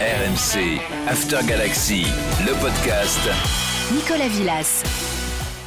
RMC, 0.00 0.80
After 1.08 1.40
Galaxy, 1.46 2.06
le 2.46 2.58
podcast. 2.58 3.20
Nicolas 3.92 4.28
Villas. 4.28 4.82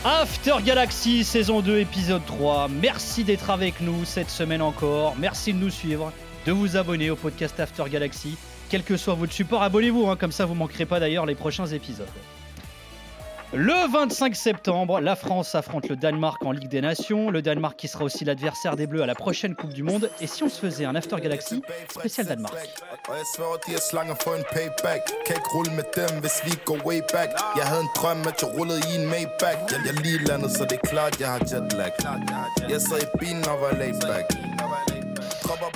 After 0.03 0.55
Galaxy, 0.65 1.23
saison 1.23 1.61
2, 1.61 1.77
épisode 1.77 2.25
3. 2.25 2.67
Merci 2.81 3.23
d'être 3.23 3.51
avec 3.51 3.79
nous 3.79 4.05
cette 4.05 4.31
semaine 4.31 4.63
encore. 4.63 5.15
Merci 5.19 5.53
de 5.53 5.59
nous 5.59 5.69
suivre, 5.69 6.11
de 6.47 6.51
vous 6.51 6.77
abonner 6.77 7.11
au 7.11 7.15
podcast 7.15 7.59
After 7.59 7.83
Galaxy. 7.87 8.35
Quel 8.69 8.81
que 8.81 8.97
soit 8.97 9.13
votre 9.13 9.33
support, 9.33 9.61
abonnez-vous, 9.61 10.07
hein, 10.09 10.15
comme 10.15 10.31
ça 10.31 10.47
vous 10.47 10.55
manquerez 10.55 10.87
pas 10.87 10.99
d'ailleurs 10.99 11.27
les 11.27 11.35
prochains 11.35 11.67
épisodes. 11.67 12.07
Le 13.55 13.91
25 13.91 14.35
septembre, 14.35 14.99
la 14.99 15.15
France 15.15 15.53
affronte 15.53 15.87
le 15.87 15.95
Danemark 15.95 16.43
en 16.43 16.51
Ligue 16.51 16.69
des 16.69 16.81
Nations. 16.81 17.29
Le 17.29 17.43
Danemark 17.43 17.77
qui 17.77 17.87
sera 17.87 18.03
aussi 18.03 18.25
l'adversaire 18.25 18.75
des 18.75 18.87
Bleus 18.87 19.03
à 19.03 19.05
la 19.05 19.13
prochaine 19.13 19.53
Coupe 19.53 19.73
du 19.73 19.83
Monde. 19.83 20.09
Et 20.21 20.25
si 20.27 20.41
on 20.41 20.49
se 20.49 20.59
faisait 20.59 20.85
un 20.85 20.95
After 20.95 21.17
Galaxy 21.21 21.61
spécial 21.87 22.25
Danemark 22.25 22.55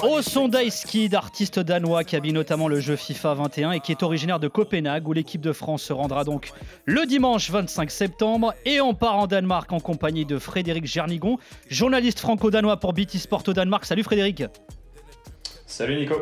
Au 0.04 0.22
son 0.22 0.50
Skid, 0.70 1.16
artiste 1.16 1.60
danois 1.60 2.04
qui 2.04 2.16
habille 2.16 2.34
notamment 2.34 2.68
le 2.68 2.80
jeu 2.80 2.96
FIFA 2.96 3.34
21 3.36 3.72
et 3.72 3.80
qui 3.80 3.92
est 3.92 4.04
originaire 4.04 4.40
de 4.40 4.48
Copenhague 4.48 5.08
où 5.08 5.14
l'équipe 5.14 5.42
de 5.42 5.52
France 5.52 5.84
se 5.84 5.94
rendra 5.94 6.24
donc 6.24 6.52
le 6.86 7.06
dimanche 7.06 7.50
25 7.50 7.92
septembre 7.92 8.54
et 8.66 8.82
on 8.82 8.94
part 8.94 9.18
en 9.18 9.28
Danemark 9.28 9.72
en 9.72 9.80
compagnie 9.80 10.26
de 10.26 10.40
Frédéric 10.40 10.86
Gernigon, 10.86 11.38
journaliste 11.70 12.20
franco-danois 12.20 12.78
pour 12.78 12.94
BT 12.94 13.18
Sport 13.18 13.44
au 13.48 13.54
Danemark. 13.54 13.86
Salut 13.86 14.04
Frédéric 14.04 14.44
Salut 15.66 16.00
Nico 16.00 16.16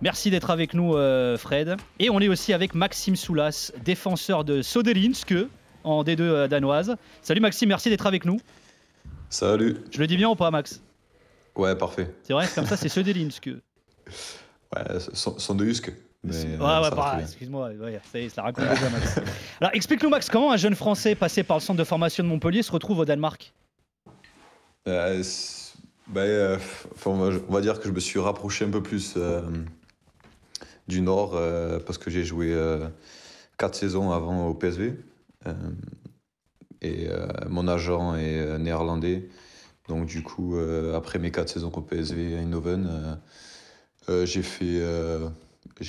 Merci 0.00 0.30
d'être 0.30 0.50
avec 0.50 0.74
nous 0.74 0.96
euh, 0.96 1.36
Fred. 1.38 1.76
Et 2.00 2.10
on 2.10 2.20
est 2.20 2.28
aussi 2.28 2.52
avec 2.52 2.74
Maxime 2.74 3.14
Soulas, 3.14 3.72
défenseur 3.84 4.44
de 4.44 4.62
Sodelinske 4.62 5.34
en 5.84 6.02
D2 6.02 6.20
euh, 6.20 6.48
danoise. 6.48 6.96
Salut 7.22 7.40
Maxime, 7.40 7.68
merci 7.68 7.88
d'être 7.88 8.06
avec 8.06 8.24
nous. 8.24 8.40
Salut. 9.30 9.76
Je 9.90 9.98
le 9.98 10.06
dis 10.06 10.16
bien 10.16 10.28
ou 10.28 10.34
pas 10.34 10.50
Max? 10.50 10.82
Ouais, 11.56 11.76
parfait. 11.76 12.14
C'est 12.22 12.32
vrai, 12.32 12.48
comme 12.54 12.66
ça 12.66 12.76
c'est 12.76 12.88
Sodelinske. 12.88 13.50
Ouais, 14.74 14.98
son, 15.12 15.38
son 15.38 15.54
de 15.54 15.66
Husk. 15.66 15.92
Mais, 16.24 16.34
Ouais, 16.34 16.46
euh, 16.46 16.52
ouais, 16.52 16.88
va 16.88 16.90
bah, 16.90 17.18
excuse-moi, 17.20 17.72
ouais, 17.72 18.00
ça 18.10 18.18
y 18.18 18.24
est, 18.24 18.28
ça 18.30 18.40
raconte 18.40 18.66
déjà 18.70 18.88
Max. 18.88 19.18
Alors 19.60 19.74
explique-nous 19.74 20.08
Max, 20.08 20.30
comment 20.30 20.50
un 20.50 20.56
jeune 20.56 20.74
Français 20.74 21.14
passé 21.14 21.42
par 21.42 21.58
le 21.58 21.60
centre 21.60 21.78
de 21.78 21.84
formation 21.84 22.24
de 22.24 22.28
Montpellier 22.28 22.62
se 22.62 22.72
retrouve 22.72 23.00
au 23.00 23.04
Danemark? 23.04 23.52
Euh, 24.88 25.22
ben, 26.08 26.22
euh, 26.22 26.58
on, 27.06 27.30
va, 27.48 27.60
dire 27.60 27.80
que 27.80 27.88
je 27.88 27.92
me 27.92 28.00
suis 28.00 28.18
rapproché 28.18 28.64
un 28.64 28.70
peu 28.70 28.82
plus 28.82 29.14
euh, 29.16 29.40
du 30.88 31.00
Nord 31.00 31.40
parce 31.86 31.98
que 31.98 32.10
j'ai 32.10 32.24
joué 32.24 32.52
euh, 32.52 32.88
quatre 33.56 33.74
saisons 33.74 34.10
avant 34.10 34.48
au 34.48 34.54
PSV. 34.54 34.94
et 36.82 37.08
mon 37.48 37.68
agent 37.68 38.16
est 38.16 38.58
néerlandais. 38.58 39.28
Donc 39.88 40.06
du 40.06 40.22
coup, 40.22 40.56
euh, 40.56 40.96
après 40.96 41.18
mes 41.18 41.30
quatre 41.30 41.48
saisons 41.48 41.72
au 41.74 41.80
PSV 41.80 42.36
à 42.36 42.40
Eindhoven, 42.40 42.86
euh, 42.88 43.14
euh, 44.08 44.26
j'ai 44.26 44.42
fait, 44.42 44.80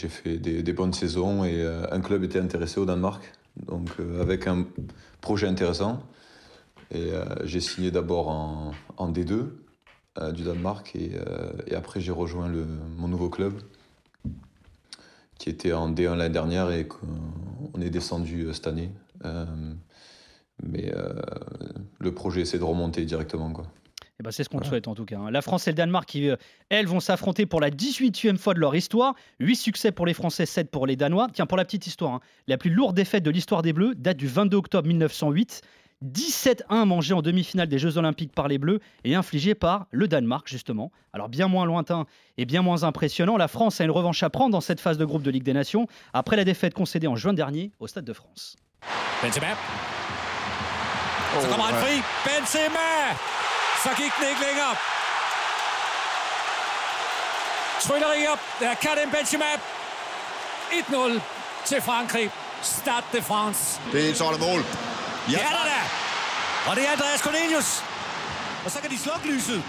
fait 0.10 0.38
des, 0.38 0.74
bonnes 0.74 0.94
saisons 0.94 1.44
et 1.44 1.64
un 1.92 2.02
club 2.02 2.24
était 2.24 2.40
intéressé 2.40 2.80
au 2.80 2.86
Danemark. 2.86 3.32
Donc 3.68 3.90
avec 4.20 4.48
un 4.48 4.66
projet 5.22 5.48
intéressant. 5.48 6.04
Et 6.92 7.12
j'ai 7.44 7.60
signé 7.60 7.90
d'abord 7.90 8.30
en, 8.30 8.72
en 8.98 9.12
D2 9.12 9.48
euh, 10.20 10.32
du 10.32 10.44
Danemark 10.44 10.96
et, 10.96 11.14
et 11.66 11.76
après 11.76 12.02
j'ai 12.02 12.12
rejoint 12.12 12.48
le, 12.48 12.66
mon 12.98 13.08
nouveau 13.08 13.30
club 13.30 13.54
qui 15.40 15.50
était 15.50 15.74
en 15.74 15.92
D1 15.92 16.16
l'année 16.16 16.34
dernière 16.34 16.70
et 16.70 16.88
qu'on 16.88 17.82
est 17.82 17.90
descendu 17.90 18.48
cette 18.54 18.68
année. 18.68 18.92
Mais 20.62 20.94
le 22.00 22.14
projet 22.14 22.46
c'est 22.46 22.60
de 22.60 22.64
remonter 22.64 23.06
directement. 23.06 23.52
Quoi. 23.52 23.66
Eh 24.20 24.24
ben, 24.24 24.32
c'est 24.32 24.44
ce 24.44 24.50
qu'on 24.50 24.60
te 24.60 24.68
souhaite 24.68 24.88
en 24.88 24.94
tout 24.96 25.06
cas. 25.06 25.18
hein. 25.18 25.32
La 25.32 25.42
France 25.42 25.68
et 25.68 25.72
le 25.72 25.76
Danemark 25.76 26.08
qui, 26.08 26.30
euh, 26.30 26.36
elles, 26.70 26.86
vont 26.86 27.00
s'affronter 27.00 27.46
pour 27.46 27.60
la 27.60 27.72
18e 27.72 28.38
fois 28.38 28.54
de 28.54 28.60
leur 28.60 28.76
histoire. 28.76 29.16
8 29.40 29.56
succès 29.56 29.92
pour 29.92 30.06
les 30.06 30.14
Français, 30.14 30.46
7 30.46 30.70
pour 30.70 30.86
les 30.86 30.96
Danois. 30.96 31.28
Tiens, 31.34 31.46
pour 31.48 31.58
la 31.58 31.66
petite 31.66 31.88
histoire, 31.88 32.14
hein, 32.14 32.20
la 32.48 32.58
plus 32.58 32.70
lourde 32.70 32.96
défaite 32.96 33.24
de 33.24 33.32
l'histoire 33.32 33.64
des 33.64 33.74
Bleus 33.74 33.96
date 33.96 34.18
du 34.18 34.28
22 34.28 34.58
octobre 34.58 34.88
1908. 34.88 35.62
17-1 36.06 36.86
mangé 36.86 37.14
en 37.14 37.22
demi-finale 37.22 37.70
des 37.70 37.80
Jeux 37.80 37.98
Olympiques 37.98 38.34
par 38.34 38.50
les 38.50 38.58
Bleus 38.58 38.82
et 39.06 39.16
infligé 39.16 39.56
par 39.56 39.88
le 39.92 40.08
Danemark, 40.10 40.48
justement. 40.50 40.92
Alors, 41.14 41.30
bien 41.30 41.48
moins 41.48 41.66
lointain 41.66 42.06
et 42.38 42.46
bien 42.46 42.62
moins 42.62 42.84
impressionnant, 42.84 43.38
la 43.38 43.48
France 43.48 43.80
a 43.80 43.86
une 43.86 43.92
revanche 43.92 44.22
à 44.22 44.30
prendre 44.30 44.52
dans 44.52 44.60
cette 44.62 44.82
phase 44.82 44.98
de 44.98 45.06
groupe 45.06 45.24
de 45.24 45.32
Ligue 45.32 45.44
des 45.44 45.54
Nations 45.54 45.88
après 46.12 46.36
la 46.36 46.44
défaite 46.44 46.74
concédée 46.74 47.08
en 47.08 47.16
juin 47.16 47.34
dernier 47.34 47.72
au 47.80 47.88
Stade 47.88 48.04
de 48.06 48.14
France. 48.14 48.58
Benzema. 49.24 49.48
Han 51.36 51.74
fri. 51.76 52.02
Benzema! 52.26 53.53
Så 53.84 53.90
gik 53.98 54.12
den 54.20 54.30
ikke 54.30 54.42
længere. 54.48 54.76
Tryllerier. 57.82 58.36
Der 58.60 58.74
kan 58.74 58.98
den 59.04 59.12
Benzema. 59.12 59.46
1-0 60.72 61.20
til 61.66 61.82
Frankrig. 61.82 62.32
Stade 62.62 63.04
de 63.14 63.22
France. 63.22 63.82
Det 63.92 64.10
er 64.10 64.16
sådan 64.16 64.34
et 64.34 64.40
mål 64.40 64.66
Ja, 65.32 65.38
da 65.38 65.64
da. 65.72 65.82
Og 66.70 66.76
det 66.76 66.88
er 66.88 66.92
Andreas 66.92 67.20
Cornelius. 67.20 67.84
Og 68.66 68.72
så 68.72 68.80
kan 68.82 68.90
de 68.90 69.00
slukke 69.00 69.28
lyset. 69.28 69.64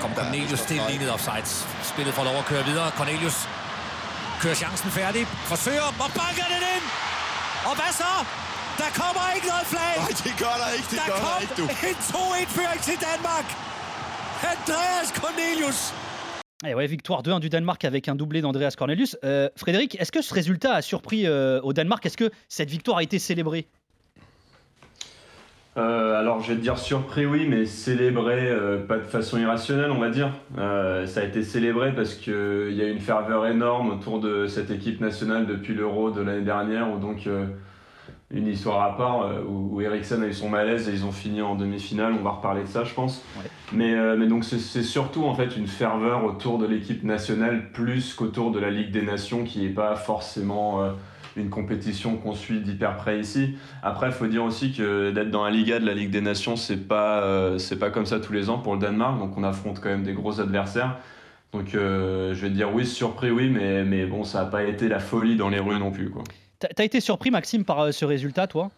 Kom 0.00 0.14
Cornelius 0.14 0.60
til 0.60 0.80
lignet 0.88 1.12
offside. 1.12 1.46
Spillet 1.82 2.14
får 2.14 2.24
lov 2.24 2.36
at 2.36 2.44
køre 2.44 2.64
videre. 2.64 2.90
Cornelius 2.90 3.48
kører 4.40 4.54
chancen 4.54 4.90
færdig. 4.90 5.26
Forsøger 5.26 5.82
og 5.82 5.94
banker 5.98 6.44
den 6.54 6.62
ind. 6.76 6.84
Og 7.64 7.74
hvad 7.74 7.92
så? 7.92 8.12
Der 8.80 8.90
kommer 9.00 9.24
ikke 9.36 9.48
noget 9.52 9.66
flag. 9.72 9.94
Nej, 10.02 10.12
det 10.26 10.34
gør 10.42 10.54
der 10.62 10.68
ikke, 10.76 10.88
det 10.92 10.98
Der 11.00 11.06
gør 11.10 11.18
der 11.18 11.24
kom 11.26 11.42
ikke, 11.44 11.54
du 11.60 11.64
en 11.90 11.98
2-1-føring 12.14 12.80
til 12.88 12.96
Danmark. 13.08 13.46
Andreas 14.54 15.08
Cornelius. 15.20 15.80
Et 16.66 16.74
ouais, 16.74 16.86
victoire 16.86 17.22
2-1 17.22 17.40
du 17.40 17.48
Danemark 17.48 17.84
avec 17.84 18.08
un 18.08 18.14
doublé 18.14 18.40
d'Andreas 18.40 18.74
Cornelius. 18.78 19.16
Euh, 19.24 19.48
Frédéric, 19.56 20.00
est-ce 20.00 20.12
que 20.12 20.22
ce 20.22 20.32
résultat 20.32 20.74
a 20.74 20.82
surpris 20.82 21.26
euh, 21.26 21.60
au 21.62 21.72
Danemark? 21.72 22.04
Est-ce 22.06 22.16
que 22.16 22.30
cette 22.48 22.70
victoire 22.70 22.98
a 22.98 23.02
été 23.02 23.18
célébrée? 23.18 23.66
Euh, 25.78 26.20
alors 26.20 26.40
je 26.42 26.48
vais 26.52 26.56
te 26.56 26.60
dire 26.60 26.76
surpris 26.78 27.24
oui, 27.24 27.46
mais 27.48 27.64
célébré 27.64 28.50
euh, 28.50 28.86
pas 28.86 28.98
de 28.98 29.04
façon 29.04 29.38
irrationnelle 29.38 29.90
on 29.90 29.98
va 29.98 30.10
dire. 30.10 30.30
Euh, 30.58 31.06
ça 31.06 31.20
a 31.20 31.24
été 31.24 31.42
célébré 31.42 31.94
parce 31.94 32.14
qu'il 32.14 32.72
y 32.72 32.82
a 32.82 32.84
eu 32.84 32.90
une 32.90 33.00
ferveur 33.00 33.46
énorme 33.46 33.90
autour 33.90 34.20
de 34.20 34.46
cette 34.46 34.70
équipe 34.70 35.00
nationale 35.00 35.46
depuis 35.46 35.74
l'Euro 35.74 36.10
de 36.10 36.20
l'année 36.20 36.44
dernière, 36.44 36.92
où 36.92 36.98
donc 36.98 37.26
euh, 37.26 37.46
une 38.32 38.46
histoire 38.46 38.82
à 38.82 38.96
part, 38.96 39.22
euh, 39.22 39.42
où, 39.46 39.76
où 39.76 39.80
Eriksen 39.80 40.22
a 40.22 40.26
eu 40.26 40.32
son 40.32 40.48
malaise 40.48 40.88
et 40.88 40.92
ils 40.92 41.04
ont 41.04 41.12
fini 41.12 41.42
en 41.42 41.54
demi-finale, 41.54 42.14
on 42.18 42.22
va 42.22 42.30
reparler 42.30 42.62
de 42.62 42.68
ça 42.68 42.84
je 42.84 42.94
pense. 42.94 43.22
Ouais. 43.36 43.50
Mais, 43.72 43.94
euh, 43.94 44.16
mais 44.16 44.26
donc 44.26 44.44
c'est 44.44 44.82
surtout 44.82 45.24
en 45.24 45.34
fait 45.34 45.56
une 45.56 45.66
ferveur 45.66 46.24
autour 46.24 46.58
de 46.58 46.66
l'équipe 46.66 47.04
nationale 47.04 47.70
plus 47.72 48.14
qu'autour 48.14 48.50
de 48.50 48.58
la 48.58 48.70
Ligue 48.70 48.90
des 48.90 49.02
Nations 49.02 49.44
qui 49.44 49.60
n'est 49.60 49.68
pas 49.68 49.96
forcément... 49.96 50.82
euh, 50.82 50.90
une 51.34 51.48
compétition 51.48 52.18
qu'on 52.18 52.34
suit 52.34 52.60
d'hyper 52.60 52.94
près 52.98 53.18
ici. 53.18 53.54
Après, 53.82 54.08
il 54.08 54.12
faut 54.12 54.26
dire 54.26 54.44
aussi 54.44 54.74
que 54.74 55.12
d'être 55.12 55.30
dans 55.30 55.44
la 55.44 55.50
Liga 55.50 55.80
de 55.80 55.86
la 55.86 55.94
Ligue 55.94 56.10
des 56.10 56.20
Nations, 56.20 56.56
c'est 56.56 56.86
pas, 56.86 57.56
c'est 57.56 57.78
pas 57.78 57.88
comme 57.88 58.04
ça 58.04 58.20
tous 58.20 58.34
les 58.34 58.50
ans 58.50 58.58
pour 58.58 58.74
le 58.74 58.80
Danemark. 58.80 59.18
Donc 59.18 59.38
on 59.38 59.42
affronte 59.42 59.80
quand 59.80 59.88
même 59.88 60.02
des 60.02 60.12
gros 60.12 60.42
adversaires. 60.42 60.98
Donc 61.54 61.68
je 61.72 62.34
vais 62.34 62.48
te 62.50 62.54
dire 62.54 62.68
oui, 62.74 62.84
surpris, 62.84 63.30
oui, 63.30 63.48
mais, 63.48 63.82
mais 63.82 64.04
bon, 64.04 64.24
ça 64.24 64.44
n'a 64.44 64.50
pas 64.50 64.64
été 64.64 64.88
la 64.88 64.98
folie 64.98 65.36
dans 65.36 65.48
les 65.48 65.58
rues 65.58 65.78
non 65.78 65.90
plus. 65.90 66.10
Quoi. 66.10 66.22
T'as 66.74 66.84
été 66.84 67.00
surpris, 67.00 67.30
Maxime, 67.30 67.64
par 67.64 67.80
euh, 67.80 67.92
ce 67.92 68.04
résultat, 68.04 68.46
toi? 68.46 68.70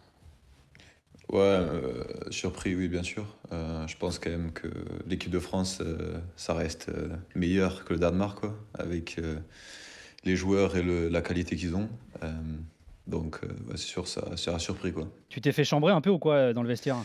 Ouais, 1.29 1.39
euh, 1.39 2.03
surpris, 2.29 2.75
oui, 2.75 2.87
bien 2.87 3.03
sûr. 3.03 3.25
Euh, 3.51 3.85
je 3.87 3.97
pense 3.97 4.19
quand 4.19 4.29
même 4.29 4.51
que 4.51 4.67
l'équipe 5.07 5.31
de 5.31 5.39
France, 5.39 5.79
euh, 5.81 6.19
ça 6.35 6.53
reste 6.53 6.91
meilleur 7.35 7.83
que 7.85 7.93
le 7.93 7.99
Danemark, 7.99 8.39
quoi, 8.39 8.55
avec 8.75 9.19
les 10.23 10.35
joueurs 10.35 10.75
et 10.77 10.83
le- 10.83 11.09
la 11.09 11.21
qualité 11.21 11.55
qu'ils 11.55 11.75
ont. 11.75 11.89
Donc, 13.07 13.39
ouais, 13.43 13.71
c'est 13.75 13.87
sûr, 13.87 14.07
ça, 14.07 14.35
ça 14.37 14.55
a 14.55 14.59
surpris, 14.59 14.91
quoi. 14.91 15.07
Tu 15.29 15.41
t'es 15.41 15.51
fait 15.51 15.63
chambrer 15.63 15.93
un 15.93 16.01
peu 16.01 16.09
ou 16.09 16.19
quoi 16.19 16.53
dans 16.53 16.61
le 16.63 16.67
vestiaire? 16.67 16.97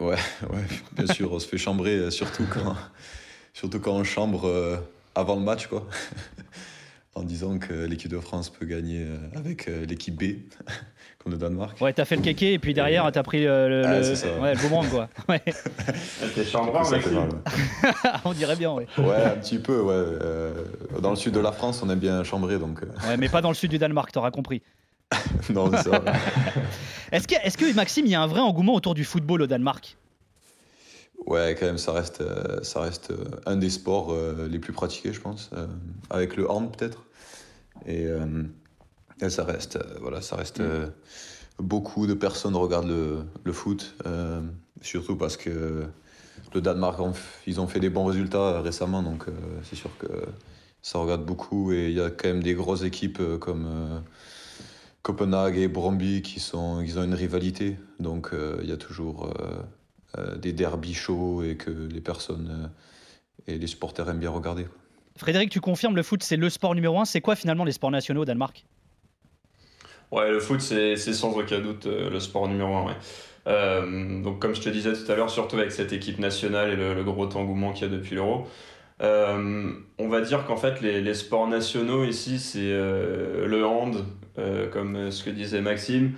Ouais, 0.00 0.16
ouais, 0.50 0.64
bien 0.92 1.06
sûr, 1.06 1.32
on 1.32 1.38
se 1.38 1.48
fait 1.48 1.58
chambrer, 1.58 2.10
surtout 2.10 2.46
quand, 2.50 2.76
surtout 3.52 3.80
quand 3.80 3.92
on 3.92 4.04
chambre 4.04 4.82
avant 5.14 5.36
le 5.36 5.42
match, 5.42 5.66
quoi. 5.66 5.86
en 7.18 7.22
disant 7.24 7.58
que 7.58 7.72
l'équipe 7.72 8.10
de 8.10 8.18
France 8.20 8.48
peut 8.48 8.64
gagner 8.64 9.02
euh, 9.02 9.16
avec 9.36 9.68
euh, 9.68 9.84
l'équipe 9.86 10.14
B, 10.16 10.38
comme 11.18 11.32
le 11.32 11.38
Danemark. 11.38 11.80
Ouais, 11.80 11.92
t'as 11.92 12.04
fait 12.04 12.16
le 12.16 12.22
kéké 12.22 12.52
et 12.52 12.58
puis 12.58 12.74
derrière, 12.74 13.10
t'as 13.12 13.22
pris 13.22 13.44
euh, 13.46 13.68
le, 13.68 13.82
Ah, 13.86 13.96
le- 13.98 14.02
c'est 14.04 14.14
ça. 14.16 14.38
ouais, 14.40 14.54
le 14.54 14.60
boomerang, 14.60 14.88
quoi. 14.88 15.08
Ouais, 15.28 15.42
T'es 16.34 16.44
on 18.24 18.32
dirait 18.32 18.56
bien, 18.56 18.72
ouais. 18.72 18.86
Ouais, 18.98 19.24
un 19.24 19.36
petit 19.36 19.58
peu, 19.58 19.80
ouais. 19.80 19.92
Euh, 19.94 20.52
dans 21.02 21.10
le 21.10 21.16
sud 21.16 21.34
de 21.34 21.40
la 21.40 21.52
France, 21.52 21.82
on 21.82 21.90
aime 21.90 21.98
bien 21.98 22.22
chambrer, 22.24 22.58
donc. 22.58 22.80
ouais. 23.08 23.16
Mais 23.16 23.28
pas 23.28 23.40
dans 23.42 23.48
le 23.50 23.54
sud 23.54 23.70
du 23.70 23.78
Danemark, 23.78 24.12
t'auras 24.12 24.30
compris. 24.30 24.62
non, 25.50 25.70
c'est 25.72 25.90
ça. 25.90 26.02
Est-ce 27.12 27.26
que, 27.26 27.34
est 27.34 27.56
que, 27.56 27.74
Maxime, 27.74 28.06
il 28.06 28.12
y 28.12 28.14
a 28.14 28.22
un 28.22 28.26
vrai 28.26 28.40
engouement 28.40 28.74
autour 28.74 28.94
du 28.94 29.04
football 29.04 29.42
au 29.42 29.46
Danemark? 29.46 29.96
Ouais, 31.26 31.56
quand 31.58 31.66
même, 31.66 31.78
ça 31.78 31.92
reste, 31.92 32.22
ça 32.62 32.80
reste 32.80 33.12
un 33.44 33.56
des 33.56 33.70
sports 33.70 34.14
les 34.48 34.58
plus 34.58 34.72
pratiqués, 34.72 35.12
je 35.12 35.20
pense. 35.20 35.50
avec 36.10 36.36
le 36.36 36.50
hand, 36.50 36.74
peut-être? 36.76 37.04
Et, 37.86 38.06
euh, 38.06 38.44
Et 39.20 39.30
ça 39.30 39.44
reste, 39.44 39.78
voilà, 40.00 40.20
ça 40.20 40.36
reste 40.36 40.62
beaucoup 41.58 42.06
de 42.06 42.14
personnes 42.14 42.54
regardent 42.54 42.88
le, 42.88 43.24
le 43.42 43.52
foot, 43.52 43.96
surtout 44.80 45.16
parce 45.16 45.36
que 45.36 45.84
le 46.54 46.60
Danemark, 46.60 47.00
ils 47.46 47.60
ont 47.60 47.66
fait 47.66 47.80
des 47.80 47.90
bons 47.90 48.04
résultats 48.04 48.60
récemment, 48.60 49.02
donc 49.02 49.24
c'est 49.64 49.74
sûr 49.74 49.90
que 49.98 50.06
ça 50.82 50.98
regarde 50.98 51.24
beaucoup. 51.24 51.72
Et 51.72 51.88
il 51.88 51.96
y 51.96 52.00
a 52.00 52.10
quand 52.10 52.28
même 52.28 52.42
des 52.44 52.54
grosses 52.54 52.84
équipes 52.84 53.20
comme 53.40 54.02
Copenhague 55.02 55.58
et 55.58 55.66
Bromby 55.66 56.22
qui 56.22 56.38
sont, 56.38 56.80
ils 56.80 56.96
ont 56.98 57.02
une 57.02 57.14
rivalité, 57.14 57.76
donc 57.98 58.30
il 58.62 58.68
y 58.68 58.72
a 58.72 58.76
toujours 58.76 59.32
des 60.36 60.52
derbies 60.52 60.94
chauds 60.94 61.42
et 61.42 61.56
que 61.56 61.70
les 61.70 62.00
personnes 62.00 62.70
et 63.48 63.58
les 63.58 63.66
supporters 63.66 64.08
aiment 64.08 64.20
bien 64.20 64.30
regarder. 64.30 64.68
Frédéric, 65.18 65.50
tu 65.50 65.60
confirmes 65.60 65.96
le 65.96 66.02
foot, 66.02 66.22
c'est 66.22 66.36
le 66.36 66.48
sport 66.48 66.74
numéro 66.74 66.98
un. 67.00 67.04
C'est 67.04 67.20
quoi 67.20 67.36
finalement 67.36 67.64
les 67.64 67.72
sports 67.72 67.90
nationaux 67.90 68.22
au 68.22 68.24
Danemark? 68.24 68.64
Ouais, 70.10 70.30
le 70.30 70.40
foot, 70.40 70.60
c'est 70.60 70.96
sans 70.96 71.36
aucun 71.36 71.60
doute 71.60 71.86
euh, 71.86 72.08
le 72.08 72.20
sport 72.20 72.48
numéro 72.48 72.74
un. 72.74 72.96
Euh, 73.46 74.22
donc, 74.22 74.38
comme 74.38 74.54
je 74.54 74.60
te 74.60 74.68
disais 74.68 74.92
tout 74.92 75.10
à 75.10 75.16
l'heure, 75.16 75.30
surtout 75.30 75.56
avec 75.56 75.72
cette 75.72 75.92
équipe 75.92 76.18
nationale 76.18 76.70
et 76.70 76.76
le, 76.76 77.02
gros 77.02 77.28
engouement 77.36 77.72
qu'il 77.72 77.90
y 77.90 77.94
a 77.94 77.96
depuis 77.96 78.14
l'Euro, 78.14 78.46
euh, 79.02 79.72
on 79.98 80.08
va 80.08 80.20
dire 80.22 80.46
qu'en 80.46 80.56
fait, 80.56 80.80
les, 80.80 81.14
sports 81.14 81.46
nationaux 81.46 82.04
ici, 82.04 82.38
c'est 82.38 82.70
le 82.70 83.64
hand, 83.64 84.04
comme 84.72 85.10
ce 85.10 85.24
que 85.24 85.30
disait 85.30 85.60
Maxime, 85.60 86.12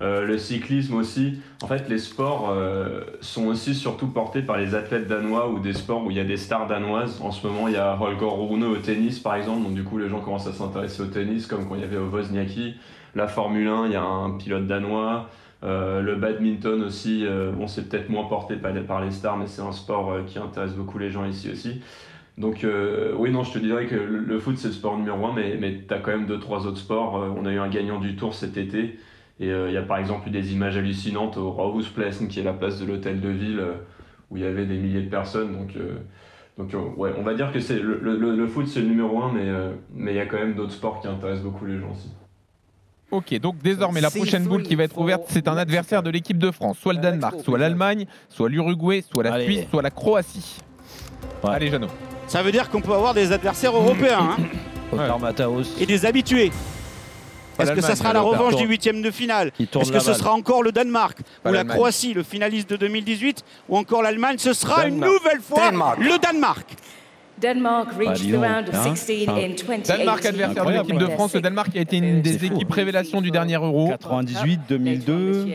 le 0.00 0.38
cyclisme 0.38 0.94
aussi. 0.94 1.40
En 1.62 1.66
fait, 1.66 1.88
les 1.88 1.98
sports 1.98 2.50
euh, 2.50 3.00
sont 3.20 3.46
aussi 3.46 3.74
surtout 3.74 4.08
portés 4.08 4.42
par 4.42 4.58
les 4.58 4.74
athlètes 4.74 5.08
danois 5.08 5.48
ou 5.48 5.58
des 5.58 5.72
sports 5.72 6.04
où 6.04 6.10
il 6.10 6.16
y 6.18 6.20
a 6.20 6.24
des 6.24 6.36
stars 6.36 6.66
danoises. 6.66 7.20
En 7.22 7.30
ce 7.30 7.46
moment, 7.46 7.66
il 7.68 7.74
y 7.74 7.78
a 7.78 7.98
Holger 7.98 8.26
Rune 8.26 8.64
au 8.64 8.76
tennis, 8.76 9.18
par 9.18 9.36
exemple. 9.36 9.62
Donc, 9.62 9.74
du 9.74 9.84
coup, 9.84 9.96
les 9.96 10.08
gens 10.08 10.20
commencent 10.20 10.46
à 10.46 10.52
s'intéresser 10.52 11.02
au 11.02 11.06
tennis, 11.06 11.46
comme 11.46 11.66
quand 11.66 11.76
il 11.76 11.80
y 11.80 11.84
avait 11.84 11.96
au 11.96 12.08
Wozniacki. 12.08 12.74
La 13.14 13.26
Formule 13.26 13.68
1, 13.68 13.86
il 13.86 13.92
y 13.92 13.96
a 13.96 14.02
un 14.02 14.32
pilote 14.32 14.66
danois. 14.66 15.30
Euh, 15.64 16.02
le 16.02 16.16
badminton 16.16 16.82
aussi, 16.82 17.24
bon, 17.54 17.66
c'est 17.66 17.88
peut-être 17.88 18.10
moins 18.10 18.24
porté 18.24 18.56
par 18.56 19.00
les, 19.00 19.10
stars, 19.10 19.38
mais 19.38 19.46
c'est 19.46 19.62
un 19.62 19.72
sport 19.72 20.18
qui 20.26 20.38
intéresse 20.38 20.74
beaucoup 20.74 20.98
les 20.98 21.10
gens 21.10 21.24
ici 21.24 21.50
aussi. 21.50 21.80
Donc 22.36 22.66
oui, 23.16 23.30
non, 23.30 23.44
je 23.44 23.52
te 23.52 23.58
dirais 23.58 23.86
que 23.86 23.94
le, 23.94 24.38
foot, 24.38 24.58
c'est 24.58 24.68
le 24.68 24.74
sport 24.74 24.98
numéro 24.98 25.24
un, 25.24 25.32
mais, 25.32 25.56
mais 25.58 25.84
tu 25.88 25.94
as 25.94 26.00
quand 26.00 26.10
même 26.10 26.26
deux, 26.26 26.38
trois 26.38 26.66
autres 26.66 26.76
sports. 26.76 27.14
on 27.34 27.46
a 27.46 27.52
eu 27.52 27.58
un 27.58 27.68
gagnant 27.68 27.98
du 27.98 28.14
Tour 28.14 28.34
cet 28.34 28.58
été. 28.58 28.98
Et 29.38 29.50
euh, 29.50 29.68
il 29.68 29.74
y 29.74 29.76
a 29.76 29.82
par 29.82 29.98
exemple 29.98 30.28
eu 30.28 30.30
des 30.30 30.52
images 30.52 30.76
hallucinantes 30.76 31.36
au 31.36 31.80
Place, 31.94 32.18
qui 32.28 32.40
est 32.40 32.42
la 32.42 32.52
place 32.52 32.80
de 32.80 32.86
l'hôtel 32.86 33.20
de 33.20 33.28
ville, 33.28 33.60
euh, 33.60 33.74
où 34.30 34.36
il 34.36 34.42
y 34.42 34.46
avait 34.46 34.64
des 34.64 34.78
milliers 34.78 35.02
de 35.02 35.10
personnes. 35.10 35.52
Donc, 35.52 35.76
euh, 35.76 35.96
donc 36.56 36.70
ouais, 36.96 37.10
on 37.18 37.22
va 37.22 37.34
dire 37.34 37.52
que 37.52 37.60
c'est 37.60 37.78
le, 37.78 37.98
le, 37.98 38.46
foot, 38.46 38.66
c'est 38.66 38.80
le 38.80 38.86
numéro 38.86 39.22
un, 39.22 39.32
mais 39.32 39.46
mais 39.94 40.12
il 40.12 40.16
y 40.16 40.20
a 40.20 40.26
quand 40.26 40.38
même 40.38 40.54
d'autres 40.54 40.72
sports 40.72 41.00
qui 41.00 41.06
intéressent 41.06 41.44
beaucoup 41.44 41.66
les 41.66 41.78
gens 41.78 41.90
aussi. 41.90 42.10
Ok, 43.10 43.38
donc 43.38 43.58
désormais 43.62 44.00
la 44.00 44.10
prochaine 44.10 44.44
boule 44.44 44.62
qui 44.62 44.74
va 44.74 44.84
être 44.84 44.98
ouverte, 44.98 45.24
c'est 45.28 45.48
un 45.48 45.56
adversaire 45.56 46.02
de 46.02 46.10
l'équipe 46.10 46.38
de 46.38 46.50
France, 46.50 46.78
soit 46.78 46.94
le 46.94 46.98
Danemark, 46.98 47.36
soit 47.44 47.58
l'Allemagne, 47.58 48.06
soit 48.30 48.48
l'Uruguay, 48.48 49.04
soit 49.12 49.22
la 49.22 49.40
Suisse, 49.44 49.66
soit 49.70 49.82
la 49.82 49.90
Croatie. 49.90 50.56
Allez, 51.44 51.68
Jeannot. 51.68 51.88
Ça 52.26 52.42
veut 52.42 52.50
dire 52.50 52.70
qu'on 52.70 52.80
peut 52.80 52.92
avoir 52.92 53.14
des 53.14 53.30
adversaires 53.32 53.76
européens. 53.76 54.30
Hein 54.30 54.42
Et 55.78 55.86
des 55.86 56.06
habitués. 56.06 56.50
Est-ce 57.58 57.72
que 57.72 57.80
ça 57.80 57.96
sera 57.96 58.12
la 58.12 58.20
revanche 58.20 58.56
du 58.56 58.66
huitième 58.66 59.02
de 59.02 59.10
finale 59.10 59.52
Est-ce 59.58 59.92
que 59.92 59.98
ce 60.00 60.14
sera 60.14 60.32
encore 60.32 60.62
le 60.62 60.72
Danemark 60.72 61.18
ou 61.44 61.52
la 61.52 61.64
Croatie, 61.64 62.14
le 62.14 62.22
finaliste 62.22 62.70
de 62.70 62.76
2018, 62.76 63.44
ou 63.68 63.76
encore 63.76 64.02
l'Allemagne 64.02 64.36
Ce 64.38 64.52
sera 64.52 64.86
une 64.86 65.00
nouvelle 65.00 65.40
fois 65.40 65.70
le 65.98 66.18
Danemark. 66.18 66.66
Danemark 67.38 67.88
reached 67.98 68.30
the 68.30 68.38
round 68.38 68.68
of 68.68 68.96
16 68.96 69.28
in 69.28 69.54
2018. 69.56 69.86
Danemark 69.86 70.24
adversaire 70.24 70.64
de 70.64 70.70
l'équipe 70.70 70.98
de 70.98 71.06
France. 71.06 71.34
Le 71.34 71.40
Danemark 71.42 71.76
a 71.76 71.80
été 71.80 71.98
une 71.98 72.22
des 72.22 72.44
équipes 72.46 72.72
révélations 72.72 73.20
du 73.20 73.30
dernier 73.30 73.56
Euro. 73.56 73.88
98, 73.88 74.60
2002. 74.68 75.46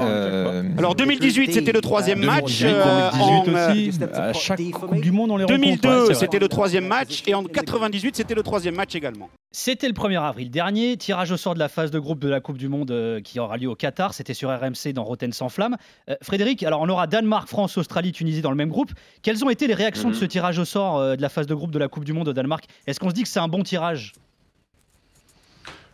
Euh, 0.00 0.62
Alors 0.78 0.94
2018 0.94 1.52
c'était 1.52 1.72
le 1.72 1.80
troisième 1.80 2.24
match. 2.24 2.62
2018 2.62 2.66
euh, 2.66 3.68
aussi. 3.68 4.00
À 4.14 4.32
chaque 4.32 4.60
Coupe 4.70 5.00
du 5.00 5.12
Monde 5.12 5.30
on 5.30 5.36
les 5.36 5.46
2002 5.46 6.14
c'était 6.14 6.38
le 6.38 6.48
troisième 6.48 6.86
match 6.86 7.22
et 7.26 7.34
en 7.34 7.44
98 7.44 8.16
c'était 8.16 8.34
le 8.34 8.42
troisième 8.42 8.74
match 8.74 8.94
également. 8.94 9.30
C'était 9.52 9.88
le 9.88 9.94
1er 9.94 10.20
avril 10.20 10.50
dernier, 10.50 10.96
tirage 10.98 11.32
au 11.32 11.38
sort 11.38 11.54
de 11.54 11.58
la 11.58 11.68
phase 11.68 11.90
de 11.90 11.98
groupe 11.98 12.18
de 12.18 12.28
la 12.28 12.40
Coupe 12.40 12.58
du 12.58 12.68
Monde 12.68 12.90
euh, 12.90 13.20
qui 13.20 13.40
aura 13.40 13.56
lieu 13.56 13.68
au 13.68 13.74
Qatar. 13.74 14.12
C'était 14.12 14.34
sur 14.34 14.50
RMC 14.50 14.92
dans 14.92 15.04
Rotten 15.04 15.32
sans 15.32 15.48
flamme. 15.48 15.76
Frédéric, 16.22 16.62
alors 16.62 16.82
on 16.82 16.88
aura 16.88 17.06
Danemark, 17.06 17.48
France, 17.48 17.78
Australie, 17.78 18.12
Tunisie 18.12 18.42
dans 18.42 18.50
le 18.50 18.56
même 18.56 18.68
groupe. 18.68 18.92
Quelles 19.22 19.44
ont 19.44 19.50
été 19.50 19.66
les 19.66 19.74
réactions 19.74 20.10
de 20.10 20.14
mhm. 20.14 20.20
ce 20.20 20.24
tirage 20.26 20.58
au 20.58 20.64
sort 20.64 21.16
de 21.16 21.22
la 21.22 21.28
phase 21.28 21.46
de 21.46 21.54
groupe 21.54 21.70
de 21.70 21.78
la 21.78 21.88
Coupe 21.88 22.04
du 22.04 22.12
Monde 22.12 22.28
au 22.28 22.32
Danemark? 22.32 22.64
Est-ce 22.86 23.00
qu'on 23.00 23.08
se 23.08 23.14
dit 23.14 23.22
que 23.22 23.28
c'est 23.28 23.40
un 23.40 23.48
bon 23.48 23.62
tirage? 23.62 24.12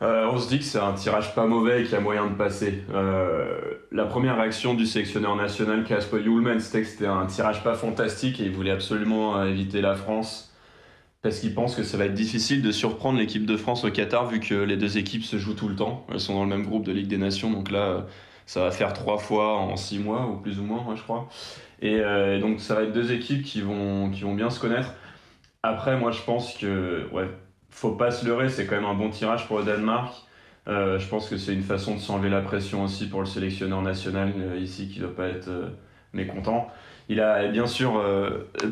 Euh, 0.03 0.29
on 0.33 0.39
se 0.39 0.49
dit 0.49 0.59
que 0.59 0.65
c'est 0.65 0.81
un 0.81 0.95
tirage 0.95 1.33
pas 1.33 1.47
mauvais 1.47 1.81
et 1.81 1.85
qu'il 1.85 1.93
y 1.93 1.97
a 1.97 2.01
moyen 2.01 2.27
de 2.27 2.35
passer. 2.35 2.83
Euh, 2.93 3.57
la 3.93 4.05
première 4.05 4.37
réaction 4.37 4.75
du 4.75 4.85
sélectionneur 4.85 5.37
national 5.37 5.85
Casper 5.85 6.21
Hjulman, 6.21 6.59
c'était 6.59 6.83
que 6.83 6.89
c'était 6.89 7.07
un 7.07 7.27
tirage 7.27 7.63
pas 7.63 7.75
fantastique 7.75 8.41
et 8.41 8.45
il 8.45 8.51
voulait 8.51 8.73
absolument 8.73 9.37
euh, 9.37 9.47
éviter 9.47 9.81
la 9.81 9.95
France 9.95 10.53
parce 11.23 11.39
qu'il 11.39 11.55
pense 11.55 11.77
que 11.77 11.85
ça 11.85 11.97
va 11.97 12.07
être 12.07 12.15
difficile 12.15 12.63
de 12.63 12.73
surprendre 12.73 13.21
l'équipe 13.21 13.47
de 13.47 13.57
France 13.57 13.85
au 13.85 13.93
Qatar 13.93 14.27
vu 14.27 14.41
que 14.41 14.55
les 14.55 14.77
deux 14.77 14.99
équipes 14.99 15.23
se 15.23 15.39
jouent 15.39 15.55
tout 15.55 15.69
le 15.69 15.77
temps. 15.77 16.05
Elles 16.11 16.19
sont 16.19 16.35
dans 16.35 16.43
le 16.43 16.51
même 16.51 16.67
groupe 16.67 16.85
de 16.85 16.91
Ligue 16.91 17.07
des 17.07 17.19
Nations, 17.19 17.53
donc 17.53 17.71
là, 17.71 18.07
ça 18.45 18.65
va 18.65 18.73
faire 18.73 18.93
trois 18.93 19.19
fois 19.19 19.57
en 19.59 19.77
six 19.77 20.01
mois 20.01 20.27
ou 20.27 20.39
plus 20.39 20.59
ou 20.59 20.65
moins, 20.65 20.85
je 20.97 21.03
crois. 21.03 21.29
Et 21.81 22.01
donc 22.41 22.59
ça 22.59 22.75
va 22.75 22.83
être 22.83 22.93
deux 22.93 23.13
équipes 23.13 23.45
qui 23.45 23.61
vont, 23.61 24.11
qui 24.11 24.23
vont 24.23 24.35
bien 24.35 24.51
se 24.51 24.59
connaître. 24.59 24.95
Après, 25.63 25.97
moi, 25.97 26.11
je 26.11 26.21
pense 26.23 26.55
que, 26.55 27.09
ouais, 27.13 27.29
faut 27.73 27.93
pas 27.93 28.11
se 28.11 28.25
leurrer, 28.25 28.49
c'est 28.49 28.67
quand 28.67 28.77
même 28.77 28.85
un 28.85 28.95
bon 28.95 29.11
tirage 29.11 29.49
pour 29.49 29.59
le 29.59 29.65
Danemark. 29.65 30.15
Euh, 30.69 30.99
je 31.01 31.09
pense 31.09 31.29
que 31.29 31.37
c'est 31.37 31.53
une 31.53 31.63
façon 31.63 31.97
de 31.97 32.01
s'enlever 32.01 32.29
la 32.29 32.43
pression 32.43 32.85
aussi 32.85 33.09
pour 33.09 33.21
le 33.21 33.27
sélectionneur 33.27 33.83
national 33.83 34.33
euh, 34.37 34.57
ici 34.57 34.89
qui 34.89 35.01
ne 35.01 35.07
doit 35.07 35.17
pas 35.17 35.27
être 35.27 35.49
euh, 35.49 35.69
mécontent. 36.13 36.69
Il 37.09 37.21
a 37.21 37.49
bien 37.49 37.67
sûr 37.67 38.01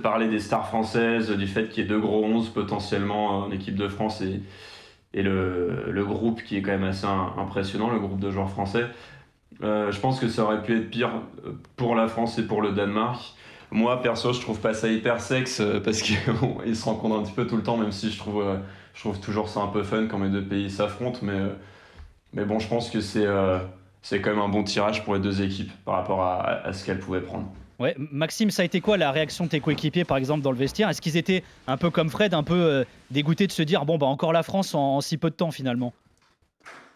parlé 0.05 0.29
des 0.29 0.39
stars 0.39 0.69
françaises, 0.69 1.33
du 1.33 1.49
fait 1.49 1.69
qu'il 1.69 1.83
y 1.83 1.87
ait 1.87 1.89
deux 1.89 1.99
gros 1.99 2.25
11 2.25 2.51
potentiellement 2.51 3.41
en 3.41 3.51
équipe 3.51 3.75
de 3.75 3.89
France 3.89 4.21
et, 4.21 4.41
et 5.13 5.23
le, 5.23 5.91
le, 5.91 6.05
groupe 6.05 6.43
qui 6.45 6.57
est 6.57 6.63
quand 6.63 6.71
même 6.71 6.85
assez 6.85 7.07
impressionnant, 7.07 7.91
le 7.91 7.99
groupe 7.99 8.21
de 8.21 8.31
joueurs 8.31 8.49
français. 8.49 8.87
je 9.61 10.01
pense 10.01 10.21
que 10.21 10.29
ça 10.29 10.45
aurait 10.45 10.63
pu 10.63 10.79
être 10.79 10.91
pire 10.91 11.11
pour 11.77 11.97
la 11.97 12.07
France 12.07 12.39
et 12.39 12.47
pour 12.47 12.63
le 12.63 12.71
Danemark. 12.71 13.21
Moi, 13.73 14.01
perso, 14.01 14.33
je 14.33 14.41
trouve 14.41 14.61
pas 14.61 14.75
ça 14.75 14.89
hyper 14.89 15.21
sexe 15.21 15.61
parce 15.85 16.01
qu'ils 16.01 16.17
se 16.77 16.85
rencontrent 16.85 17.17
un 17.17 17.25
petit 17.25 17.35
peu 17.35 17.49
tout 17.49 17.57
le 17.57 17.65
temps, 17.65 17.77
même 17.77 17.93
si 17.93 18.11
je 18.11 18.17
trouve, 18.17 18.45
je 19.01 19.09
trouve 19.09 19.19
toujours 19.19 19.49
ça 19.49 19.61
un 19.61 19.69
peu 19.69 19.83
fun 19.83 20.09
quand 20.09 20.19
mes 20.19 20.29
deux 20.29 20.45
pays 20.45 20.71
s'affrontent. 20.71 21.21
Mais, 21.23 21.33
euh, 21.33 21.49
mais 22.35 22.45
bon, 22.45 22.59
je 22.59 22.69
pense 22.69 22.91
que 22.91 23.01
c'est 23.01 23.27
c'est 24.03 24.21
quand 24.21 24.29
même 24.31 24.41
un 24.41 24.49
bon 24.49 24.63
tirage 24.63 25.05
pour 25.05 25.15
les 25.15 25.21
deux 25.21 25.41
équipes 25.41 25.73
par 25.87 25.95
rapport 25.95 26.23
à, 26.23 26.71
ce 26.75 26.85
qu'elles 26.85 27.01
pouvaient 27.01 27.23
prendre. 27.23 27.51
Ouais, 27.79 27.97
Maxime, 27.99 28.51
ça 28.51 28.61
a 28.61 28.65
été 28.67 28.83
quoi 28.83 28.99
la 28.99 29.11
réaction 29.11 29.45
de 29.45 29.51
tes 29.51 29.61
coéquipiers, 29.61 30.05
par 30.05 30.19
exemple, 30.19 30.43
dans 30.43 30.51
le 30.51 30.59
vestiaire? 30.59 30.91
Est-ce 30.91 31.01
qu'ils 31.01 31.17
étaient 31.17 31.43
un 31.67 31.79
peu 31.79 31.89
comme 31.89 32.11
Fred, 32.11 32.35
un 32.35 32.43
peu 32.43 32.85
dégoûtés 33.11 33.47
de 33.47 33.53
se 33.53 33.63
dire 33.63 33.87
bon, 33.87 33.97
bah 33.97 34.07
encore 34.07 34.35
la 34.35 34.43
France 34.43 34.75
en, 34.75 35.01
si 35.01 35.17
peu 35.17 35.31
de 35.31 35.35
temps 35.35 35.51
finalement? 35.51 35.95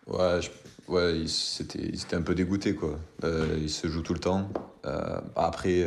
Ouais, 0.06 0.40
ouais 0.88 1.20
ils, 1.20 1.62
étaient, 1.62 2.16
un 2.16 2.22
peu 2.22 2.34
dégoûtés, 2.34 2.74
quoi. 2.74 2.98
ils 3.22 3.70
se 3.70 3.86
jouent 3.88 4.02
tout 4.02 4.14
le 4.14 4.20
temps. 4.20 4.50
après 5.36 5.86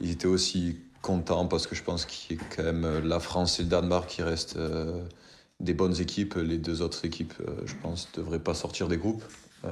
ils 0.00 0.10
étaient 0.10 0.26
aussi 0.26 0.78
contents 1.02 1.46
parce 1.46 1.66
que 1.66 1.74
je 1.74 1.82
pense 1.82 2.06
qu'il 2.06 2.36
y 2.36 2.40
a 2.40 2.44
quand 2.56 2.62
même 2.62 3.00
la 3.04 3.20
France 3.20 3.60
et 3.60 3.64
le 3.64 3.68
Danemark 3.68 4.08
qui 4.08 4.22
restent 4.22 4.56
euh, 4.56 5.02
des 5.60 5.74
bonnes 5.74 6.00
équipes. 6.00 6.34
Les 6.36 6.56
deux 6.56 6.80
autres 6.80 7.04
équipes, 7.04 7.34
euh, 7.40 7.52
je 7.66 7.74
pense, 7.82 8.08
ne 8.16 8.22
devraient 8.22 8.38
pas 8.38 8.54
sortir 8.54 8.88
des 8.88 8.96
groupes. 8.96 9.24
Euh, 9.64 9.68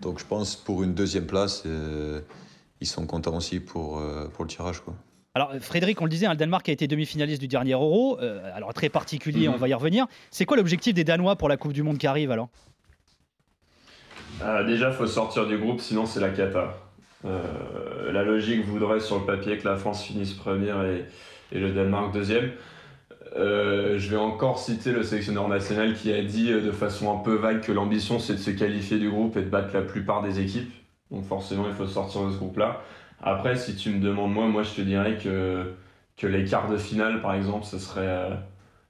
donc 0.00 0.18
je 0.18 0.24
pense 0.24 0.56
pour 0.56 0.82
une 0.82 0.94
deuxième 0.94 1.26
place, 1.26 1.64
ils 2.80 2.86
sont 2.86 3.06
contents 3.06 3.36
aussi 3.36 3.60
pour, 3.60 4.02
pour 4.32 4.44
le 4.44 4.50
tirage. 4.50 4.80
Quoi. 4.80 4.94
Alors 5.34 5.52
Frédéric, 5.60 6.00
on 6.00 6.04
le 6.04 6.10
disait, 6.10 6.26
hein, 6.26 6.32
le 6.32 6.36
Danemark 6.36 6.68
a 6.68 6.72
été 6.72 6.88
demi-finaliste 6.88 7.40
du 7.40 7.46
dernier 7.46 7.74
Euro. 7.74 8.18
alors 8.18 8.74
très 8.74 8.88
particulier, 8.88 9.48
on 9.48 9.56
va 9.56 9.68
y 9.68 9.74
revenir. 9.74 10.06
C'est 10.32 10.46
quoi 10.46 10.56
l'objectif 10.56 10.94
des 10.94 11.04
Danois 11.04 11.36
pour 11.36 11.48
la 11.48 11.56
Coupe 11.56 11.72
du 11.72 11.84
Monde 11.84 11.98
qui 11.98 12.08
arrive 12.08 12.32
alors 12.32 12.48
Déjà, 14.66 14.90
il 14.90 14.94
faut 14.96 15.06
sortir 15.06 15.46
du 15.46 15.58
groupe, 15.58 15.80
sinon 15.80 16.06
c'est 16.06 16.18
la 16.18 16.30
cata. 16.30 16.74
Euh, 17.24 18.12
la 18.12 18.22
logique 18.22 18.64
voudrait 18.64 19.00
sur 19.00 19.18
le 19.18 19.24
papier 19.24 19.56
que 19.58 19.66
la 19.66 19.76
France 19.76 20.04
finisse 20.04 20.32
première 20.32 20.84
et, 20.84 21.06
le 21.52 21.72
Danemark 21.72 22.12
deuxième. 22.12 22.50
Euh, 23.36 23.98
je 23.98 24.10
vais 24.10 24.16
encore 24.16 24.58
citer 24.58 24.92
le 24.92 25.02
sélectionneur 25.02 25.48
national 25.48 25.94
qui 25.94 26.12
a 26.12 26.22
dit 26.22 26.52
euh, 26.52 26.60
de 26.60 26.70
façon 26.70 27.12
un 27.12 27.22
peu 27.22 27.34
vague 27.34 27.60
que 27.60 27.72
l'ambition 27.72 28.18
c'est 28.18 28.34
de 28.34 28.38
se 28.38 28.50
qualifier 28.50 28.98
du 28.98 29.10
groupe 29.10 29.36
et 29.36 29.42
de 29.42 29.48
battre 29.48 29.74
la 29.74 29.82
plupart 29.82 30.22
des 30.22 30.40
équipes. 30.40 30.72
Donc 31.10 31.24
forcément 31.24 31.64
il 31.68 31.74
faut 31.74 31.86
sortir 31.86 32.26
de 32.26 32.32
ce 32.32 32.38
groupe-là. 32.38 32.80
Après 33.22 33.56
si 33.56 33.76
tu 33.76 33.90
me 33.90 34.00
demandes 34.00 34.32
moi, 34.32 34.46
moi 34.46 34.62
je 34.62 34.74
te 34.74 34.80
dirais 34.80 35.18
que, 35.22 35.72
que 36.16 36.26
les 36.26 36.44
quarts 36.44 36.68
de 36.68 36.76
finale 36.76 37.22
par 37.22 37.34
exemple 37.34 37.64
ce 37.64 37.78
serait 37.78 38.38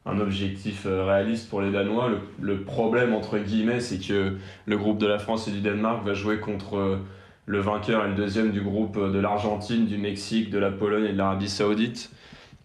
un 0.06 0.18
objectif 0.18 0.86
réaliste 0.86 1.48
pour 1.48 1.60
les 1.62 1.70
Danois. 1.70 2.08
Le, 2.08 2.18
le 2.40 2.62
problème 2.62 3.14
entre 3.14 3.38
guillemets 3.38 3.80
c'est 3.80 3.98
que 3.98 4.36
le 4.66 4.76
groupe 4.76 4.98
de 4.98 5.06
la 5.06 5.18
France 5.18 5.48
et 5.48 5.52
du 5.52 5.60
Danemark 5.60 6.04
va 6.04 6.14
jouer 6.14 6.40
contre 6.40 6.98
le 7.46 7.60
vainqueur 7.60 8.04
et 8.04 8.08
le 8.08 8.14
deuxième 8.14 8.50
du 8.50 8.60
groupe 8.60 8.98
de 8.98 9.18
l'Argentine, 9.18 9.86
du 9.86 9.98
Mexique, 9.98 10.50
de 10.50 10.58
la 10.58 10.70
Pologne 10.70 11.04
et 11.04 11.12
de 11.12 11.18
l'Arabie 11.18 11.48
Saoudite. 11.48 12.10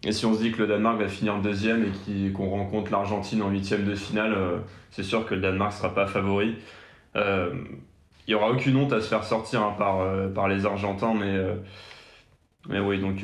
Et 0.02 0.12
si 0.12 0.24
on 0.24 0.34
se 0.34 0.40
dit 0.40 0.52
que 0.52 0.62
le 0.62 0.66
Danemark 0.66 0.98
va 0.98 1.08
finir 1.08 1.38
deuxième 1.40 1.84
et 2.08 2.32
qu'on 2.32 2.48
rencontre 2.48 2.90
l'Argentine 2.90 3.42
en 3.42 3.50
huitième 3.50 3.84
de 3.84 3.94
finale, 3.94 4.34
c'est 4.90 5.02
sûr 5.02 5.26
que 5.26 5.34
le 5.34 5.42
Danemark 5.42 5.72
ne 5.72 5.76
sera 5.76 5.94
pas 5.94 6.06
favori. 6.06 6.56
Il 7.14 7.20
n'y 8.28 8.34
aura 8.34 8.50
aucune 8.50 8.76
honte 8.76 8.94
à 8.94 9.00
se 9.02 9.08
faire 9.08 9.24
sortir 9.24 9.62
hein, 9.62 9.74
par, 9.76 10.06
par 10.32 10.48
les 10.48 10.64
Argentins, 10.64 11.12
mais, 11.12 11.38
mais 12.70 12.80
oui, 12.80 12.98
donc 12.98 13.22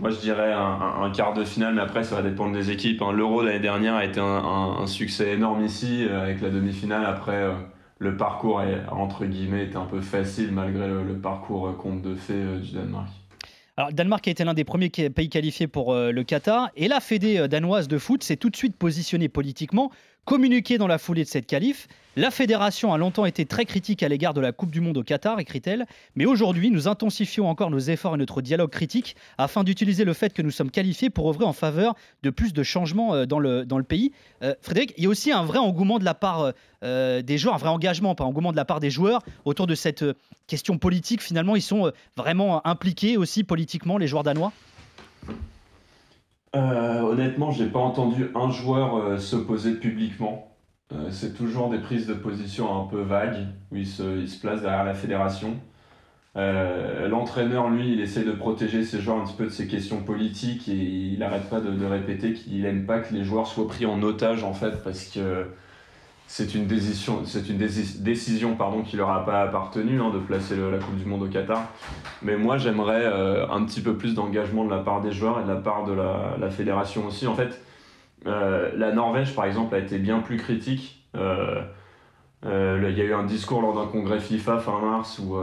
moi, 0.00 0.10
je 0.10 0.18
dirais 0.18 0.52
un, 0.52 1.10
quart 1.10 1.34
de 1.34 1.44
finale, 1.44 1.74
mais 1.74 1.80
après, 1.80 2.04
ça 2.04 2.16
va 2.16 2.22
dépendre 2.22 2.52
des 2.52 2.70
équipes. 2.70 3.02
Hein. 3.02 3.12
L'Euro 3.12 3.42
l'année 3.42 3.60
dernière 3.60 3.94
a 3.94 4.04
été 4.04 4.20
un, 4.20 4.86
succès 4.86 5.34
énorme 5.34 5.64
ici, 5.64 6.06
euh, 6.08 6.22
avec 6.22 6.40
la 6.40 6.50
demi-finale. 6.50 7.04
Après, 7.04 7.36
euh, 7.36 7.52
le 8.02 8.16
parcours, 8.16 8.62
est, 8.62 9.76
un 9.76 9.86
peu 9.86 10.00
facile 10.00 10.50
malgré 10.52 10.88
le, 10.88 11.18
parcours 11.18 11.68
euh, 11.68 11.72
conte 11.72 12.02
de 12.02 12.14
fées 12.14 12.42
du 12.60 12.72
Danemark. 12.72 13.08
Alors, 13.76 13.92
Danemark 13.92 14.28
a 14.28 14.30
été 14.30 14.44
l'un 14.44 14.54
des 14.54 14.64
premiers 14.64 14.90
pays 14.90 15.30
qualifiés 15.30 15.66
pour 15.66 15.94
le 15.94 16.22
Qatar, 16.24 16.70
et 16.76 16.88
la 16.88 17.00
Fédé 17.00 17.48
danoise 17.48 17.88
de 17.88 17.96
foot 17.96 18.22
s'est 18.22 18.36
tout 18.36 18.50
de 18.50 18.56
suite 18.56 18.76
positionnée 18.76 19.30
politiquement 19.30 19.90
Communiqué 20.24 20.78
dans 20.78 20.86
la 20.86 20.98
foulée 20.98 21.24
de 21.24 21.28
cette 21.28 21.46
qualif, 21.46 21.88
la 22.14 22.30
fédération 22.30 22.92
a 22.92 22.98
longtemps 22.98 23.24
été 23.24 23.46
très 23.46 23.64
critique 23.64 24.02
à 24.02 24.08
l'égard 24.08 24.34
de 24.34 24.40
la 24.42 24.52
Coupe 24.52 24.70
du 24.70 24.82
Monde 24.82 24.98
au 24.98 25.02
Qatar, 25.02 25.40
écrit-elle, 25.40 25.86
mais 26.14 26.26
aujourd'hui 26.26 26.70
nous 26.70 26.86
intensifions 26.86 27.48
encore 27.48 27.70
nos 27.70 27.78
efforts 27.78 28.14
et 28.14 28.18
notre 28.18 28.42
dialogue 28.42 28.68
critique 28.68 29.16
afin 29.38 29.64
d'utiliser 29.64 30.04
le 30.04 30.12
fait 30.12 30.34
que 30.34 30.42
nous 30.42 30.50
sommes 30.50 30.70
qualifiés 30.70 31.08
pour 31.08 31.30
œuvrer 31.30 31.46
en 31.46 31.54
faveur 31.54 31.94
de 32.22 32.28
plus 32.28 32.52
de 32.52 32.62
changements 32.62 33.14
euh, 33.14 33.24
dans 33.24 33.38
le, 33.38 33.64
pays. 33.82 34.12
Euh, 34.42 34.54
Frédéric, 34.60 34.92
il 34.98 35.04
y 35.04 35.06
a 35.06 35.08
aussi 35.08 35.32
un 35.32 35.44
vrai 35.44 35.58
engouement 35.58 35.98
de 35.98 36.04
la 36.04 36.12
part 36.12 36.52
euh, 36.84 37.22
des 37.22 37.38
joueurs, 37.38 37.54
un 37.54 37.58
vrai 37.58 37.70
engagement, 37.70 38.14
pas 38.14 38.24
engouement 38.24 38.52
de 38.52 38.56
la 38.56 38.66
part 38.66 38.80
des 38.80 38.90
joueurs 38.90 39.22
autour 39.46 39.66
de 39.66 39.74
cette 39.74 40.04
question 40.46 40.76
politique. 40.76 41.22
Finalement, 41.22 41.56
ils 41.56 41.62
sont 41.62 41.92
vraiment 42.16 42.66
impliqués 42.66 43.16
aussi 43.16 43.42
politiquement, 43.42 43.96
les 43.96 44.06
joueurs 44.06 44.22
danois? 44.22 44.52
Honnêtement, 46.52 47.50
j'ai 47.50 47.66
pas 47.66 47.78
entendu 47.78 48.30
un 48.34 48.50
joueur 48.50 49.18
s'opposer 49.18 49.72
publiquement. 49.72 50.51
Euh, 50.92 51.08
c'est 51.10 51.34
toujours 51.34 51.70
des 51.70 51.78
prises 51.78 52.06
de 52.06 52.14
position 52.14 52.82
un 52.82 52.86
peu 52.86 53.00
vagues, 53.02 53.46
où 53.70 53.76
il 53.76 53.86
se, 53.86 54.18
il 54.18 54.28
se 54.28 54.40
place 54.40 54.62
derrière 54.62 54.84
la 54.84 54.94
fédération. 54.94 55.56
L'entraîneur, 56.34 57.68
lui, 57.68 57.92
il 57.92 58.00
essaie 58.00 58.24
de 58.24 58.32
protéger 58.32 58.84
ses 58.84 59.02
joueurs 59.02 59.18
un 59.18 59.24
petit 59.24 59.36
peu 59.36 59.44
de 59.44 59.50
ces 59.50 59.66
questions 59.66 60.02
politiques 60.02 60.66
et 60.66 60.72
il 60.72 61.18
n'arrête 61.18 61.50
pas 61.50 61.60
de, 61.60 61.84
répéter 61.84 62.32
qu'il 62.32 62.62
n'aime 62.62 62.86
pas 62.86 63.00
que 63.00 63.12
les 63.12 63.22
joueurs 63.22 63.46
soient 63.46 63.68
pris 63.68 63.84
en 63.84 64.02
otage, 64.02 64.42
en 64.42 64.54
fait, 64.54 64.82
parce 64.82 65.04
que 65.04 65.46
c'est 66.34 66.54
une 66.54 66.66
décision, 66.66 67.26
c'est 67.26 67.50
une 67.50 67.58
décision 67.58 68.56
pardon, 68.56 68.80
qui 68.80 68.96
leur 68.96 69.10
a 69.10 69.26
pas 69.26 69.42
appartenu 69.42 70.00
hein, 70.00 70.08
de 70.08 70.18
placer 70.18 70.56
la 70.56 70.78
Coupe 70.78 70.96
du 70.96 71.04
Monde 71.04 71.24
au 71.24 71.26
Qatar. 71.26 71.62
Mais 72.22 72.38
moi, 72.38 72.56
j'aimerais 72.56 73.04
euh, 73.04 73.46
un 73.50 73.62
petit 73.66 73.82
peu 73.82 73.98
plus 73.98 74.14
d'engagement 74.14 74.64
de 74.64 74.70
la 74.70 74.78
part 74.78 75.02
des 75.02 75.12
joueurs 75.12 75.40
et 75.40 75.42
de 75.42 75.48
la 75.48 75.56
part 75.56 75.84
de 75.84 75.92
la, 75.92 76.48
fédération 76.48 77.06
aussi. 77.06 77.26
En 77.26 77.34
fait, 77.34 77.50
euh, 77.50 77.71
la 78.24 78.92
Norvège, 78.92 79.34
par 79.34 79.44
exemple, 79.46 79.74
a 79.74 79.78
été 79.78 79.98
bien 79.98 80.20
plus 80.20 80.36
critique. 80.36 81.04
Euh, 81.16 81.62
il 82.44 82.98
y 82.98 83.00
a 83.00 83.04
eu 83.04 83.14
un 83.14 83.24
discours 83.24 83.62
lors 83.62 83.74
d'un 83.74 83.90
congrès 83.90 84.20
FIFA 84.20 84.58
fin 84.58 84.80
mars 84.80 85.18
où 85.18 85.36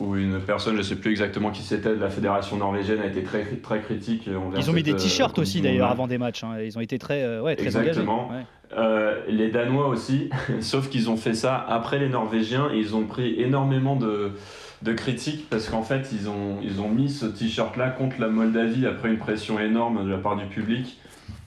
où 0.00 0.16
une 0.16 0.40
personne, 0.40 0.72
je 0.74 0.78
ne 0.78 0.82
sais 0.82 0.96
plus 0.96 1.10
exactement 1.10 1.50
qui 1.50 1.62
c'était, 1.62 1.90
de 1.90 2.00
la 2.00 2.08
fédération 2.08 2.56
norvégienne 2.56 3.00
a 3.00 3.06
été 3.06 3.22
très, 3.22 3.44
très 3.44 3.80
critique. 3.80 4.26
Ils 4.56 4.70
ont 4.70 4.72
mis 4.72 4.82
des 4.82 4.96
t-shirts 4.96 5.38
aussi 5.38 5.60
d'ailleurs 5.60 5.90
avant 5.90 6.06
des 6.06 6.18
matchs. 6.18 6.42
Hein. 6.42 6.58
Ils 6.62 6.76
ont 6.76 6.80
été 6.80 6.98
très, 6.98 7.22
euh, 7.22 7.42
ouais, 7.42 7.54
très 7.54 7.66
exactement. 7.66 8.30
Euh, 8.76 9.20
les 9.28 9.50
Danois 9.50 9.88
aussi, 9.88 10.30
sauf 10.60 10.88
qu'ils 10.88 11.10
ont 11.10 11.16
fait 11.16 11.34
ça 11.34 11.56
après 11.56 11.98
les 11.98 12.08
Norvégiens 12.08 12.70
et 12.72 12.78
ils 12.78 12.96
ont 12.96 13.04
pris 13.04 13.40
énormément 13.40 13.96
de, 13.96 14.32
de 14.82 14.92
critiques 14.92 15.48
parce 15.50 15.68
qu'en 15.68 15.82
fait 15.82 16.08
ils 16.12 16.28
ont, 16.28 16.58
ils 16.62 16.80
ont 16.80 16.88
mis 16.88 17.10
ce 17.10 17.26
t-shirt 17.26 17.76
là 17.76 17.90
contre 17.90 18.20
la 18.20 18.28
Moldavie 18.28 18.86
après 18.86 19.10
une 19.10 19.18
pression 19.18 19.58
énorme 19.58 20.04
de 20.04 20.10
la 20.10 20.18
part 20.18 20.36
du 20.36 20.46
public. 20.46 20.98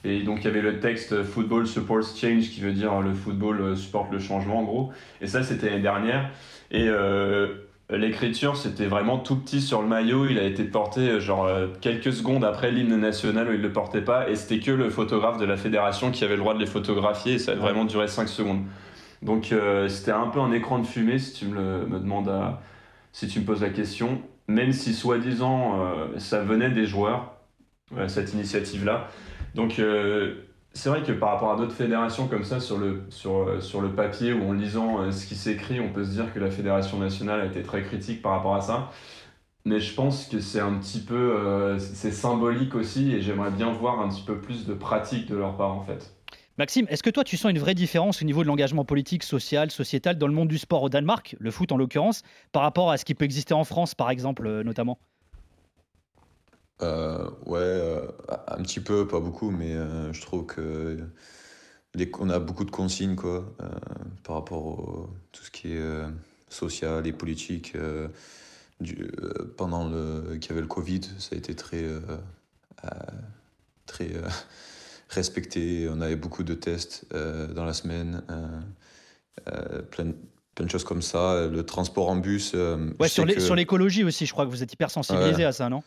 Et 0.04 0.22
donc 0.22 0.40
il 0.40 0.44
y 0.44 0.48
avait 0.48 0.62
le 0.62 0.80
texte 0.80 1.22
Football 1.22 1.66
supports 1.66 2.02
change 2.02 2.50
qui 2.50 2.60
veut 2.60 2.72
dire 2.72 3.00
le 3.00 3.14
football 3.14 3.76
supporte 3.76 4.12
le 4.12 4.18
changement 4.18 4.60
en 4.60 4.64
gros. 4.64 4.92
Et 5.20 5.26
ça 5.26 5.42
c'était 5.42 5.70
l'année 5.70 5.82
dernière. 5.82 6.30
Et 6.70 6.88
euh, 6.88 7.64
L'écriture, 7.90 8.56
c'était 8.56 8.86
vraiment 8.86 9.18
tout 9.18 9.36
petit 9.36 9.60
sur 9.60 9.82
le 9.82 9.88
maillot. 9.88 10.26
Il 10.26 10.38
a 10.38 10.44
été 10.44 10.64
porté 10.64 11.00
euh, 11.02 11.20
genre 11.20 11.44
euh, 11.44 11.66
quelques 11.82 12.14
secondes 12.14 12.42
après 12.42 12.70
l'hymne 12.70 12.96
national 12.96 13.48
où 13.48 13.52
il 13.52 13.58
ne 13.58 13.62
le 13.62 13.72
portait 13.72 14.00
pas. 14.00 14.30
Et 14.30 14.36
c'était 14.36 14.58
que 14.58 14.70
le 14.70 14.88
photographe 14.88 15.36
de 15.36 15.44
la 15.44 15.58
fédération 15.58 16.10
qui 16.10 16.24
avait 16.24 16.34
le 16.34 16.40
droit 16.40 16.54
de 16.54 16.60
les 16.60 16.66
photographier. 16.66 17.34
Et 17.34 17.38
ça 17.38 17.52
a 17.52 17.54
vraiment 17.56 17.84
duré 17.84 18.08
5 18.08 18.26
secondes. 18.28 18.62
Donc 19.20 19.52
euh, 19.52 19.88
c'était 19.88 20.12
un 20.12 20.28
peu 20.28 20.40
un 20.40 20.52
écran 20.52 20.78
de 20.78 20.86
fumée 20.86 21.18
si 21.18 21.34
tu 21.34 21.46
me, 21.46 21.84
me 21.84 21.98
demandes 21.98 22.28
à, 22.30 22.62
si 23.14 23.28
tu 23.28 23.40
me 23.40 23.46
poses 23.46 23.62
la 23.62 23.70
question. 23.70 24.20
Même 24.48 24.72
si 24.72 24.92
soi-disant 24.92 25.80
ça 26.18 26.42
venait 26.42 26.68
des 26.68 26.84
joueurs, 26.84 27.32
cette 28.08 28.34
initiative-là. 28.34 29.08
Donc 29.54 29.80
c'est 30.74 30.88
vrai 30.88 31.02
que 31.02 31.12
par 31.12 31.30
rapport 31.30 31.52
à 31.52 31.56
d'autres 31.56 31.74
fédérations 31.74 32.26
comme 32.26 32.42
ça, 32.42 32.58
sur 32.58 32.78
le, 32.78 33.04
sur, 33.08 33.48
euh, 33.48 33.80
le 33.80 33.92
papier 33.94 34.32
ou 34.32 34.50
en 34.50 34.52
lisant 34.52 35.00
euh, 35.00 35.12
ce 35.12 35.26
qui 35.26 35.36
s'écrit, 35.36 35.80
on 35.80 35.92
peut 35.92 36.04
se 36.04 36.10
dire 36.10 36.34
que 36.34 36.40
la 36.40 36.50
fédération 36.50 36.98
nationale 36.98 37.40
a 37.40 37.46
été 37.46 37.62
très 37.62 37.82
critique 37.82 38.20
par 38.20 38.32
rapport 38.32 38.56
à 38.56 38.60
ça. 38.60 38.90
Mais 39.64 39.80
je 39.80 39.94
pense 39.94 40.26
que 40.26 40.40
c'est 40.40 40.60
un 40.60 40.74
petit 40.74 41.00
peu. 41.00 41.36
Euh, 41.38 41.78
c'est 41.78 42.10
symbolique 42.10 42.74
aussi 42.74 43.12
et 43.14 43.22
j'aimerais 43.22 43.52
bien 43.52 43.72
voir 43.72 44.00
un 44.00 44.08
petit 44.08 44.22
peu 44.22 44.38
plus 44.38 44.66
de 44.66 44.74
pratique 44.74 45.26
de 45.26 45.36
leur 45.36 45.56
part 45.56 45.72
en 45.72 45.80
fait. 45.80 46.12
Maxime, 46.56 46.86
est-ce 46.88 47.02
que 47.02 47.10
toi 47.10 47.24
tu 47.24 47.36
sens 47.36 47.50
une 47.50 47.58
vraie 47.58 47.74
différence 47.74 48.22
au 48.22 48.24
niveau 48.24 48.42
de 48.42 48.48
l'engagement 48.48 48.84
politique, 48.84 49.24
social, 49.24 49.70
sociétal 49.70 50.18
dans 50.18 50.28
le 50.28 50.34
monde 50.34 50.48
du 50.48 50.58
sport 50.58 50.84
au 50.84 50.88
Danemark, 50.88 51.34
le 51.40 51.50
foot 51.50 51.72
en 51.72 51.76
l'occurrence, 51.76 52.22
par 52.52 52.62
rapport 52.62 52.90
à 52.92 52.96
ce 52.96 53.04
qui 53.04 53.14
peut 53.14 53.24
exister 53.24 53.54
en 53.54 53.64
France 53.64 53.94
par 53.94 54.10
exemple 54.10 54.62
notamment? 54.62 54.98
Euh, 56.82 57.30
ouais, 57.46 57.58
euh, 57.60 58.06
un 58.48 58.62
petit 58.62 58.80
peu, 58.80 59.06
pas 59.06 59.20
beaucoup, 59.20 59.50
mais 59.50 59.74
euh, 59.74 60.12
je 60.12 60.20
trouve 60.20 60.46
que 60.46 60.98
a 61.96 62.38
beaucoup 62.40 62.64
de 62.64 62.70
consignes 62.70 63.14
quoi, 63.14 63.54
par 64.24 64.36
rapport 64.36 64.80
à 64.80 65.10
tout 65.30 65.44
ce 65.44 65.50
qui 65.50 65.72
est 65.72 66.02
social 66.48 67.06
et 67.06 67.12
politique. 67.12 67.76
Pendant 69.56 69.88
le, 69.88 70.36
qu'il 70.38 70.50
y 70.50 70.52
avait 70.52 70.60
le 70.60 70.66
Covid, 70.66 71.02
ça 71.18 71.34
a 71.34 71.38
été 71.38 71.54
très, 71.54 71.84
très 73.86 74.10
respecté. 75.14 75.88
On 75.90 76.00
avait 76.00 76.16
beaucoup 76.16 76.42
de 76.42 76.54
tests 76.54 77.06
dans 77.12 77.64
la 77.64 77.72
semaine, 77.72 78.22
plein, 79.90 80.12
plein 80.54 80.64
de 80.64 80.70
choses 80.70 80.84
comme 80.84 81.02
ça. 81.02 81.46
Le 81.46 81.64
transport 81.64 82.10
en 82.10 82.16
bus. 82.16 82.54
ouais, 83.00 83.08
sur 83.08 83.54
l'écologie 83.54 84.04
aussi, 84.04 84.26
je 84.26 84.32
crois 84.32 84.44
que 84.44 84.50
vous 84.50 84.62
êtes 84.62 84.72
hyper 84.72 84.90
sensibilisé 84.90 85.44
à 85.44 85.52
ça, 85.52 85.68
non? 85.68 85.82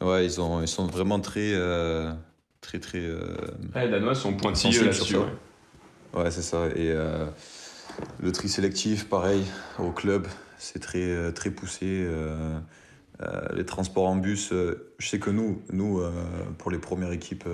Ouais, 0.00 0.24
ils, 0.24 0.40
ont, 0.40 0.62
ils 0.62 0.68
sont 0.68 0.86
vraiment 0.86 1.20
très. 1.20 1.52
Euh, 1.54 2.12
très, 2.60 2.78
très. 2.78 3.00
Euh, 3.00 3.36
les 3.74 3.88
Danois 3.88 4.14
sont 4.14 4.34
pointilleux 4.34 4.84
là-dessus. 4.84 5.16
Ouais, 5.16 5.24
ouais 6.14 6.30
c'est 6.30 6.42
ça. 6.42 6.66
Et 6.68 6.92
euh, 6.92 7.26
le 8.20 8.32
tri 8.32 8.48
sélectif, 8.48 9.08
pareil, 9.08 9.44
au 9.78 9.90
club, 9.90 10.26
c'est 10.56 10.78
très, 10.78 11.32
très 11.32 11.50
poussé. 11.50 12.06
les 13.54 13.66
transports 13.66 14.06
en 14.06 14.16
bus, 14.16 14.50
je 14.52 15.06
sais 15.06 15.18
que 15.18 15.30
nous, 15.30 15.62
nous 15.72 16.00
pour 16.58 16.70
les 16.70 16.78
premières 16.78 17.12
équipes, 17.12 17.48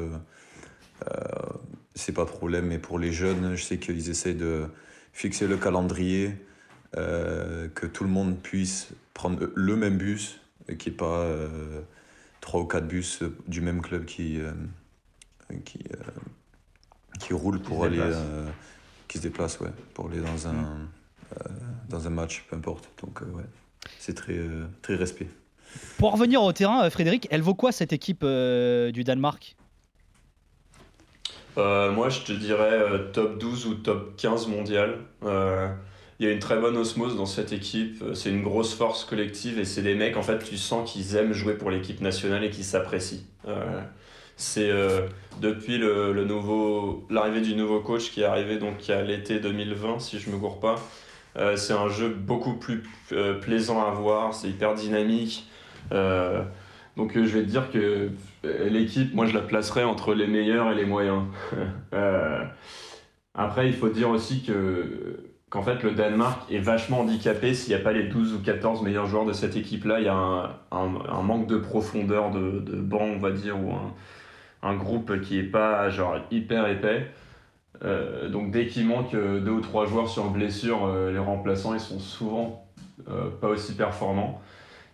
c'est 1.95 2.13
pas 2.13 2.27
problème, 2.27 2.67
mais 2.67 2.79
pour 2.79 2.99
les 2.99 3.13
jeunes, 3.13 3.55
je 3.57 3.63
sais 3.63 3.79
qu'ils 3.79 4.11
essaient 4.11 4.35
de 4.35 4.67
fixer 5.13 5.47
le 5.47 5.57
calendrier, 5.57 6.35
que 6.93 7.87
tout 7.87 8.05
le 8.05 8.11
monde 8.11 8.39
puisse 8.39 8.89
prendre 9.13 9.51
le 9.55 9.77
même 9.77 9.97
bus, 9.97 10.41
et 10.69 10.77
qu'il 10.77 10.93
n'y 10.93 10.97
ait 10.97 10.99
pas 10.99 11.27
trois 12.45 12.61
ou 12.61 12.67
quatre 12.67 12.87
bus 12.87 13.23
euh, 13.23 13.35
du 13.49 13.63
même 13.63 13.81
club 13.81 14.05
qui, 14.05 14.39
euh, 14.39 14.53
qui, 15.65 15.79
euh, 15.79 16.11
qui 17.19 17.33
roulent 17.33 17.61
pour 17.61 17.85
aller. 17.85 18.03
qui 19.09 19.19
se 19.19 19.23
déplacent, 19.23 19.61
ouais, 19.61 19.73
pour 19.95 20.11
aller 20.11 20.21
dans 20.21 20.49
un, 20.49 20.89
dans 21.89 22.07
un 22.07 22.11
match, 22.11 22.45
peu 22.49 22.57
importe. 22.57 22.91
Donc, 23.03 23.21
ouais, 23.21 23.45
c'est 23.99 24.15
très, 24.15 24.41
très 24.83 24.97
respect. 24.97 25.29
Pour 25.99 26.13
revenir 26.13 26.43
au 26.43 26.53
terrain, 26.53 26.89
Frédéric, 26.91 27.29
elle 27.31 27.43
vaut 27.43 27.55
quoi 27.55 27.71
cette 27.71 27.93
équipe 27.93 28.25
du 28.25 29.05
Danemark? 29.05 29.57
Moi, 31.57 32.09
je 32.09 32.21
te 32.21 32.33
dirais 32.33 32.81
top 33.13 33.39
12 33.39 33.67
ou 33.67 33.75
top 33.75 34.17
15 34.17 34.49
mondial 34.49 34.99
il 36.19 36.27
y 36.27 36.29
a 36.29 36.33
une 36.33 36.39
très 36.39 36.59
bonne 36.59 36.77
osmose 36.77 37.17
dans 37.17 37.27
cette 37.27 37.53
équipe. 37.53 38.03
Euh, 38.03 38.15
c'est 38.15 38.31
une 38.31 38.43
grosse 38.43 38.75
force 38.75 39.05
collective 39.05 39.59
et 39.59 39.65
c'est 39.65 39.83
des 39.83 39.95
mecs, 39.95 40.17
en 40.17 40.23
fait, 40.23 40.39
tu 40.39 40.57
sens 40.57 40.91
qu'ils 40.91 41.17
aiment 41.17 41.33
jouer 41.33 41.55
pour 41.55 41.71
l'équipe 41.71 42.01
nationale 42.01 42.45
et 42.45 42.51
qu'ils 42.51 42.65
s'apprécient. 42.65 43.25
Euh, 43.49 43.81
c'est 44.37 44.71
euh, 44.71 45.03
depuis 45.41 45.79
le, 45.79 46.13
le 46.13 46.25
nouveau 46.25 47.07
l'arrivée 47.11 47.41
du 47.41 47.55
nouveau 47.55 47.81
coach 47.81 48.11
qui 48.11 48.23
est 48.23 48.25
arrivé 48.25 48.59
donc 48.59 48.89
à 48.91 49.03
l'été 49.03 49.39
2020, 49.39 50.01
si 50.01 50.19
je 50.19 50.31
me 50.31 50.37
gourre 50.37 50.61
pas. 50.61 50.77
c'est 51.57 51.73
un 51.73 51.89
jeu 51.89 52.09
beaucoup 52.09 52.55
plus 52.55 52.83
plaisant 53.41 53.85
à 53.85 53.91
voir, 53.91 54.35
c'est 54.35 54.49
hyper 54.49 54.75
dynamique. 54.75 55.49
donc 56.97 57.13
je 57.15 57.21
vais 57.21 57.43
te 57.43 57.49
dire 57.49 57.71
que 57.71 58.11
l'équipe, 58.69 59.15
moi 59.15 59.27
je 59.27 59.35
la 59.35 59.41
placerai 59.41 59.85
entre 59.85 60.15
les 60.15 60.27
meilleurs 60.27 60.71
et 60.71 60.75
les 60.75 60.85
moyens. 60.85 61.23
après, 63.35 63.67
il 63.67 63.75
faut 63.75 63.89
dire 63.89 64.11
aussi 64.11 64.43
que 64.43 65.35
qu'en 65.55 65.63
fait 65.63 65.85
le 65.85 65.93
Danemark 65.93 66.51
est 66.51 66.59
vachement 66.59 67.01
handicapé 67.01 67.55
s'il 67.55 67.73
n'y 67.73 67.81
a 67.81 67.85
pas 67.85 67.93
les 67.93 68.09
12 68.09 68.35
ou 68.35 68.41
14 68.41 68.83
meilleurs 68.83 69.07
joueurs 69.07 69.25
de 69.25 69.33
cette 69.33 69.55
équipe-là. 69.55 70.01
Il 70.01 70.07
y 70.07 70.09
a 70.09 70.59
un, 70.73 71.23
manque 71.23 71.47
de 71.47 71.59
profondeur 71.59 72.33
de, 72.33 72.59
de, 72.59 72.75
banc, 72.81 73.05
on 73.05 73.19
va 73.19 73.31
dire, 73.31 73.57
ou 73.63 73.73
un, 74.65 74.75
groupe 74.75 75.21
qui 75.21 75.37
n'est 75.37 75.45
pas 75.45 75.89
genre 75.91 76.17
hyper 76.33 76.67
épais. 76.67 77.09
Euh, 77.85 78.29
donc 78.29 78.51
dès 78.51 78.67
qu'il 78.67 78.87
manque 78.87 79.15
euh, 79.15 79.41
deux 79.41 79.53
ou 79.53 79.61
trois 79.61 79.87
joueurs 79.87 80.09
sur 80.09 80.29
blessure, 80.31 80.87
euh, 80.87 81.13
les 81.13 81.19
remplaçants 81.19 81.75
ils 81.75 81.81
sont 81.81 82.01
souvent 82.01 82.67
pas 83.41 83.49
aussi 83.49 83.75
performants. 83.75 84.41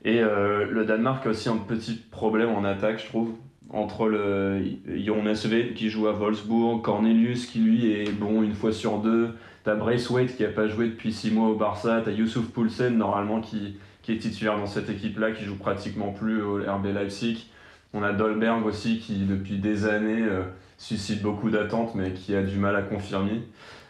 Et 0.04 0.20
le 0.20 0.84
Danemark 0.84 1.26
a 1.26 1.30
aussi 1.30 1.48
un 1.48 1.58
petit 1.58 1.94
problème 2.10 2.50
en 2.50 2.64
attaque, 2.64 3.00
je 3.00 3.06
trouve 3.06 3.34
entre 3.72 4.08
le 4.08 4.60
Jonas 4.86 5.46
qui 5.74 5.90
joue 5.90 6.08
à 6.08 6.12
Wolfsburg, 6.12 6.82
Cornelius 6.82 7.46
qui 7.46 7.60
lui 7.60 7.92
est 7.92 8.10
bon 8.10 8.42
une 8.42 8.54
fois 8.54 8.72
sur 8.72 8.98
deux, 8.98 9.30
t'as 9.64 9.76
Braithwaite 9.76 10.36
qui 10.36 10.44
a 10.44 10.48
pas 10.48 10.66
joué 10.66 10.88
depuis 10.88 11.12
six 11.12 11.30
mois 11.30 11.48
au 11.48 11.54
Barça, 11.54 12.02
t'as 12.04 12.10
Youssouf 12.10 12.48
Poulsen 12.48 12.96
normalement 12.96 13.40
qui, 13.40 13.76
qui 14.02 14.12
est 14.12 14.18
titulaire 14.18 14.56
dans 14.56 14.66
cette 14.66 14.90
équipe-là, 14.90 15.30
qui 15.32 15.44
joue 15.44 15.56
pratiquement 15.56 16.12
plus 16.12 16.42
au 16.42 16.56
RB 16.56 16.86
Leipzig. 16.86 17.46
On 17.92 18.02
a 18.02 18.12
Dolberg 18.12 18.66
aussi 18.66 18.98
qui 18.98 19.24
depuis 19.24 19.58
des 19.58 19.86
années 19.86 20.22
euh, 20.22 20.42
suscite 20.78 21.22
beaucoup 21.22 21.50
d'attentes 21.50 21.94
mais 21.94 22.12
qui 22.12 22.34
a 22.34 22.42
du 22.42 22.56
mal 22.56 22.74
à 22.74 22.82
confirmer. 22.82 23.42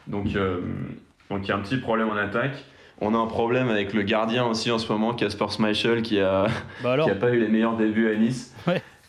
Donc 0.06 0.36
euh, 0.36 0.60
donc 1.30 1.46
il 1.46 1.48
y 1.48 1.52
a 1.52 1.56
un 1.56 1.60
petit 1.60 1.78
problème 1.78 2.08
en 2.08 2.16
attaque. 2.16 2.64
On 3.00 3.14
a 3.14 3.18
un 3.18 3.26
problème 3.26 3.68
avec 3.68 3.94
le 3.94 4.02
gardien 4.02 4.44
aussi 4.46 4.70
en 4.70 4.78
ce 4.78 4.90
moment, 4.92 5.14
Casper 5.14 5.46
Schmeichel, 5.50 6.02
qui 6.02 6.20
a, 6.20 6.46
bah 6.82 6.98
qui 7.04 7.10
a 7.10 7.14
pas 7.14 7.30
eu 7.30 7.40
les 7.40 7.48
meilleurs 7.48 7.76
débuts 7.76 8.10
à 8.10 8.16
Nice. 8.16 8.54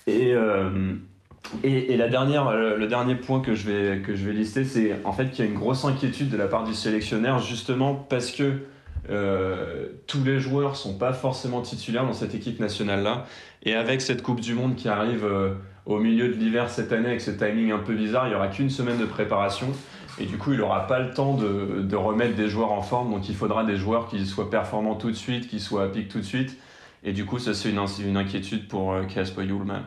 Euh, 0.10 0.94
et, 1.64 1.94
et, 1.94 1.98
la 1.98 2.08
dernière, 2.08 2.52
le, 2.52 2.88
dernier 2.88 3.16
point 3.16 3.42
que 3.42 3.54
je 3.54 3.70
vais, 3.70 4.02
que 4.02 4.16
je 4.16 4.26
vais 4.26 4.34
lister, 4.34 4.64
c'est 4.64 4.96
en 5.04 5.12
fait 5.12 5.30
qu'il 5.30 5.46
y 5.46 5.48
a 5.48 5.52
une 5.52 5.58
grosse 5.58 5.86
inquiétude 5.86 6.30
de 6.30 6.38
la 6.38 6.48
part 6.48 6.64
du 6.64 6.74
sélectionneur, 6.74 7.40
justement 7.40 7.96
parce 7.96 8.32
que 8.32 8.62
euh, 9.10 9.88
tous 10.08 10.24
les 10.24 10.40
joueurs 10.40 10.76
sont 10.76 10.98
pas 10.98 11.14
forcément 11.14 11.62
titulaires 11.62 12.06
dans 12.06 12.14
cette 12.14 12.36
équipe 12.36 12.60
nationale-là. 12.60 13.26
Et 13.64 13.74
avec 13.74 14.02
cette 14.02 14.22
Coupe 14.22 14.40
du 14.40 14.54
Monde 14.54 14.76
qui 14.76 14.88
arrive 14.88 15.26
euh, 15.26 15.54
au 15.86 16.00
milieu 16.00 16.30
de 16.30 16.34
l'hiver 16.34 16.70
cette 16.70 16.92
année, 16.94 17.08
avec 17.08 17.22
ce 17.22 17.32
timing 17.32 17.72
un 17.72 17.80
peu 17.80 17.94
bizarre, 17.94 18.28
il 18.28 18.30
n'y 18.30 18.36
aura 18.36 18.48
qu'une 18.48 18.70
semaine 18.70 18.98
de 18.98 19.06
préparation. 19.06 19.68
Et 20.22 20.26
du 20.26 20.38
coup, 20.38 20.54
il 20.54 20.60
n'aura 20.60 20.86
pas 20.86 21.00
le 21.00 21.14
temps 21.14 21.34
de, 21.34 21.82
de, 21.82 21.96
remettre 21.96 22.36
des 22.36 22.48
joueurs 22.48 22.72
en 22.72 22.84
forme. 22.84 23.12
Donc 23.12 23.28
il 23.28 23.36
faudra 23.36 23.64
des 23.64 23.76
joueurs 23.76 24.08
qui 24.08 24.26
soient 24.26 24.50
performants 24.50 24.96
tout 24.96 25.10
de 25.10 25.16
suite, 25.16 25.48
qui 25.48 25.60
soient 25.60 25.84
à 25.86 25.88
pic 25.88 26.10
tout 26.10 26.20
de 26.20 26.26
suite. 26.26 26.58
Et 27.04 27.12
du 27.12 27.26
coup, 27.26 27.40
ça, 27.40 27.56
c'est 27.56 27.72
une, 27.72 27.84
une, 28.06 28.18
inquiétude 28.18 28.68
pour 28.68 28.96
Casper 29.08 29.44
Yulman. 29.44 29.84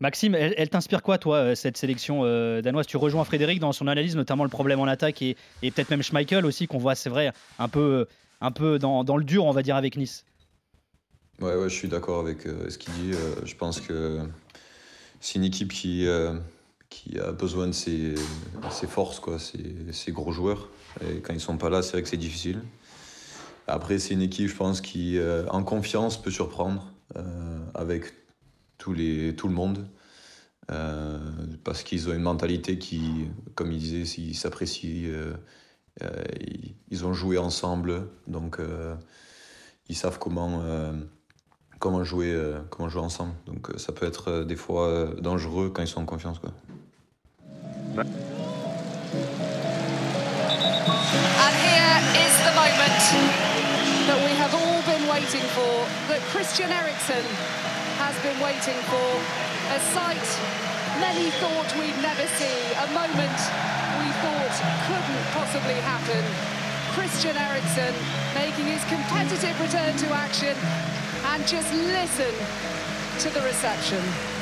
Maxime, 0.00 0.34
elle, 0.34 0.70
t'inspire 0.70 1.02
quoi, 1.02 1.18
toi, 1.18 1.36
euh, 1.36 1.54
cette 1.54 1.76
sélection 1.76 2.22
euh, 2.24 2.62
danoise? 2.62 2.86
Tu 2.86 2.96
rejoins 2.96 3.24
Frédéric 3.24 3.60
dans 3.60 3.72
son 3.72 3.86
analyse, 3.86 4.16
notamment 4.16 4.44
le 4.44 4.50
problème 4.50 4.80
en 4.80 4.86
attaque 4.86 5.20
et, 5.20 5.36
peut-être 5.62 5.90
même 5.90 6.02
Schmeichel 6.02 6.46
aussi, 6.46 6.66
qu'on 6.66 6.78
voit, 6.78 6.94
c'est 6.94 7.10
vrai, 7.10 7.32
un 7.58 7.68
peu, 7.68 7.80
euh, 7.80 8.04
un 8.40 8.50
peu 8.50 8.78
dans, 8.78 9.02
le 9.16 9.24
dur, 9.24 9.44
on 9.44 9.52
va 9.52 9.62
dire, 9.62 9.76
avec 9.76 9.96
Nice. 9.96 10.24
Ouais, 11.40 11.54
ouais 11.54 11.68
je 11.68 11.74
suis 11.74 11.88
d'accord 11.88 12.20
avec 12.20 12.42
ce 12.42 12.78
qu'il 12.78 12.92
dit. 12.94 13.12
je 13.44 13.54
pense 13.54 13.80
que 13.80 14.20
c'est 15.20 15.36
une 15.36 15.44
équipe 15.44 15.72
qui, 15.72 16.06
qui 16.90 17.18
a 17.18 17.32
besoin 17.32 17.68
de 17.68 17.72
ses, 17.72 18.14
forces, 18.86 19.20
quoi, 19.20 19.38
ses, 19.38 20.12
gros 20.12 20.32
joueurs. 20.32 20.68
Et 21.08 21.20
quand 21.20 21.32
ils 21.32 21.40
sont 21.40 21.56
pas 21.56 21.70
là, 21.70 21.82
c'est 21.82 21.92
vrai 21.92 22.02
que 22.02 22.08
c'est 22.08 22.16
difficile. 22.18 22.60
Après, 23.66 23.98
c'est 23.98 24.12
une 24.12 24.22
équipe, 24.22 24.48
je 24.48 24.56
pense, 24.56 24.80
qui, 24.80 25.18
en 25.50 25.62
confiance, 25.62 26.20
peut 26.20 26.30
surprendre 26.30 26.92
avec 27.74 28.12
tous 28.76 28.92
les, 28.92 29.34
tout 29.36 29.48
le 29.48 29.54
monde. 29.54 29.86
Euh, 30.70 31.18
parce 31.64 31.82
qu'ils 31.82 32.08
ont 32.08 32.12
une 32.12 32.22
mentalité 32.22 32.78
qui, 32.78 33.28
comme 33.54 33.72
il 33.72 33.78
disait, 33.78 34.22
ils 34.22 34.34
s'apprécient, 34.34 35.08
euh, 35.08 35.34
euh, 36.02 36.24
ils, 36.90 37.04
ont 37.04 37.12
joué 37.12 37.38
ensemble, 37.38 38.08
donc 38.28 38.58
ils 39.88 39.96
savent 39.96 40.18
comment, 40.18 40.62
comment, 41.78 42.04
jouer, 42.04 42.38
comment 42.70 42.88
jouer 42.88 43.02
ensemble. 43.02 43.34
Donc 43.46 43.68
ça 43.76 43.92
peut 43.92 44.06
être 44.06 44.44
des 44.44 44.56
fois 44.56 45.10
dangereux 45.20 45.70
quand 45.70 45.82
ils 45.82 45.88
sont 45.88 46.00
en 46.00 46.06
confiance. 46.06 46.38
Quoi. 46.38 46.52
And 47.90 48.06
here 51.58 51.98
is 52.22 52.34
the 52.46 52.54
moment 52.54 53.02
that 54.06 54.20
we 54.22 54.30
have 54.38 54.54
all 54.54 54.78
been 54.86 55.10
waiting 55.10 55.42
for, 55.58 55.74
that 56.06 56.22
Christian 56.30 56.70
Eriksen 56.70 57.26
has 57.98 58.14
been 58.22 58.38
waiting 58.38 58.78
for. 58.86 59.10
A 59.74 59.80
sight 59.90 60.22
many 61.02 61.34
thought 61.42 61.66
we'd 61.82 61.98
never 61.98 62.26
see, 62.38 62.58
a 62.78 62.86
moment 62.94 63.38
we 63.98 64.08
thought 64.22 64.54
couldn't 64.86 65.26
possibly 65.34 65.74
happen. 65.82 66.22
Christian 66.94 67.34
Eriksen 67.34 67.94
making 68.38 68.70
his 68.70 68.86
competitive 68.86 69.58
return 69.58 69.96
to 69.98 70.14
action 70.14 70.54
and 71.34 71.42
just 71.42 71.74
listen 71.74 72.34
to 73.18 73.28
the 73.34 73.42
reception. 73.42 74.39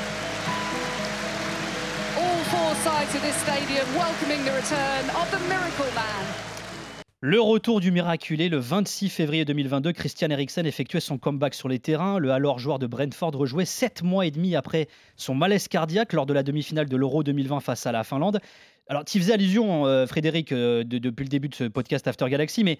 Le 7.21 7.41
retour 7.41 7.81
du 7.81 7.91
miraculé, 7.91 8.47
le 8.47 8.57
26 8.57 9.09
février 9.09 9.43
2022, 9.43 9.91
Christian 9.91 10.29
Eriksen 10.29 10.65
effectuait 10.65 11.01
son 11.01 11.17
comeback 11.17 11.53
sur 11.53 11.67
les 11.67 11.79
terrains. 11.79 12.17
Le 12.17 12.31
alors 12.31 12.59
joueur 12.59 12.79
de 12.79 12.87
Brentford 12.87 13.35
rejouait 13.35 13.65
7 13.65 14.03
mois 14.03 14.25
et 14.25 14.31
demi 14.31 14.55
après 14.55 14.87
son 15.17 15.35
malaise 15.35 15.67
cardiaque 15.67 16.13
lors 16.13 16.25
de 16.25 16.33
la 16.33 16.43
demi-finale 16.43 16.87
de 16.87 16.95
l'Euro 16.95 17.23
2020 17.23 17.59
face 17.59 17.85
à 17.85 17.91
la 17.91 18.03
Finlande. 18.03 18.39
Alors, 18.87 19.05
tu 19.05 19.19
faisais 19.19 19.33
allusion, 19.33 19.85
euh, 19.85 20.05
Frédéric, 20.07 20.51
euh, 20.51 20.83
depuis 20.83 21.23
le 21.23 21.29
début 21.29 21.49
de 21.49 21.55
ce 21.55 21.65
podcast 21.65 22.07
After 22.07 22.29
Galaxy, 22.29 22.63
mais 22.63 22.79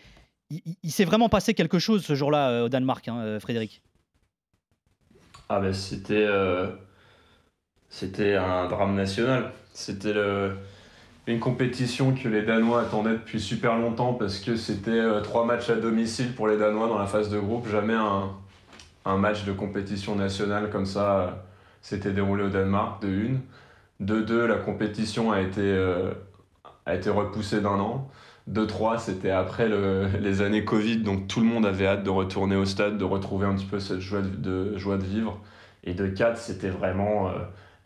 il, 0.49 0.91
s'est 0.91 1.05
vraiment 1.05 1.29
passé 1.29 1.53
quelque 1.53 1.77
chose 1.77 2.03
ce 2.03 2.15
jour-là 2.15 2.49
euh, 2.49 2.65
au 2.65 2.69
Danemark, 2.69 3.07
hein, 3.07 3.39
Frédéric? 3.39 3.81
Ah 5.49 5.59
ben 5.59 5.73
c'était, 5.73 6.27
c'était 7.89 8.35
un 8.35 8.67
drame 8.67 8.95
national. 8.95 9.51
C'était 9.73 10.13
une 11.27 11.39
compétition 11.39 12.13
que 12.13 12.27
les 12.27 12.41
Danois 12.41 12.81
attendaient 12.81 13.13
depuis 13.13 13.39
super 13.39 13.77
longtemps 13.77 14.13
parce 14.13 14.39
que 14.39 14.55
c'était 14.55 14.91
euh, 14.91 15.21
trois 15.21 15.45
matchs 15.45 15.69
à 15.69 15.75
domicile 15.75 16.33
pour 16.33 16.47
les 16.47 16.57
Danois 16.57 16.87
dans 16.87 16.97
la 16.97 17.05
phase 17.05 17.29
de 17.29 17.39
groupe. 17.39 17.67
Jamais 17.69 17.93
un, 17.93 18.31
un 19.05 19.17
match 19.17 19.45
de 19.45 19.51
compétition 19.51 20.15
nationale 20.15 20.69
comme 20.71 20.85
ça 20.85 21.19
euh, 21.19 21.27
s'était 21.81 22.11
déroulé 22.11 22.43
au 22.43 22.49
Danemark 22.49 23.01
de 23.01 23.09
une. 23.09 23.39
De 23.99 24.21
deux, 24.21 24.47
la 24.47 24.55
compétition 24.55 25.31
a 25.31 25.41
été, 25.41 25.61
euh, 25.61 26.11
a 26.85 26.95
été 26.95 27.09
repoussée 27.09 27.61
d'un 27.61 27.79
an. 27.79 28.09
De 28.47 28.65
trois, 28.65 28.97
c'était 28.97 29.29
après 29.29 29.69
le, 29.69 30.07
les 30.19 30.41
années 30.41 30.65
Covid, 30.65 30.97
donc 30.97 31.27
tout 31.27 31.41
le 31.41 31.45
monde 31.45 31.65
avait 31.65 31.85
hâte 31.85 32.03
de 32.03 32.09
retourner 32.09 32.55
au 32.55 32.65
stade, 32.65 32.97
de 32.97 33.03
retrouver 33.03 33.45
un 33.45 33.53
petit 33.53 33.65
peu 33.65 33.79
cette 33.79 33.99
joie 33.99 34.21
de, 34.21 34.75
joie 34.77 34.97
de 34.97 35.03
vivre. 35.03 35.39
Et 35.83 35.93
de 35.93 36.07
quatre, 36.07 36.37
c'était 36.37 36.69
vraiment 36.69 37.29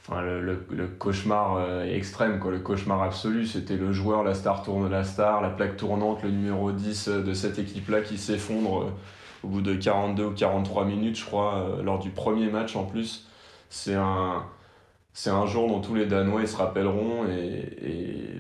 enfin, 0.08 0.22
le, 0.22 0.42
le, 0.70 0.88
cauchemar 0.88 1.56
euh, 1.58 1.86
extrême, 1.86 2.40
quoi, 2.40 2.52
le 2.52 2.60
cauchemar 2.60 3.02
absolu. 3.02 3.46
C'était 3.46 3.78
le 3.78 3.92
joueur, 3.94 4.24
la 4.24 4.34
star 4.34 4.64
tourne 4.64 4.90
la 4.90 5.04
star, 5.04 5.42
la 5.42 5.50
plaque 5.50 5.78
tournante, 5.78 6.24
le 6.24 6.32
numéro 6.32 6.72
10 6.72 7.08
euh, 7.08 7.22
de 7.24 7.34
cette 7.34 7.60
équipe-là 7.60 8.02
qui 8.02 8.18
s'effondre 8.18 8.84
euh, 8.84 8.92
au 9.44 9.48
bout 9.48 9.62
de 9.62 9.74
42 9.76 10.26
ou 10.26 10.32
43 10.32 10.86
minutes, 10.86 11.18
je 11.18 11.26
crois, 11.26 11.80
lors 11.84 12.00
du 12.00 12.10
premier 12.10 12.50
match 12.50 12.76
en 12.76 12.86
plus. 12.86 13.28
C'est 13.70 13.96
un, 13.96 14.46
c'est 15.14 15.30
un 15.30 15.46
jour 15.46 15.68
dont 15.68 15.82
tous 15.82 15.96
les 15.96 16.06
Danois 16.06 16.46
se 16.48 16.56
rappelleront 16.56 17.26
et, 17.28 18.40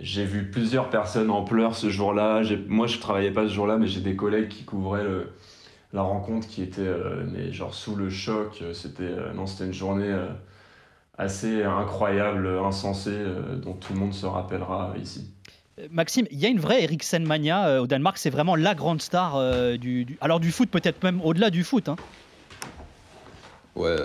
j'ai 0.00 0.24
vu 0.24 0.50
plusieurs 0.50 0.90
personnes 0.90 1.30
en 1.30 1.44
pleurs 1.44 1.76
ce 1.76 1.88
jour-là. 1.88 2.42
Moi, 2.66 2.88
je 2.88 2.98
travaillais 2.98 3.30
pas 3.30 3.44
ce 3.44 3.52
jour-là, 3.52 3.76
mais 3.76 3.86
j'ai 3.86 4.00
des 4.00 4.16
collègues 4.16 4.48
qui 4.48 4.64
couvraient 4.64 5.06
la 5.92 6.02
rencontre 6.02 6.48
qui 6.48 6.60
étaient 6.60 6.90
mais 7.32 7.52
genre 7.52 7.72
sous 7.72 7.94
le 7.94 8.10
choc. 8.10 8.64
C'était 8.72 9.14
non, 9.36 9.46
c'était 9.46 9.66
une 9.66 9.74
journée 9.74 10.12
assez 11.22 11.62
incroyable, 11.62 12.46
insensé, 12.46 13.10
euh, 13.12 13.56
dont 13.56 13.74
tout 13.74 13.92
le 13.92 14.00
monde 14.00 14.12
se 14.12 14.26
rappellera 14.26 14.94
ici. 15.00 15.30
Euh, 15.78 15.88
Maxime, 15.90 16.26
il 16.30 16.38
y 16.38 16.46
a 16.46 16.48
une 16.48 16.60
vraie 16.60 16.82
Eriksen 16.82 17.24
mania 17.24 17.66
euh, 17.66 17.80
au 17.80 17.86
Danemark, 17.86 18.18
c'est 18.18 18.30
vraiment 18.30 18.56
la 18.56 18.74
grande 18.74 19.00
star 19.00 19.38
du, 19.78 20.18
alors 20.20 20.40
du 20.40 20.52
foot, 20.52 20.68
peut-être 20.68 21.02
même 21.02 21.20
au-delà 21.22 21.50
du 21.50 21.64
foot. 21.64 21.88
Hein. 21.88 21.96
Ouais, 23.74 23.96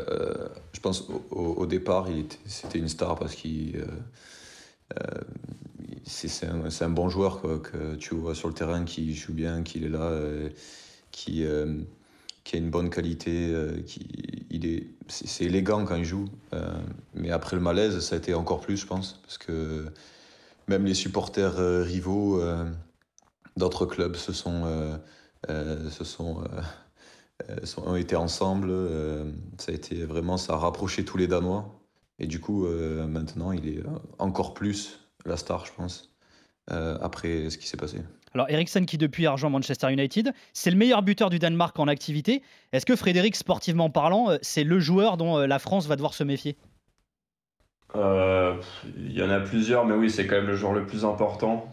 je 0.72 0.80
pense 0.80 1.10
au, 1.30 1.66
départ, 1.66 2.08
c'était 2.46 2.80
une 2.80 2.88
star 2.88 3.16
parce 3.20 3.36
qu'il 3.36 3.86
c'est 6.06 6.48
un, 6.48 6.64
un, 6.80 6.90
bon 6.90 7.10
joueur 7.10 7.42
que 7.42 7.96
tu 7.96 8.16
vois 8.16 8.34
sur 8.34 8.48
le 8.48 8.54
terrain, 8.54 8.86
qui 8.86 9.14
joue 9.14 9.34
bien, 9.34 9.64
qu'il 9.64 9.84
est 9.84 9.90
là, 9.90 10.10
qui 11.12 11.46
qui 12.48 12.56
a 12.56 12.60
une 12.60 12.70
bonne 12.70 12.90
qualité, 12.90 13.50
euh, 13.52 13.82
qui, 13.82 14.08
il 14.50 14.66
est, 14.66 14.88
c'est, 15.10 15.44
élégant 15.44 15.84
quand 15.84 15.98
il 15.98 16.06
joue. 16.06 16.30
Euh, 16.54 16.80
mais 17.14 17.30
après 17.30 17.58
le 17.58 17.62
malaise, 17.62 18.00
ça 18.00 18.16
a 18.16 18.18
été 18.18 18.34
encore 18.34 18.62
plus, 18.62 18.78
je 18.78 18.88
pense, 18.88 19.20
parce 19.24 19.38
que 19.38 19.86
même 20.70 20.86
les 20.86 20.94
supporters 20.94 21.60
euh, 21.60 21.84
rivaux 21.84 22.42
d'autres 23.58 23.86
clubs 23.86 24.16
se 24.16 24.32
sont, 24.32 24.64
se 25.50 26.04
sont, 26.04 26.44
ont 27.78 27.96
été 27.96 28.16
ensemble. 28.16 28.72
ça 29.58 29.72
a 29.72 29.76
été 29.76 30.06
vraiment, 30.06 30.38
ça 30.38 30.54
a 30.54 30.58
rapproché 30.58 31.04
tous 31.04 31.18
les 31.18 31.28
Danois. 31.28 31.82
Et 32.20 32.28
du 32.28 32.40
coup, 32.40 32.66
maintenant, 32.68 33.52
il 33.52 33.68
est 33.68 33.84
encore 34.20 34.54
plus 34.54 35.00
la 35.26 35.38
star, 35.38 35.66
je 35.66 35.74
pense, 35.74 36.16
après 36.68 37.50
ce 37.50 37.58
qui 37.58 37.68
s'est 37.68 37.78
passé. 37.78 37.98
Alors 38.38 38.52
Eriksen 38.52 38.86
qui 38.86 39.00
depuis 39.00 39.26
a 39.26 39.32
rejoint 39.32 39.50
Manchester 39.50 39.92
United, 39.92 40.32
c'est 40.54 40.70
le 40.70 40.78
meilleur 40.78 41.02
buteur 41.02 41.32
du 41.32 41.40
Danemark 41.40 41.80
en 41.80 41.88
activité. 41.88 42.44
Est-ce 42.72 42.86
que 42.86 42.96
Frédéric, 42.96 43.36
sportivement 43.36 43.90
parlant, 43.90 44.38
c'est 44.44 44.64
le 44.64 44.80
joueur 44.80 45.18
dont 45.18 45.40
la 45.40 45.58
France 45.58 45.88
va 45.88 45.96
devoir 45.96 46.14
se 46.14 46.24
méfier? 46.24 46.56
Il 47.96 49.12
y 49.12 49.24
en 49.24 49.32
a 49.32 49.40
plusieurs, 49.40 49.88
mais 49.88 49.96
oui, 49.96 50.12
c'est 50.12 50.28
quand 50.28 50.36
même 50.36 50.46
le 50.46 50.56
joueur 50.56 50.74
le 50.74 50.86
plus 50.86 51.04
important. 51.04 51.68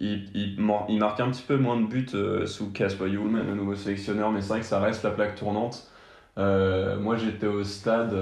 il, 0.00 0.56
marque 0.58 1.20
un 1.20 1.30
petit 1.30 1.44
peu 1.46 1.56
moins 1.56 1.80
de 1.80 1.86
buts 1.86 2.46
sous 2.46 2.72
Casper 2.72 3.08
Hjulman, 3.08 3.46
le 3.46 3.54
nouveau 3.54 3.76
sélectionneur, 3.76 4.32
mais 4.32 4.40
c'est 4.40 4.48
vrai 4.48 4.60
que 4.60 4.66
ça 4.66 4.80
reste 4.80 5.04
la 5.04 5.12
plaque 5.12 5.36
tournante. 5.36 5.88
moi, 6.36 7.16
j'étais 7.16 7.46
au 7.46 7.62
stade 7.62 8.18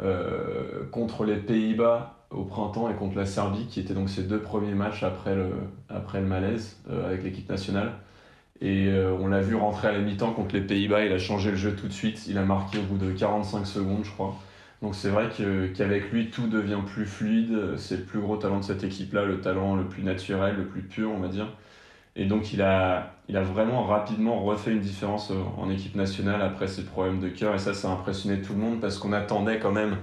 euh, 0.00 0.86
contre 0.90 1.24
les 1.24 1.36
Pays-Bas 1.36 2.23
au 2.34 2.44
printemps 2.44 2.90
et 2.90 2.94
contre 2.94 3.16
la 3.16 3.26
Serbie, 3.26 3.66
qui 3.66 3.80
étaient 3.80 3.94
donc 3.94 4.10
ses 4.10 4.22
deux 4.22 4.40
premiers 4.40 4.74
matchs 4.74 5.02
après 5.02 5.34
le, 5.34 5.50
après 5.88 6.20
le 6.20 6.26
malaise 6.26 6.76
euh, 6.90 7.06
avec 7.06 7.24
l'équipe 7.24 7.48
nationale. 7.48 7.92
Et 8.60 8.88
euh, 8.88 9.12
on 9.20 9.28
l'a 9.28 9.40
vu 9.40 9.54
rentrer 9.54 9.88
à 9.88 9.92
la 9.92 9.98
mi-temps 10.00 10.32
contre 10.32 10.54
les 10.54 10.60
Pays-Bas, 10.60 11.04
il 11.04 11.12
a 11.12 11.18
changé 11.18 11.50
le 11.50 11.56
jeu 11.56 11.74
tout 11.74 11.88
de 11.88 11.92
suite, 11.92 12.26
il 12.28 12.38
a 12.38 12.44
marqué 12.44 12.78
au 12.78 12.82
bout 12.82 12.98
de 12.98 13.12
45 13.12 13.66
secondes, 13.66 14.04
je 14.04 14.10
crois. 14.10 14.36
Donc 14.82 14.94
c'est 14.94 15.08
vrai 15.08 15.28
qu'avec 15.74 16.10
lui, 16.12 16.30
tout 16.30 16.46
devient 16.46 16.80
plus 16.86 17.06
fluide, 17.06 17.76
c'est 17.76 17.96
le 17.98 18.02
plus 18.04 18.20
gros 18.20 18.36
talent 18.36 18.58
de 18.58 18.64
cette 18.64 18.84
équipe-là, 18.84 19.24
le 19.24 19.40
talent 19.40 19.76
le 19.76 19.84
plus 19.84 20.02
naturel, 20.02 20.56
le 20.56 20.66
plus 20.66 20.82
pur, 20.82 21.10
on 21.10 21.18
va 21.18 21.28
dire. 21.28 21.48
Et 22.16 22.26
donc 22.26 22.52
il 22.52 22.62
a, 22.62 23.14
il 23.28 23.36
a 23.36 23.42
vraiment 23.42 23.84
rapidement 23.84 24.42
refait 24.44 24.72
une 24.72 24.80
différence 24.80 25.30
euh, 25.30 25.34
en 25.58 25.68
équipe 25.70 25.96
nationale 25.96 26.42
après 26.42 26.68
ses 26.68 26.84
problèmes 26.84 27.20
de 27.20 27.28
cœur. 27.28 27.54
Et 27.54 27.58
ça, 27.58 27.74
ça 27.74 27.88
a 27.88 27.92
impressionné 27.92 28.40
tout 28.40 28.52
le 28.52 28.60
monde 28.60 28.80
parce 28.80 28.98
qu'on 28.98 29.12
attendait 29.12 29.58
quand 29.58 29.72
même 29.72 29.96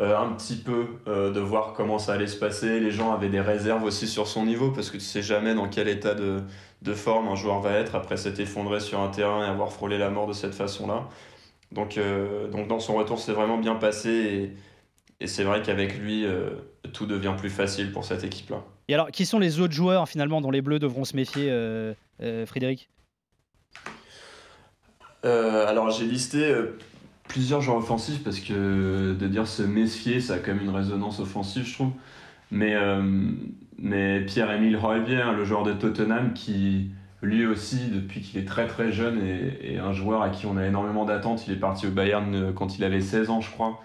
euh, 0.00 0.16
un 0.16 0.32
petit 0.32 0.56
peu 0.56 0.86
euh, 1.06 1.32
de 1.32 1.40
voir 1.40 1.72
comment 1.72 1.98
ça 1.98 2.14
allait 2.14 2.26
se 2.26 2.38
passer. 2.38 2.80
Les 2.80 2.90
gens 2.90 3.12
avaient 3.12 3.28
des 3.28 3.40
réserves 3.40 3.84
aussi 3.84 4.06
sur 4.06 4.26
son 4.26 4.44
niveau 4.44 4.70
parce 4.70 4.90
que 4.90 4.98
tu 4.98 5.04
sais 5.04 5.22
jamais 5.22 5.54
dans 5.54 5.68
quel 5.68 5.88
état 5.88 6.14
de, 6.14 6.42
de 6.82 6.94
forme 6.94 7.28
un 7.28 7.36
joueur 7.36 7.60
va 7.60 7.72
être 7.72 7.94
après 7.94 8.16
s'être 8.16 8.40
effondré 8.40 8.80
sur 8.80 9.00
un 9.00 9.08
terrain 9.08 9.44
et 9.44 9.48
avoir 9.48 9.72
frôlé 9.72 9.98
la 9.98 10.10
mort 10.10 10.26
de 10.26 10.32
cette 10.32 10.54
façon-là. 10.54 11.08
Donc, 11.72 11.98
donc 12.52 12.68
dans 12.68 12.78
son 12.78 12.94
retour, 12.94 13.18
c'est 13.18 13.32
vraiment 13.32 13.58
bien 13.58 13.74
passé. 13.74 14.10
Et, 14.10 15.24
et 15.24 15.26
c'est 15.26 15.44
vrai 15.44 15.62
qu'avec 15.62 15.98
lui, 15.98 16.24
tout 16.92 17.06
devient 17.06 17.34
plus 17.36 17.50
facile 17.50 17.90
pour 17.90 18.04
cette 18.04 18.22
équipe-là. 18.22 18.62
Et 18.88 18.94
alors, 18.94 19.10
qui 19.10 19.26
sont 19.26 19.40
les 19.40 19.58
autres 19.58 19.72
joueurs 19.72 20.08
finalement 20.08 20.40
dont 20.40 20.52
les 20.52 20.62
Bleus 20.62 20.78
devront 20.78 21.04
se 21.04 21.16
méfier, 21.16 21.48
euh, 21.50 21.92
euh, 22.22 22.46
Frédéric? 22.46 22.88
Euh, 25.24 25.66
Alors, 25.66 25.90
j'ai 25.90 26.04
listé 26.04 26.54
plusieurs 27.28 27.60
joueurs 27.60 27.78
offensifs 27.78 28.22
parce 28.22 28.40
que 28.40 29.14
de 29.14 29.26
dire 29.26 29.46
se 29.46 29.62
méfier, 29.62 30.20
ça 30.20 30.34
a 30.34 30.38
quand 30.38 30.54
même 30.54 30.64
une 30.64 30.74
résonance 30.74 31.20
offensive, 31.20 31.66
je 31.66 31.74
trouve. 31.74 31.92
Mais, 32.50 32.76
mais 33.78 34.20
Pierre-Emile 34.20 34.76
Højbjerg, 34.76 35.36
le 35.36 35.44
joueur 35.44 35.64
de 35.64 35.72
Tottenham, 35.72 36.32
qui 36.32 36.90
lui 37.22 37.46
aussi, 37.46 37.88
depuis 37.92 38.20
qu'il 38.20 38.40
est 38.40 38.44
très 38.44 38.66
très 38.66 38.92
jeune, 38.92 39.18
est, 39.20 39.78
un 39.78 39.92
joueur 39.92 40.22
à 40.22 40.30
qui 40.30 40.46
on 40.46 40.56
a 40.56 40.64
énormément 40.64 41.04
d'attentes. 41.04 41.46
Il 41.46 41.52
est 41.52 41.58
parti 41.58 41.86
au 41.86 41.90
Bayern 41.90 42.52
quand 42.54 42.78
il 42.78 42.84
avait 42.84 43.00
16 43.00 43.30
ans, 43.30 43.40
je 43.40 43.50
crois. 43.50 43.82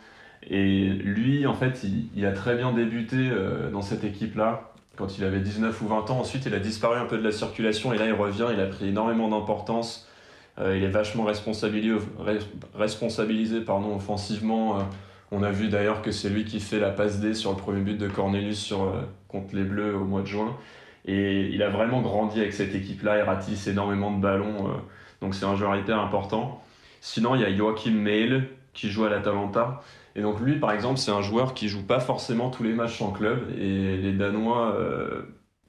Et 0.50 0.90
lui, 0.90 1.48
en 1.48 1.54
fait, 1.54 1.86
il 2.16 2.26
a 2.26 2.32
très 2.32 2.56
bien 2.56 2.72
débuté 2.72 3.32
dans 3.72 3.82
cette 3.82 4.04
équipe-là 4.04 4.72
quand 4.98 5.18
il 5.18 5.24
avait 5.24 5.40
19 5.40 5.82
ou 5.82 5.88
20 5.88 6.10
ans. 6.12 6.20
Ensuite, 6.20 6.46
il 6.46 6.54
a 6.54 6.60
disparu 6.60 6.98
un 6.98 7.06
peu 7.06 7.18
de 7.18 7.24
la 7.24 7.32
circulation 7.32 7.94
et 7.94 7.98
là, 7.98 8.06
il 8.06 8.14
revient. 8.14 8.48
Il 8.54 8.60
a 8.60 8.68
pris 8.68 8.90
énormément 8.90 9.30
d'importance. 9.30 10.08
Euh, 10.60 10.78
il 10.78 10.84
est 10.84 10.90
vachement 10.90 11.24
responsabilisé, 11.24 11.96
responsabilisé 12.76 13.62
pardon, 13.62 13.96
offensivement. 13.96 14.80
Euh, 14.80 14.84
on 15.32 15.44
a 15.44 15.52
vu 15.52 15.70
d'ailleurs 15.70 16.02
que 16.02 16.12
c'est 16.12 16.30
lui 16.30 16.44
qui 16.46 16.60
fait 16.60 16.80
la 16.80 16.90
passe 16.90 17.20
D 17.20 17.34
sur 17.34 17.52
le 17.52 17.58
premier 17.58 17.82
but 17.82 17.98
de 17.98 18.08
Cornelius 18.08 18.60
sur, 18.60 18.84
euh, 18.84 19.02
contre 19.28 19.56
les 19.56 19.64
Bleus 19.64 19.96
au 19.96 20.04
mois 20.04 20.22
de 20.22 20.28
juin. 20.28 20.58
Et 21.06 21.48
il 21.48 21.64
a 21.64 21.70
vraiment 21.70 22.02
grandi 22.02 22.40
avec 22.40 22.54
cette 22.54 22.76
équipe-là. 22.76 23.18
Il 23.20 23.24
ratisse 23.24 23.68
énormément 23.68 24.12
de 24.12 24.22
ballons. 24.22 24.70
donc 25.22 25.34
c'est 25.34 25.46
un 25.46 25.56
joueur 25.56 25.76
hyper 25.76 26.00
important. 26.00 26.62
Sinon, 27.00 27.34
il 27.36 27.42
y 27.42 27.46
a 27.46 27.56
Joachim 27.56 27.92
Mehl 27.92 28.48
qui 28.74 28.90
joue 28.90 29.06
à 29.06 29.10
l'Atalanta. 29.10 29.82
Et 30.16 30.22
donc 30.22 30.40
lui, 30.42 30.60
par 30.60 30.72
exemple, 30.74 31.00
c'est 31.00 31.12
un 31.12 31.22
joueur 31.22 31.56
qui 31.56 31.70
joue 31.70 31.84
pas 31.84 32.00
forcément 32.00 32.52
tous 32.52 32.64
les 32.64 32.74
matchs 32.74 33.02
en 33.02 33.12
club. 33.12 33.40
Et 33.58 33.98
les 33.98 34.14
Danois 34.14 34.78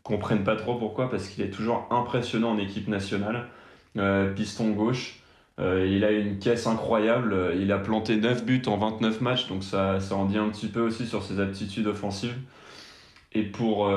comprennent 0.03 0.45
pas 0.45 0.57
trop 0.57 0.75
pourquoi, 0.75 1.09
parce 1.11 1.29
qu'il 1.29 1.43
est 1.45 1.51
toujours 1.51 1.87
impressionnant 1.91 2.51
en 2.51 2.59
équipe 2.59 2.89
nationale. 2.89 3.49
Euh, 3.99 4.33
piston 4.33 4.71
gauche. 4.71 5.21
Euh, 5.61 5.87
il 5.87 6.05
a 6.05 6.11
une 6.11 6.39
caisse 6.39 6.67
incroyable. 6.67 7.55
Il 7.59 7.73
a 7.73 7.79
planté 7.79 8.17
9 8.17 8.45
buts 8.45 8.63
en 8.67 8.77
29 8.77 9.21
matchs, 9.21 9.49
donc 9.49 9.63
ça, 9.65 10.01
ça 10.01 10.17
en 10.17 10.25
dit 10.25 10.39
un 10.39 10.49
petit 10.49 10.69
peu 10.69 10.81
aussi 10.81 11.07
sur 11.07 11.23
ses 11.23 11.41
aptitudes 11.41 11.87
offensives. 11.87 12.37
Et 13.33 13.43
pour, 13.43 13.91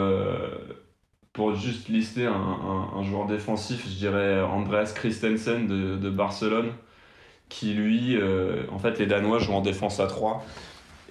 pour 1.33 1.55
juste 1.55 1.89
lister 1.89 2.25
un, 2.25 3.03
joueur 3.03 3.25
défensif, 3.25 3.85
je 3.85 3.95
dirais 3.95 4.41
Andreas 4.41 4.93
Christensen 4.95 5.67
de, 5.67 5.97
de 5.97 6.09
Barcelone 6.09 6.71
qui 7.49 7.73
lui, 7.73 8.17
euh, 8.17 8.63
en 8.71 8.79
fait, 8.79 8.99
les 8.99 9.05
Danois 9.05 9.39
jouent 9.39 9.53
en 9.53 9.61
défense 9.61 9.99
à 9.99 10.07
3. 10.07 10.43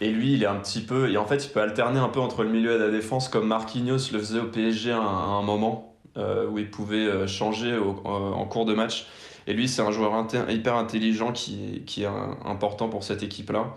Et 0.01 0.11
lui, 0.11 0.35
il 0.35 0.43
est 0.43 0.47
un 0.47 0.57
petit 0.57 0.81
peu. 0.81 1.11
Et 1.11 1.17
en 1.17 1.25
fait, 1.25 1.45
il 1.45 1.51
peut 1.51 1.61
alterner 1.61 2.01
un 2.01 2.09
peu 2.09 2.21
entre 2.21 2.43
le 2.43 2.51
milieu 2.51 2.75
et 2.75 2.79
la 2.79 2.91
défense, 2.91 3.29
comme 3.29 3.47
Marquinhos 3.47 4.11
le 4.13 4.19
faisait 4.19 4.41
au 4.41 4.47
PSG 4.47 4.91
à 4.91 4.99
un, 4.99 5.43
moment, 5.43 5.94
euh, 5.94 5.94
où 6.17 6.59
il 6.59 6.71
pouvait 6.71 7.07
euh, 7.07 7.27
changer 7.27 7.77
en 7.77 8.45
cours 8.47 8.65
de 8.65 8.75
match. 8.75 9.07
Et 9.47 9.53
lui, 9.53 9.69
c'est 9.69 9.83
un 9.83 9.91
joueur 9.91 10.27
hyper 10.49 10.77
intelligent 10.77 11.33
qui, 11.33 11.83
qui, 11.87 12.05
est 12.05 12.11
important 12.45 12.89
pour 12.89 13.05
cette 13.05 13.23
équipe-là. 13.23 13.77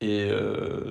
Et 0.00 0.30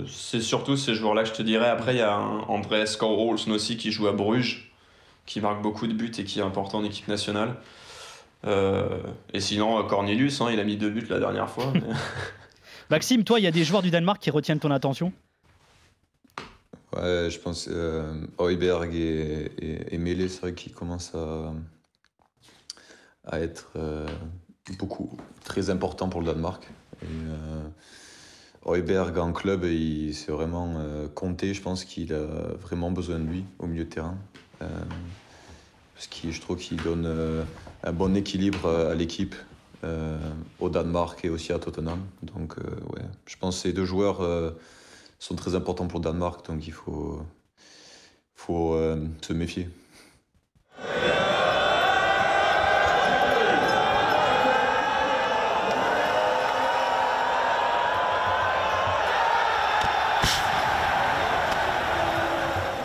c'est 0.07 0.41
surtout 0.41 0.77
ces 0.77 0.93
joueurs-là 0.93 1.23
que 1.23 1.29
je 1.29 1.33
te 1.33 1.41
dirais. 1.41 1.69
Après, 1.69 1.95
il 1.95 1.97
y 1.97 2.01
a 2.01 2.13
un 2.13 2.41
André 2.41 2.83
Olsen 3.01 3.51
aussi 3.51 3.77
qui 3.77 3.91
joue 3.91 4.07
à 4.07 4.11
Bruges, 4.11 4.71
qui 5.25 5.41
marque 5.41 5.63
beaucoup 5.63 5.87
de 5.87 5.93
buts 5.93 6.11
et 6.19 6.23
qui 6.23 6.37
est 6.37 6.43
important 6.43 6.79
en 6.79 6.83
équipe 6.83 7.07
nationale. 7.07 7.55
Euh, 8.45 8.99
et 9.33 9.39
sinon, 9.39 9.83
Cornelius, 9.87 10.41
hein, 10.41 10.49
il 10.51 10.59
a 10.59 10.63
mis 10.63 10.77
deux 10.77 10.89
buts 10.89 11.07
la 11.09 11.19
dernière 11.19 11.49
fois. 11.49 11.73
Maxime, 12.89 13.23
toi, 13.23 13.39
il 13.39 13.43
y 13.43 13.47
a 13.47 13.51
des 13.51 13.63
joueurs 13.63 13.81
du 13.81 13.91
Danemark 13.91 14.21
qui 14.21 14.29
retiennent 14.29 14.59
ton 14.59 14.71
attention? 14.71 15.11
Ouais, 16.97 17.29
je 17.29 17.39
pense 17.39 17.67
euh, 17.69 18.25
Heuberg 18.39 18.93
et, 18.95 19.51
et, 19.61 20.27
c'est 20.29 20.41
vrai 20.41 20.53
qu'ils 20.53 20.73
commencent 20.73 21.13
à, 21.13 21.53
à 23.25 23.39
être 23.39 23.69
euh, 23.75 24.07
beaucoup 24.79 25.15
très 25.43 25.69
importants 25.69 26.09
pour 26.09 26.21
le 26.21 26.27
Danemark. 26.27 26.67
Euh, 27.03 27.67
en 28.65 29.31
club, 29.31 29.65
c'est 30.11 30.31
vraiment 30.31 30.75
euh, 30.77 31.07
compté. 31.07 31.53
Je 31.53 31.61
pense 31.61 31.85
qu'il 31.85 32.13
a 32.13 32.25
vraiment 32.61 32.89
besoin 32.91 33.19
de 33.19 33.25
lui 33.25 33.45
au 33.59 33.67
milieu 33.67 33.83
de 33.83 33.89
terrain. 33.89 34.17
parce 34.59 36.07
que 36.07 36.31
je 36.31 36.41
trouve 36.41 36.57
qu'il 36.57 36.81
donne 36.81 37.45
un 37.83 37.93
bon 37.93 38.15
équilibre 38.15 38.67
à 38.67 38.95
l'équipe 38.95 39.35
au 40.59 40.69
Danemark 40.69 41.23
et 41.23 41.29
aussi 41.29 41.53
à 41.53 41.59
Tottenham. 41.59 41.99
Donc, 42.23 42.57
ouais, 42.57 43.03
je 43.25 43.37
pense 43.37 43.57
que 43.57 43.61
ces 43.63 43.73
deux 43.73 43.85
joueurs 43.85 44.21
sont 45.19 45.35
très 45.35 45.55
importants 45.55 45.87
pour 45.87 45.99
le 45.99 46.03
Danemark, 46.05 46.45
donc 46.45 46.65
il 46.67 46.73
faut, 46.73 47.21
faut 48.35 48.77
se 49.21 49.33
méfier. 49.33 49.69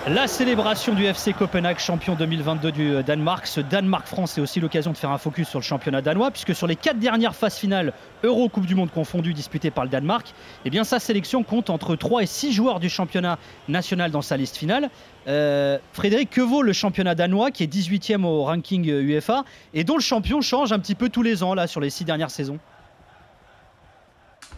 La 0.08 0.26
célébration 0.26 0.94
du 0.94 1.04
FC 1.04 1.32
Copenhague, 1.32 1.78
champion 1.78 2.16
2022 2.16 2.72
du 2.72 2.90
euh, 2.92 3.02
Danemark. 3.04 3.46
Ce 3.46 3.60
Danemark-France, 3.60 4.32
c'est 4.32 4.40
aussi 4.40 4.58
l'occasion 4.58 4.90
de 4.90 4.96
faire 4.96 5.12
un 5.12 5.18
focus 5.18 5.48
sur 5.48 5.60
le 5.60 5.64
championnat 5.64 6.02
danois, 6.02 6.32
puisque 6.32 6.56
sur 6.56 6.66
les 6.66 6.74
quatre 6.74 6.98
dernières 6.98 7.36
phases 7.36 7.56
finales, 7.56 7.92
Euro, 8.24 8.48
Coupe 8.48 8.66
du 8.66 8.74
Monde 8.74 8.90
confondues, 8.90 9.32
disputées 9.32 9.70
par 9.70 9.84
le 9.84 9.90
Danemark, 9.90 10.34
eh 10.64 10.82
sa 10.82 10.98
sélection 10.98 11.44
compte 11.44 11.70
entre 11.70 11.94
3 11.94 12.24
et 12.24 12.26
6 12.26 12.52
joueurs 12.52 12.80
du 12.80 12.88
championnat 12.88 13.38
national 13.68 14.10
dans 14.10 14.22
sa 14.22 14.36
liste 14.36 14.56
finale. 14.56 14.90
Euh, 15.28 15.78
Frédéric, 15.92 16.30
que 16.30 16.40
vaut 16.40 16.62
le 16.62 16.72
championnat 16.72 17.14
danois, 17.14 17.52
qui 17.52 17.62
est 17.62 17.72
18e 17.72 18.24
au 18.24 18.42
ranking 18.42 18.84
UEFA, 18.84 19.38
euh, 19.38 19.42
et 19.72 19.84
dont 19.84 19.94
le 19.94 20.02
champion 20.02 20.40
change 20.40 20.72
un 20.72 20.80
petit 20.80 20.96
peu 20.96 21.10
tous 21.10 21.22
les 21.22 21.44
ans, 21.44 21.54
là, 21.54 21.68
sur 21.68 21.80
les 21.80 21.90
6 21.90 22.04
dernières 22.04 22.32
saisons? 22.32 22.58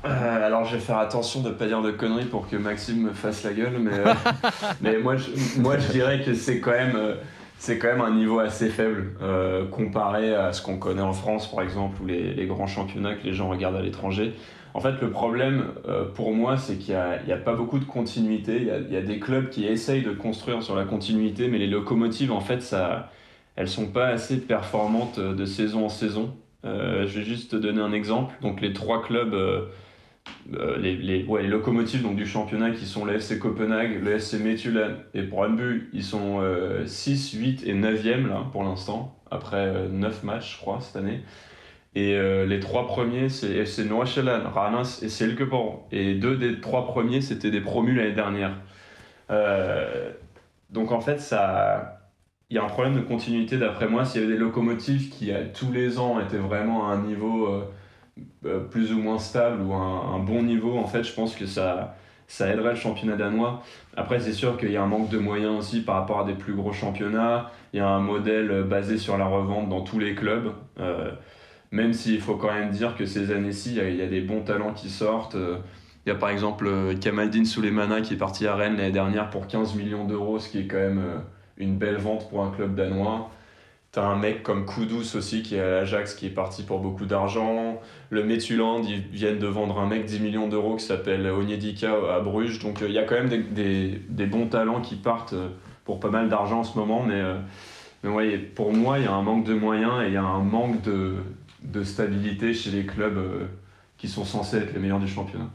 Euh, 0.04 0.46
alors 0.46 0.64
je 0.66 0.74
vais 0.74 0.82
faire 0.82 0.98
attention 0.98 1.40
de 1.40 1.48
ne 1.48 1.54
pas 1.54 1.66
dire 1.66 1.80
de 1.80 1.90
conneries 1.90 2.26
pour 2.26 2.48
que 2.48 2.56
Maxime 2.56 3.02
me 3.02 3.12
fasse 3.12 3.42
la 3.42 3.52
gueule, 3.52 3.78
mais, 3.78 3.94
euh, 3.94 4.12
mais 4.82 4.98
moi, 4.98 5.16
je, 5.16 5.60
moi 5.60 5.78
je 5.78 5.90
dirais 5.92 6.20
que 6.22 6.34
c'est 6.34 6.60
quand 6.60 6.72
même 6.72 6.96
euh, 6.96 7.14
c'est 7.58 7.78
quand 7.78 7.88
même 7.88 8.02
un 8.02 8.14
niveau 8.14 8.40
assez 8.40 8.68
faible 8.68 9.14
comparé 9.70 10.34
à 10.34 10.52
ce 10.52 10.60
qu'on 10.60 10.76
connaît 10.76 11.00
en 11.00 11.14
France 11.14 11.50
par 11.50 11.64
exemple 11.64 12.02
ou 12.02 12.06
les, 12.06 12.34
les, 12.34 12.46
grands 12.46 12.66
championnats 12.66 13.14
que 13.14 13.24
les 13.24 13.32
gens 13.32 13.48
regardent 13.48 13.76
à 13.76 13.80
l'étranger. 13.80 14.34
En 14.74 14.80
fait 14.80 15.00
le 15.00 15.08
problème 15.08 15.68
pour 16.14 16.34
moi 16.34 16.58
c'est 16.58 16.76
qu'il 16.76 16.94
n'y 16.94 17.32
a, 17.32 17.36
a, 17.36 17.38
pas 17.38 17.54
beaucoup 17.54 17.78
de 17.78 17.86
continuité, 17.86 18.56
il 18.56 18.66
y 18.66 18.70
a, 18.70 18.78
il 18.78 18.92
y 18.92 18.96
a, 18.96 19.00
des 19.00 19.18
clubs 19.18 19.48
qui 19.48 19.64
essayent 19.64 20.02
de 20.02 20.10
construire 20.10 20.62
sur 20.62 20.76
la 20.76 20.84
continuité 20.84 21.48
mais 21.48 21.56
les 21.56 21.68
locomotives 21.68 22.32
en 22.32 22.40
fait 22.40 22.60
ça, 22.60 23.10
elles 23.56 23.68
sont 23.68 23.86
pas 23.86 24.08
assez 24.08 24.40
performantes 24.40 25.18
de 25.18 25.44
saison 25.46 25.86
en 25.86 25.88
saison. 25.88 26.34
je 26.64 27.06
vais 27.06 27.24
juste 27.24 27.52
te 27.52 27.56
donner 27.56 27.80
un 27.80 27.92
exemple. 27.92 28.34
Donc 28.42 28.60
les 28.60 28.74
trois 28.74 29.00
clubs 29.00 29.34
les, 30.78 30.96
les, 30.96 31.24
ouais, 31.24 31.42
les, 31.42 31.48
locomotives 31.48 32.02
donc, 32.02 32.16
du 32.16 32.26
championnat 32.26 32.70
qui 32.70 32.84
sont 32.86 33.04
le 33.04 33.18
Copenhague, 33.38 34.02
le 34.02 34.12
FC 34.12 34.38
Midtjylland 34.38 34.96
et 35.14 35.22
Brøndby, 35.22 35.84
ils 35.92 36.04
sont 36.04 36.42
6, 36.86 37.32
8 37.32 37.66
et 37.66 37.74
9e 37.74 38.28
là 38.28 38.46
pour 38.52 38.62
l'instant, 38.62 39.18
après 39.30 39.88
9 39.88 40.22
matchs 40.22 40.56
je 40.56 40.60
crois 40.60 40.80
cette 40.80 40.96
année. 40.96 41.20
Et 41.96 42.18
les 42.46 42.60
trois 42.60 42.86
premiers, 42.86 43.28
c'est 43.28 43.52
FC 43.52 43.84
Nordsjælland, 43.84 44.46
Randers 44.52 45.02
et 45.02 45.08
Silkeborg. 45.08 45.84
Et 45.92 46.14
deux 46.14 46.36
des 46.36 46.60
trois 46.60 46.86
premiers, 46.86 47.20
c'était 47.20 47.50
des 47.50 47.60
promus 47.60 47.94
l'année 47.94 48.12
dernière. 48.12 48.56
donc 50.70 50.92
en 50.92 51.00
fait, 51.00 51.20
ça, 51.20 52.04
il 52.50 52.56
y 52.56 52.60
a 52.60 52.64
un 52.64 52.68
problème 52.68 52.94
de 52.94 53.00
continuité 53.00 53.56
d'après 53.56 53.88
moi. 53.88 54.04
S'il 54.04 54.20
y 54.20 54.24
avait 54.24 54.34
des 54.34 54.38
locomotives 54.38 55.10
qui, 55.10 55.32
tous 55.54 55.72
les 55.72 55.98
ans, 55.98 56.20
étaient 56.20 56.36
vraiment 56.36 56.88
à 56.88 56.92
un 56.92 57.02
niveau 57.02 57.48
euh, 57.48 57.62
euh, 57.62 57.64
plus 58.70 58.92
ou 58.92 58.98
moins 58.98 59.18
stable 59.18 59.62
ou 59.62 59.72
un, 59.72 60.18
bon 60.18 60.42
niveau, 60.42 60.76
en 60.78 60.86
fait, 60.86 61.02
je 61.02 61.12
pense 61.12 61.34
que 61.34 61.46
ça, 61.46 61.96
ça 62.26 62.52
aiderait 62.52 62.70
le 62.70 62.76
championnat 62.76 63.16
danois. 63.16 63.62
Après, 63.96 64.20
c'est 64.20 64.32
sûr 64.32 64.56
qu'il 64.56 64.70
y 64.70 64.76
a 64.76 64.82
un 64.82 64.86
manque 64.86 65.08
de 65.08 65.18
moyens 65.18 65.58
aussi 65.58 65.80
par 65.80 65.96
rapport 65.96 66.20
à 66.20 66.24
des 66.24 66.34
plus 66.34 66.54
gros 66.54 66.72
championnats. 66.72 67.50
Il 67.72 67.78
y 67.78 67.80
a 67.80 67.88
un 67.88 68.00
modèle 68.00 68.64
basé 68.64 68.98
sur 68.98 69.18
la 69.18 69.26
revente 69.26 69.68
dans 69.68 69.82
tous 69.82 69.98
les 69.98 70.14
clubs. 70.14 70.52
Euh, 70.78 71.10
même 71.72 71.92
s'il 71.92 72.20
faut 72.20 72.36
quand 72.36 72.52
même 72.52 72.70
dire 72.70 72.96
que 72.96 73.06
ces 73.06 73.32
années-ci, 73.32 73.76
il 73.76 73.96
y, 73.96 74.02
a 74.02 74.06
des 74.06 74.20
bons 74.20 74.42
talents 74.42 74.72
qui 74.72 74.90
sortent. 74.90 75.36
Il 76.06 76.08
y 76.08 76.12
a 76.12 76.14
par 76.14 76.28
exemple 76.28 76.68
Kamaldin 77.00 77.44
Souleymana 77.44 78.00
qui 78.00 78.14
est 78.14 78.18
parti 78.18 78.46
à 78.46 78.54
Rennes 78.54 78.76
l'année 78.76 78.92
dernière 78.92 79.30
pour 79.30 79.48
15 79.48 79.74
millions 79.74 80.04
d'euros, 80.04 80.38
ce 80.38 80.48
qui 80.48 80.60
est 80.60 80.66
quand 80.66 80.76
même 80.76 81.02
une 81.56 81.76
belle 81.76 81.96
vente 81.96 82.28
pour 82.28 82.44
un 82.44 82.50
club 82.50 82.76
danois. 82.76 83.30
T'as 83.94 84.08
un 84.08 84.16
mec 84.16 84.42
comme 84.42 84.66
Kudus 84.66 85.16
aussi 85.16 85.44
qui 85.44 85.54
est 85.54 85.60
à 85.60 85.70
l'Ajax 85.70 86.14
qui 86.14 86.26
est 86.26 86.30
parti 86.30 86.64
pour 86.64 86.80
beaucoup 86.80 87.06
d'argent. 87.06 87.80
Le 88.10 88.24
Metuland, 88.24 88.82
ils 88.82 88.98
viennent 88.98 89.38
de 89.38 89.46
vendre 89.46 89.78
un 89.78 89.86
mec 89.86 90.04
10 90.04 90.18
millions 90.18 90.48
d'euros 90.48 90.74
qui 90.74 90.84
s'appelle 90.84 91.24
Onyedika 91.28 91.92
à 92.12 92.18
Bruges. 92.18 92.58
Donc 92.58 92.82
euh, 92.82 92.88
il 92.88 92.92
y 92.92 92.98
a 92.98 93.04
quand 93.04 93.14
même 93.14 93.28
des, 93.28 94.00
des, 94.08 94.26
bons 94.26 94.48
talents 94.48 94.80
qui 94.80 94.96
partent 94.96 95.34
euh, 95.34 95.50
pour 95.84 96.00
pas 96.00 96.10
mal 96.10 96.28
d'argent 96.28 96.58
en 96.58 96.64
ce 96.64 96.76
moment. 96.76 97.04
Mais, 97.04 97.20
euh, 97.20 97.38
mais 98.02 98.10
ouais, 98.10 98.36
pour 98.36 98.72
moi, 98.72 98.98
il 98.98 99.04
y 99.04 99.06
a 99.06 99.12
un 99.12 99.22
manque 99.22 99.44
de 99.44 99.54
moyens 99.54 100.02
et 100.02 100.08
il 100.08 100.14
y 100.14 100.16
a 100.16 100.24
un 100.24 100.42
manque 100.42 100.82
de, 100.82 101.14
de 101.62 101.84
stabilité 101.84 102.52
chez 102.52 102.72
les 102.72 102.86
clubs 102.86 103.48
qui 103.96 104.08
sont 104.08 104.24
censés 104.24 104.56
être 104.56 104.74
les 104.74 104.80
meilleurs 104.80 104.98
du 104.98 105.06
championnat. 105.06 105.50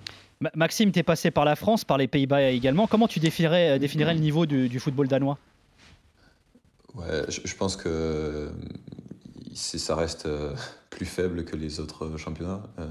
Maxime, 0.55 0.93
tu 0.93 0.99
es 0.99 1.03
passé 1.03 1.29
par 1.29 1.43
la 1.43 1.57
France, 1.57 1.83
par 1.83 1.97
les 1.97 2.07
Pays-Bas 2.07 2.51
également. 2.51 2.87
Comment 2.87 3.09
tu 3.09 3.19
définirais, 3.19 3.79
définirais 3.79 4.13
le 4.13 4.21
niveau 4.21 4.45
du, 4.45 4.69
du 4.69 4.79
football 4.79 5.09
danois? 5.09 5.37
Ouais, 6.95 7.25
je, 7.29 7.55
pense 7.55 7.75
que 7.75 8.51
ça 9.53 9.95
reste 9.95 10.25
euh, 10.25 10.55
plus 10.89 11.05
faible 11.05 11.45
que 11.45 11.55
les 11.55 11.79
autres 11.79 12.17
championnats. 12.17 12.63
Euh, 12.79 12.87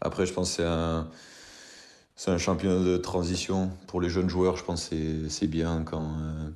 après, 0.00 0.26
je 0.26 0.32
pense 0.32 0.50
que 0.50 0.56
c'est 0.56 2.30
un, 2.30 2.34
un 2.34 2.38
championnat 2.38 2.84
de 2.84 2.96
transition 2.98 3.70
pour 3.86 4.00
les 4.00 4.10
jeunes 4.10 4.28
joueurs. 4.28 4.56
Je 4.56 4.64
pense 4.64 4.88
que 4.88 5.28
c'est 5.28 5.46
bien 5.46 5.82
quand, 5.84 6.12
euh, 6.20 6.50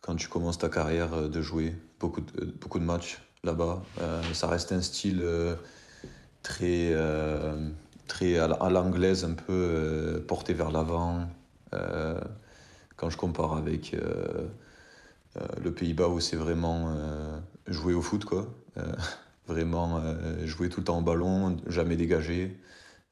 quand 0.00 0.16
tu 0.16 0.28
commences 0.28 0.58
ta 0.58 0.68
carrière 0.68 1.28
de 1.28 1.42
jouer 1.42 1.74
beaucoup 2.00 2.22
de, 2.22 2.46
beaucoup 2.60 2.78
de 2.78 2.84
matchs 2.84 3.20
là-bas. 3.44 3.82
ça 4.34 4.46
reste 4.46 4.70
un 4.70 4.80
style 4.80 5.24
très, 6.44 6.94
très 8.06 8.38
à 8.38 8.70
l'anglaise, 8.70 9.24
un 9.24 9.34
peu 9.34 10.24
porté 10.28 10.54
vers 10.54 10.70
l'avant. 10.70 11.28
quand 12.96 13.10
je 13.10 13.16
compare 13.16 13.56
avec 13.56 13.94
euh, 13.94 14.46
le 15.62 15.72
Pays-Bas 15.72 16.08
où 16.08 16.20
c'est 16.20 16.36
vraiment 16.36 16.94
euh, 16.94 17.38
jouer 17.66 17.94
au 17.94 18.02
foot, 18.02 18.24
quoi. 18.24 18.46
Euh, 18.76 18.92
vraiment 19.48 20.00
jouer 20.44 20.68
tout 20.68 20.80
le 20.80 20.84
temps 20.84 21.00
au 21.00 21.02
ballon, 21.02 21.56
jamais 21.66 21.96
dégager. 21.96 22.56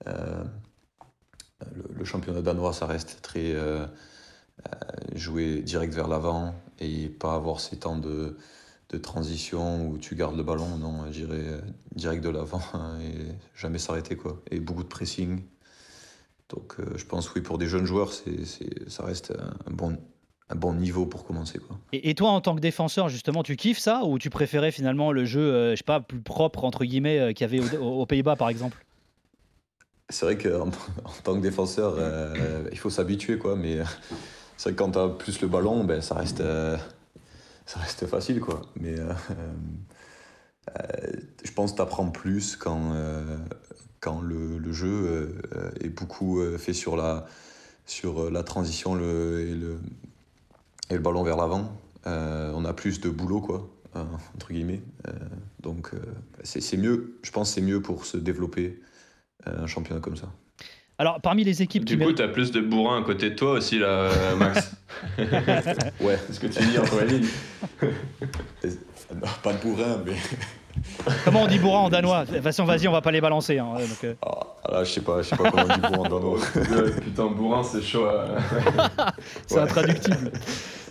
Le, 0.07 0.45
championnat 2.05 2.41
danois, 2.41 2.73
ça 2.73 2.87
reste 2.87 3.19
très 3.21 3.57
jouer 5.17 5.61
direct 5.61 5.93
vers 5.93 6.07
l'avant 6.07 6.55
et 6.79 7.09
pas 7.09 7.35
avoir 7.35 7.59
ces 7.59 7.79
temps 7.79 7.99
de, 7.99 8.39
de, 8.91 8.97
transition 8.97 9.89
où 9.89 9.99
tu 9.99 10.15
gardes 10.15 10.37
le 10.37 10.45
ballon, 10.45 10.79
non, 10.79 11.11
j'irai 11.11 11.45
direct 11.97 12.23
de 12.23 12.31
l'avant 12.31 12.63
et 13.03 13.35
jamais 13.57 13.79
s'arrêter 13.79 14.17
quoi. 14.17 14.41
Et 14.53 14.61
beaucoup 14.61 14.85
de 14.85 14.89
pressing. 14.89 15.43
Donc 16.49 16.77
je 16.95 17.05
pense 17.05 17.35
oui 17.35 17.41
pour 17.43 17.59
des 17.59 17.67
jeunes 17.67 17.87
joueurs, 17.87 18.13
c'est, 18.13 18.47
ça 18.89 19.05
reste 19.05 19.35
un 19.67 19.71
bon, 19.73 19.99
un 20.51 20.57
bon 20.57 20.75
niveau 20.75 21.07
pour 21.07 21.25
commencer. 21.25 21.59
Quoi. 21.59 21.79
Et, 21.93 22.15
toi, 22.15 22.31
en 22.31 22.41
tant 22.41 22.57
que 22.57 22.61
défenseur, 22.61 23.09
justement, 23.09 23.43
tu 23.43 23.57
kiffes 23.57 23.79
ça 23.79 24.03
ou 24.05 24.19
tu 24.19 24.31
préférais 24.31 24.73
finalement 24.73 25.13
le 25.13 25.25
jeu, 25.25 25.41
euh, 25.41 25.71
je 25.73 25.77
sais 25.77 25.85
pas, 25.85 26.01
plus 26.01 26.21
propre, 26.21 26.65
entre 26.65 26.85
guillemets, 26.85 27.21
euh, 27.21 27.33
qu'il 27.33 27.51
y 27.51 27.61
avait 27.61 27.77
aux 27.77 28.05
Pays-Bas, 28.05 28.37
par 28.37 28.49
exemple? 28.49 28.85
C'est 30.09 30.27
vrai 30.27 30.37
qu'en 30.37 30.69
en 30.69 31.23
tant 31.23 31.37
que 31.37 31.41
défenseur, 31.41 31.95
euh, 31.97 32.69
il 32.73 32.79
faut 32.79 32.91
s'habituer, 32.91 33.39
quoi. 33.39 33.55
Mais 33.55 33.79
c'est 34.57 34.71
vrai 34.71 34.73
que 34.73 34.79
quand 34.83 34.91
tu 34.91 34.99
as 34.99 35.09
plus 35.09 35.41
le 35.41 35.47
ballon, 35.47 35.85
ben, 35.85 36.01
ça, 36.01 36.17
reste, 36.17 36.43
ça 37.65 37.79
reste 37.79 38.07
facile, 38.07 38.41
quoi. 38.41 38.63
Mais 38.75 38.97
je 41.45 41.53
pense 41.53 41.71
que 41.71 41.77
tu 41.77 41.83
apprends 41.83 42.11
plus 42.11 42.57
quand, 42.57 42.93
quand 44.01 44.21
le, 44.21 44.59
le 44.59 44.73
jeu 44.73 45.41
est 45.81 45.91
beaucoup 45.91 46.43
fait 46.59 46.73
sur 46.73 46.97
la 46.97 47.27
sur 47.87 48.31
la 48.31 48.45
transition 48.45 48.95
le, 48.95 49.41
et 49.41 49.53
le, 49.53 49.81
et 50.90 50.94
le 50.94 51.00
ballon 51.00 51.22
vers 51.22 51.37
l'avant. 51.37 51.81
Euh, 52.07 52.53
on 52.55 52.64
a 52.64 52.72
plus 52.72 53.00
de 53.00 53.09
boulot, 53.09 53.40
quoi, 53.40 53.68
euh, 53.96 54.05
entre 54.35 54.53
guillemets. 54.53 54.83
Euh, 55.07 55.12
donc 55.62 55.90
c'est 56.42 56.76
mieux, 56.76 57.18
je 57.22 57.31
pense 57.31 57.53
c'est 57.53 57.61
mieux 57.61 57.81
pour 57.81 58.05
se 58.05 58.16
développer 58.16 58.81
un 59.46 59.66
championnat 59.66 60.00
comme 60.00 60.16
ça. 60.16 60.29
Alors, 60.98 61.20
parmi 61.22 61.44
les 61.44 61.62
équipes 61.62 61.87
du 61.87 61.98
coup, 61.98 62.12
tu 62.12 62.20
as 62.20 62.29
plus 62.29 62.50
de 62.50 62.61
bourrin 62.61 63.00
à 63.00 63.05
côté 63.05 63.31
de 63.31 63.35
toi 63.35 63.53
aussi, 63.53 63.79
là, 63.79 64.11
Max. 64.37 64.72
ouais. 65.18 66.18
C'est 66.26 66.35
ce 66.35 66.40
que 66.40 66.46
tu 66.46 66.62
dis 66.62 66.79
entre 66.79 67.00
les 67.03 67.18
lignes. 67.18 67.29
Pas 69.42 69.55
de 69.55 69.62
bourrin, 69.62 70.03
mais. 70.05 70.12
Comment 71.24 71.44
on 71.44 71.46
dit 71.46 71.59
bourrin 71.59 71.81
en 71.81 71.88
danois? 71.88 72.26
De 72.26 72.35
toute 72.35 72.42
façon, 72.42 72.64
vas-y, 72.64 72.87
on 72.87 72.92
va 72.92 73.00
pas 73.00 73.11
les 73.11 73.22
balancer. 73.22 73.59
Hein, 73.59 73.74
donc, 73.79 74.16
ah, 74.22 74.70
là, 74.70 74.85
je 74.85 74.92
sais 74.92 75.00
pas, 75.00 75.22
je 75.22 75.29
sais 75.29 75.37
pas 75.37 75.50
comment 75.50 75.64
on 75.64 75.74
dit 75.74 75.81
bourrin 75.81 75.98
en 75.98 76.03
danois. 76.03 76.38
Putain, 77.03 77.26
bourrin, 77.26 77.62
c'est 77.62 77.83
chaud. 77.83 78.07
c'est 79.46 79.59
intraductible. 79.59 80.33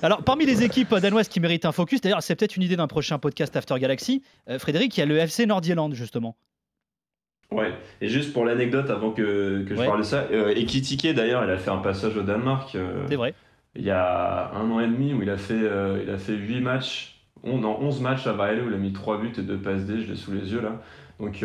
Alors, 0.01 0.23
parmi 0.23 0.45
les 0.45 0.63
équipes 0.63 0.95
danoises 0.95 1.27
qui 1.27 1.41
méritent 1.41 1.65
un 1.65 1.73
focus, 1.73 1.99
d'ailleurs, 1.99 2.23
c'est 2.23 2.35
peut-être 2.35 2.55
une 2.55 2.63
idée 2.63 2.77
d'un 2.77 2.87
prochain 2.87 3.19
podcast 3.19 3.55
After 3.57 3.77
Galaxy. 3.79 4.23
Euh, 4.49 4.57
Frédéric, 4.57 4.95
il 4.95 5.01
y 5.01 5.03
a 5.03 5.05
le 5.05 5.17
FC 5.17 5.45
Nordjylland, 5.45 5.93
justement. 5.93 6.37
Ouais, 7.51 7.73
et 7.99 8.07
juste 8.07 8.31
pour 8.31 8.45
l'anecdote, 8.45 8.89
avant 8.91 9.11
que, 9.11 9.63
que 9.67 9.75
je 9.75 9.83
parle 9.83 9.99
de 9.99 10.03
ça, 10.03 10.27
euh, 10.31 10.53
d'ailleurs, 11.13 11.43
il 11.43 11.49
a 11.49 11.57
fait 11.57 11.71
un 11.71 11.77
passage 11.77 12.15
au 12.15 12.21
Danemark. 12.21 12.75
Euh, 12.75 13.05
c'est 13.09 13.15
vrai. 13.15 13.33
Il 13.75 13.83
y 13.83 13.89
a 13.89 14.51
un 14.53 14.69
an 14.69 14.79
et 14.79 14.87
demi 14.87 15.13
où 15.13 15.23
il 15.23 15.29
a 15.29 15.37
fait, 15.37 15.53
euh, 15.53 15.99
il 16.03 16.09
a 16.11 16.17
fait 16.17 16.33
8 16.33 16.61
matchs, 16.61 17.21
on, 17.43 17.59
dans 17.59 17.79
11 17.79 18.01
matchs 18.01 18.27
à 18.27 18.33
Vejle 18.33 18.63
où 18.63 18.69
il 18.69 18.73
a 18.73 18.77
mis 18.77 18.93
3 18.93 19.19
buts 19.19 19.33
et 19.37 19.41
2 19.41 19.57
passes 19.57 19.85
D, 19.85 20.01
je 20.01 20.11
l'ai 20.11 20.15
sous 20.15 20.31
les 20.31 20.51
yeux 20.51 20.61
là. 20.61 20.81
Donc, 21.19 21.43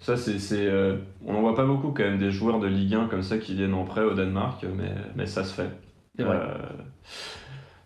ça, 0.00 0.16
c'est, 0.16 0.70
on 1.26 1.32
n'en 1.32 1.40
voit 1.40 1.56
pas 1.56 1.64
beaucoup 1.64 1.90
quand 1.90 2.04
même 2.04 2.18
des 2.18 2.30
joueurs 2.30 2.60
de 2.60 2.66
Ligue 2.66 2.94
1 2.94 3.06
comme 3.06 3.22
ça 3.22 3.38
qui 3.38 3.54
viennent 3.54 3.74
en 3.74 3.84
prêt 3.84 4.02
au 4.02 4.14
Danemark, 4.14 4.64
mais, 4.76 4.92
mais 5.16 5.26
ça 5.26 5.42
se 5.42 5.54
fait. 5.54 5.70
Vrai. 6.18 6.38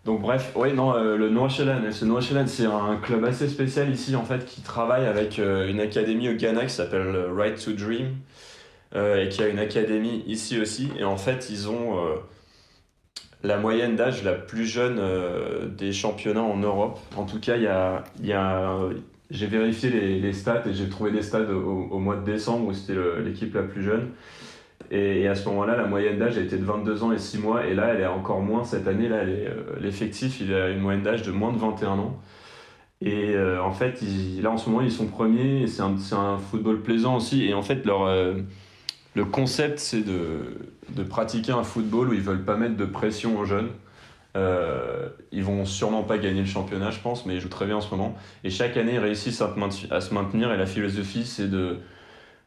Donc 0.05 0.21
bref, 0.21 0.51
oui, 0.55 0.73
non, 0.73 0.95
euh, 0.95 1.15
le 1.15 1.29
Noachelen, 1.29 1.89
ce 1.91 2.05
c'est 2.47 2.65
un 2.65 2.97
club 2.97 3.23
assez 3.23 3.47
spécial 3.47 3.89
ici 3.89 4.17
en 4.17 4.25
fait 4.25 4.45
qui 4.45 4.61
travaille 4.61 5.05
avec 5.05 5.39
euh, 5.39 5.69
une 5.69 5.79
académie 5.79 6.27
au 6.27 6.33
Ghana 6.33 6.65
qui 6.65 6.73
s'appelle 6.73 7.15
Right 7.33 7.63
to 7.63 7.71
Dream 7.71 8.17
euh, 8.95 9.23
et 9.23 9.29
qui 9.29 9.41
a 9.41 9.47
une 9.47 9.59
académie 9.59 10.23
ici 10.27 10.59
aussi. 10.59 10.89
Et 10.99 11.05
en 11.05 11.15
fait, 11.15 11.49
ils 11.49 11.69
ont 11.69 11.97
la 13.43 13.57
moyenne 13.57 13.95
d'âge 13.95 14.23
la 14.23 14.33
plus 14.33 14.65
jeune 14.65 14.99
des 15.77 15.93
championnats 15.93 16.43
en 16.43 16.57
Europe. 16.57 16.99
En 17.15 17.25
tout 17.25 17.39
cas, 17.39 17.55
il 17.55 17.63
y 17.63 17.67
a, 17.67 18.03
y 18.21 18.33
a 18.33 18.77
j'ai 19.31 19.47
vérifié 19.47 19.89
les, 19.89 20.33
stats 20.33 20.63
et 20.67 20.73
j'ai 20.73 20.89
trouvé 20.89 21.11
des 21.11 21.21
stats 21.21 21.49
au, 21.49 21.99
mois 21.99 22.17
de 22.17 22.25
décembre 22.25 22.67
où 22.67 22.73
c'était 22.73 22.99
l'équipe 23.23 23.55
la 23.55 23.63
plus 23.63 23.83
jeune. 23.83 24.09
Et, 24.91 25.27
à 25.27 25.35
ce 25.35 25.47
moment-là, 25.49 25.75
la 25.75 25.85
moyenne 25.85 26.19
d'âge 26.19 26.37
été 26.37 26.57
de 26.57 26.65
22 26.65 27.03
ans 27.03 27.11
et 27.11 27.17
6 27.17 27.39
mois. 27.39 27.65
Et 27.65 27.73
là, 27.73 27.87
elle 27.93 28.01
est 28.01 28.07
encore 28.07 28.41
moins 28.41 28.63
cette 28.63 28.87
année. 28.87 29.09
Là, 29.09 29.17
euh, 29.17 29.63
l'effectif, 29.79 30.39
il 30.41 30.53
a 30.53 30.69
une 30.69 30.79
moyenne 30.79 31.03
d'âge 31.03 31.23
de 31.23 31.31
moins 31.31 31.51
de 31.51 31.57
21 31.57 31.91
ans. 31.99 32.21
Et 33.01 33.35
euh, 33.35 33.61
en 33.61 33.71
fait, 33.71 34.01
là, 34.41 34.51
en 34.51 34.57
ce 34.57 34.69
moment, 34.69 34.81
ils 34.81 34.91
sont 34.91 35.07
premiers. 35.07 35.67
C'est 35.67 35.81
un, 35.81 35.95
un, 36.13 36.37
football 36.37 36.81
plaisant 36.81 37.17
aussi. 37.17 37.45
Et 37.45 37.53
en 37.53 37.61
fait, 37.61 37.85
leur, 37.85 38.03
euh, 38.03 38.35
le 39.13 39.25
concept, 39.25 39.79
c'est 39.79 40.03
de, 40.03 40.57
de, 40.89 41.03
pratiquer 41.03 41.51
un 41.51 41.63
football 41.63 42.09
où 42.09 42.13
ils 42.13 42.21
veulent 42.21 42.45
pas 42.45 42.55
mettre 42.55 42.77
de 42.77 42.85
pression 42.85 43.37
aux 43.39 43.45
jeunes. 43.45 43.69
Euh, 44.35 45.09
ils 45.31 45.43
vont 45.43 45.65
sûrement 45.65 46.03
pas 46.03 46.17
gagner 46.17 46.39
le 46.39 46.47
championnat, 46.47 46.89
je 46.89 46.99
pense, 46.99 47.25
mais 47.25 47.35
ils 47.35 47.41
jouent 47.41 47.49
très 47.49 47.65
bien 47.65 47.77
en 47.77 47.81
ce 47.81 47.91
moment. 47.91 48.15
Et 48.43 48.49
chaque 48.49 48.77
année, 48.77 48.93
ils 48.93 48.99
réussissent 48.99 49.41
à 49.41 50.01
se 50.01 50.13
maintenir. 50.13 50.51
Et 50.53 50.57
la 50.57 50.65
philosophie, 50.65 51.25
c'est 51.25 51.49
de 51.49 51.77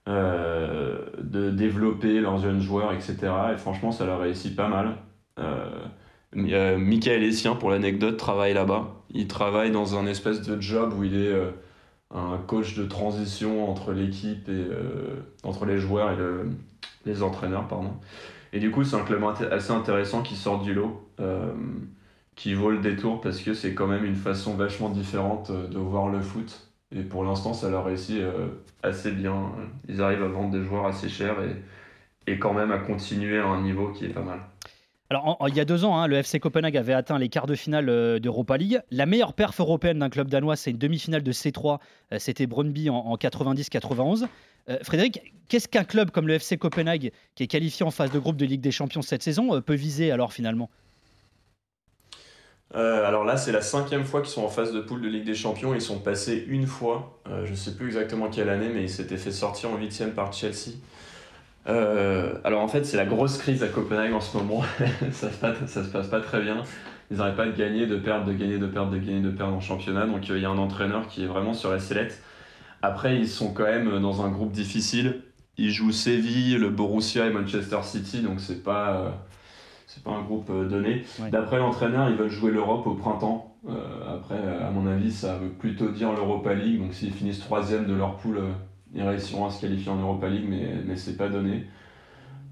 euh, 0.08 0.98
de 1.20 1.50
développer 1.50 2.20
leurs 2.20 2.38
jeunes 2.38 2.60
joueurs, 2.60 2.92
etc. 2.92 3.16
Et 3.52 3.56
franchement, 3.56 3.90
ça 3.90 4.06
leur 4.06 4.20
réussit 4.20 4.54
pas 4.54 4.68
mal. 4.68 4.98
Euh, 5.40 5.88
Michael 6.32 7.24
Essien, 7.24 7.56
pour 7.56 7.70
l'anecdote, 7.70 8.16
travaille 8.16 8.54
là-bas. 8.54 9.02
Il 9.10 9.26
travaille 9.26 9.72
dans 9.72 9.98
un 9.98 10.06
espèce 10.06 10.42
de 10.42 10.60
job 10.60 10.94
où 10.96 11.02
il 11.02 11.16
est 11.16 11.32
euh, 11.32 11.50
un 12.14 12.38
coach 12.46 12.76
de 12.76 12.84
transition 12.84 13.68
entre 13.68 13.92
l'équipe 13.92 14.48
et 14.48 14.66
entre 15.42 15.66
les 15.66 15.78
joueurs 15.78 16.12
et 16.12 16.16
le, 16.16 16.50
les 17.04 17.24
entraîneurs, 17.24 17.66
pardon. 17.66 17.94
Et 18.52 18.60
du 18.60 18.70
coup, 18.70 18.84
c'est 18.84 18.94
un 18.94 19.04
club 19.04 19.24
assez 19.50 19.72
intéressant 19.72 20.22
qui 20.22 20.36
sort 20.36 20.62
du 20.62 20.72
lot, 20.72 21.10
qui 22.36 22.54
vaut 22.54 22.70
le 22.70 22.78
détour 22.78 23.20
parce 23.20 23.40
que 23.40 23.54
c'est 23.54 23.74
quand 23.74 23.88
même 23.88 24.04
une 24.04 24.14
façon 24.14 24.54
vachement 24.54 24.88
différente 24.88 25.50
de 25.50 25.78
voir 25.78 26.08
le 26.08 26.20
foot. 26.20 26.65
Et 26.94 27.02
pour 27.02 27.24
l'instant, 27.24 27.52
ça 27.52 27.68
leur 27.68 27.84
réussit 27.84 28.22
assez 28.82 29.10
bien. 29.10 29.52
Ils 29.88 30.00
arrivent 30.00 30.22
à 30.22 30.28
vendre 30.28 30.50
des 30.50 30.64
joueurs 30.64 30.86
assez 30.86 31.08
chers 31.08 31.36
et, 31.42 32.30
et 32.32 32.38
quand 32.38 32.54
même 32.54 32.70
à 32.70 32.78
continuer 32.78 33.38
à 33.38 33.46
un 33.46 33.62
niveau 33.62 33.90
qui 33.92 34.04
est 34.04 34.10
pas 34.10 34.22
mal. 34.22 34.40
Alors, 35.08 35.38
il 35.48 35.54
y 35.54 35.60
a 35.60 35.64
deux 35.64 35.84
ans, 35.84 35.96
hein, 35.96 36.08
le 36.08 36.16
FC 36.16 36.40
Copenhague 36.40 36.76
avait 36.76 36.92
atteint 36.92 37.16
les 37.18 37.28
quarts 37.28 37.46
de 37.46 37.54
finale 37.54 37.88
euh, 37.88 38.18
d'Europa 38.18 38.56
League. 38.56 38.80
La 38.90 39.06
meilleure 39.06 39.34
perf 39.34 39.60
européenne 39.60 40.00
d'un 40.00 40.10
club 40.10 40.28
danois, 40.28 40.56
c'est 40.56 40.72
une 40.72 40.78
demi-finale 40.78 41.22
de 41.22 41.32
C3. 41.32 41.78
Euh, 42.12 42.18
c'était 42.18 42.48
Brøndby 42.48 42.90
en, 42.90 43.14
90-91. 43.14 44.26
Euh, 44.68 44.78
Frédéric, 44.82 45.32
qu'est-ce 45.48 45.68
qu'un 45.68 45.84
club 45.84 46.10
comme 46.10 46.26
le 46.26 46.34
FC 46.34 46.56
Copenhague, 46.56 47.12
qui 47.36 47.44
est 47.44 47.46
qualifié 47.46 47.86
en 47.86 47.92
phase 47.92 48.10
de 48.10 48.18
groupe 48.18 48.36
de 48.36 48.46
Ligue 48.46 48.60
des 48.60 48.72
Champions 48.72 49.02
cette 49.02 49.22
saison, 49.22 49.60
peut 49.60 49.74
viser 49.74 50.10
alors 50.10 50.32
finalement? 50.32 50.70
Alors 52.74 53.24
là, 53.24 53.36
c'est 53.36 53.52
la 53.52 53.62
cinquième 53.62 54.04
fois 54.04 54.20
qu'ils 54.20 54.30
sont 54.30 54.44
en 54.44 54.48
phase 54.48 54.72
de 54.72 54.80
poule 54.80 55.00
de 55.00 55.08
Ligue 55.08 55.24
des 55.24 55.34
Champions. 55.34 55.74
Ils 55.74 55.80
sont 55.80 55.98
passés 55.98 56.44
une 56.48 56.66
fois, 56.66 57.18
je 57.44 57.50
ne 57.50 57.56
sais 57.56 57.74
plus 57.74 57.86
exactement 57.86 58.28
quelle 58.28 58.48
année, 58.48 58.70
mais 58.72 58.82
ils 58.82 58.90
s'étaient 58.90 59.16
fait 59.16 59.30
sortir 59.30 59.70
en 59.70 59.76
huitième 59.78 60.12
par 60.12 60.32
Chelsea. 60.32 60.72
Euh, 61.68 62.34
alors 62.44 62.62
en 62.62 62.68
fait, 62.68 62.84
c'est 62.84 62.96
la 62.96 63.06
grosse 63.06 63.38
crise 63.38 63.62
à 63.62 63.68
Copenhague 63.68 64.12
en 64.12 64.20
ce 64.20 64.36
moment. 64.36 64.62
ça, 65.12 65.30
se 65.30 65.88
passe, 65.88 66.08
pas 66.08 66.20
très 66.20 66.40
bien. 66.40 66.62
Ils 67.10 67.18
n'arrêtent 67.18 67.36
pas 67.36 67.46
de 67.46 67.56
gagner, 67.56 67.86
de 67.86 67.96
perdre, 67.96 68.26
de 68.26 68.32
gagner, 68.32 68.58
de 68.58 68.66
perdre, 68.66 68.90
de 68.90 68.98
gagner, 68.98 69.20
de 69.20 69.30
perdre 69.30 69.54
en 69.54 69.60
championnat. 69.60 70.06
Donc 70.06 70.30
euh, 70.30 70.36
il 70.36 70.42
y 70.42 70.46
a 70.46 70.50
un 70.50 70.58
entraîneur 70.58 71.06
qui 71.08 71.24
est 71.24 71.26
vraiment 71.26 71.54
sur 71.54 71.70
la 71.70 71.78
sellette. 71.78 72.22
Après, 72.82 73.16
ils 73.16 73.28
sont 73.28 73.52
quand 73.52 73.64
même 73.64 74.00
dans 74.00 74.22
un 74.22 74.28
groupe 74.28 74.52
difficile. 74.52 75.22
Ils 75.58 75.70
jouent 75.70 75.92
Séville, 75.92 76.56
le 76.56 76.68
Borussia 76.68 77.26
et 77.26 77.30
Manchester 77.30 77.78
City, 77.82 78.20
donc 78.20 78.40
c'est 78.40 78.62
pas 78.62 78.96
euh, 78.96 79.10
c'est 79.86 80.02
pas 80.02 80.10
un 80.10 80.22
groupe 80.22 80.50
donné. 80.68 81.04
D'après 81.30 81.58
l'entraîneur, 81.58 82.10
ils 82.10 82.16
veulent 82.16 82.28
jouer 82.28 82.50
l'Europe 82.50 82.86
au 82.86 82.94
printemps. 82.94 83.56
après, 84.08 84.36
à 84.36 84.70
mon 84.70 84.86
avis, 84.86 85.12
ça 85.12 85.38
veut 85.38 85.48
plutôt 85.48 85.88
dire 85.90 86.12
l'Europa 86.12 86.54
League. 86.54 86.80
Donc 86.80 86.92
s'ils 86.92 87.12
finissent 87.12 87.40
troisième 87.40 87.86
de 87.86 87.94
leur 87.94 88.16
poule 88.16 88.40
ils 88.96 89.02
réussiront 89.02 89.46
à 89.46 89.50
se 89.50 89.60
qualifier 89.60 89.90
en 89.90 90.00
Europa 90.00 90.28
League, 90.28 90.46
mais, 90.48 90.68
mais 90.86 90.96
c'est 90.96 91.16
pas 91.16 91.28
donné. 91.28 91.66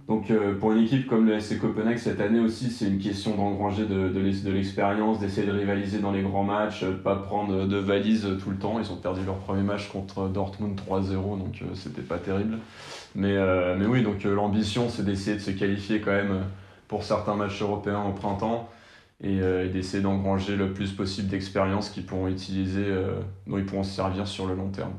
Donc 0.07 0.31
euh, 0.31 0.59
pour 0.59 0.73
une 0.73 0.83
équipe 0.83 1.07
comme 1.07 1.27
le 1.27 1.40
SC 1.40 1.59
Copenhague 1.59 1.97
cette 1.97 2.20
année 2.20 2.38
aussi, 2.38 2.70
c'est 2.70 2.87
une 2.87 2.99
question 2.99 3.37
d'engranger 3.37 3.87
de, 3.87 4.11
de, 4.11 4.51
l'expérience, 4.51 5.18
d'essayer 5.18 5.47
de 5.47 5.53
rivaliser 5.53 6.01
dans 6.01 6.12
les 6.12 6.20
grands 6.20 6.44
matchs, 6.44 6.85
de 6.85 6.90
pas 6.90 7.16
prendre 7.16 7.66
de 7.66 7.77
valises 7.79 8.29
tout 8.42 8.51
le 8.51 8.57
temps. 8.57 8.79
Ils 8.79 8.92
ont 8.92 8.97
perdu 8.97 9.25
leur 9.25 9.38
premier 9.38 9.62
match 9.62 9.88
contre 9.88 10.29
Dortmund 10.29 10.79
3-0, 10.79 11.38
donc 11.38 11.62
euh, 11.62 11.66
c'était 11.73 12.03
pas 12.03 12.18
terrible. 12.18 12.59
Mais, 13.14 13.33
euh, 13.33 13.77
mais 13.79 13.87
oui, 13.87 14.03
donc 14.03 14.25
l'ambition 14.25 14.90
c'est 14.90 15.05
d'essayer 15.05 15.37
de 15.37 15.42
se 15.42 15.53
qualifier 15.53 16.01
quand 16.01 16.12
même 16.12 16.42
pour 16.88 17.05
certains 17.05 17.35
matchs 17.35 17.62
européens 17.62 18.05
au 18.05 18.12
printemps 18.12 18.68
et, 19.23 19.38
d'essayer 19.73 20.03
d'engranger 20.03 20.57
le 20.57 20.73
plus 20.73 20.92
possible 20.92 21.29
d'expérience 21.29 21.88
qu'ils 21.90 22.05
pourront 22.05 22.29
utiliser, 22.29 22.85
dont 23.47 23.59
ils 23.59 23.64
pourront 23.64 23.85
se 23.85 23.94
servir 23.94 24.27
sur 24.27 24.47
le 24.47 24.55
long 24.55 24.70
terme. 24.70 24.94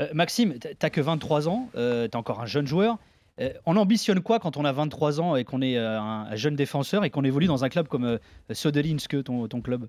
Euh, 0.00 0.08
Maxime, 0.12 0.54
t'as 0.58 0.90
que 0.90 1.00
23 1.00 1.48
ans, 1.48 1.68
euh, 1.76 2.08
t'es 2.08 2.16
encore 2.16 2.40
un 2.40 2.46
jeune 2.46 2.66
joueur. 2.66 2.98
Euh, 3.40 3.52
on 3.66 3.76
ambitionne 3.76 4.20
quoi 4.20 4.38
quand 4.38 4.56
on 4.56 4.64
a 4.64 4.72
23 4.72 5.20
ans 5.20 5.36
et 5.36 5.44
qu'on 5.44 5.60
est 5.62 5.76
un 5.76 6.34
jeune 6.36 6.56
défenseur 6.56 7.04
et 7.04 7.10
qu'on 7.10 7.24
évolue 7.24 7.46
dans 7.46 7.64
un 7.64 7.68
club 7.68 7.88
comme 7.88 8.18
Söderlinske, 8.50 9.24
ton, 9.24 9.48
ton 9.48 9.60
club? 9.60 9.86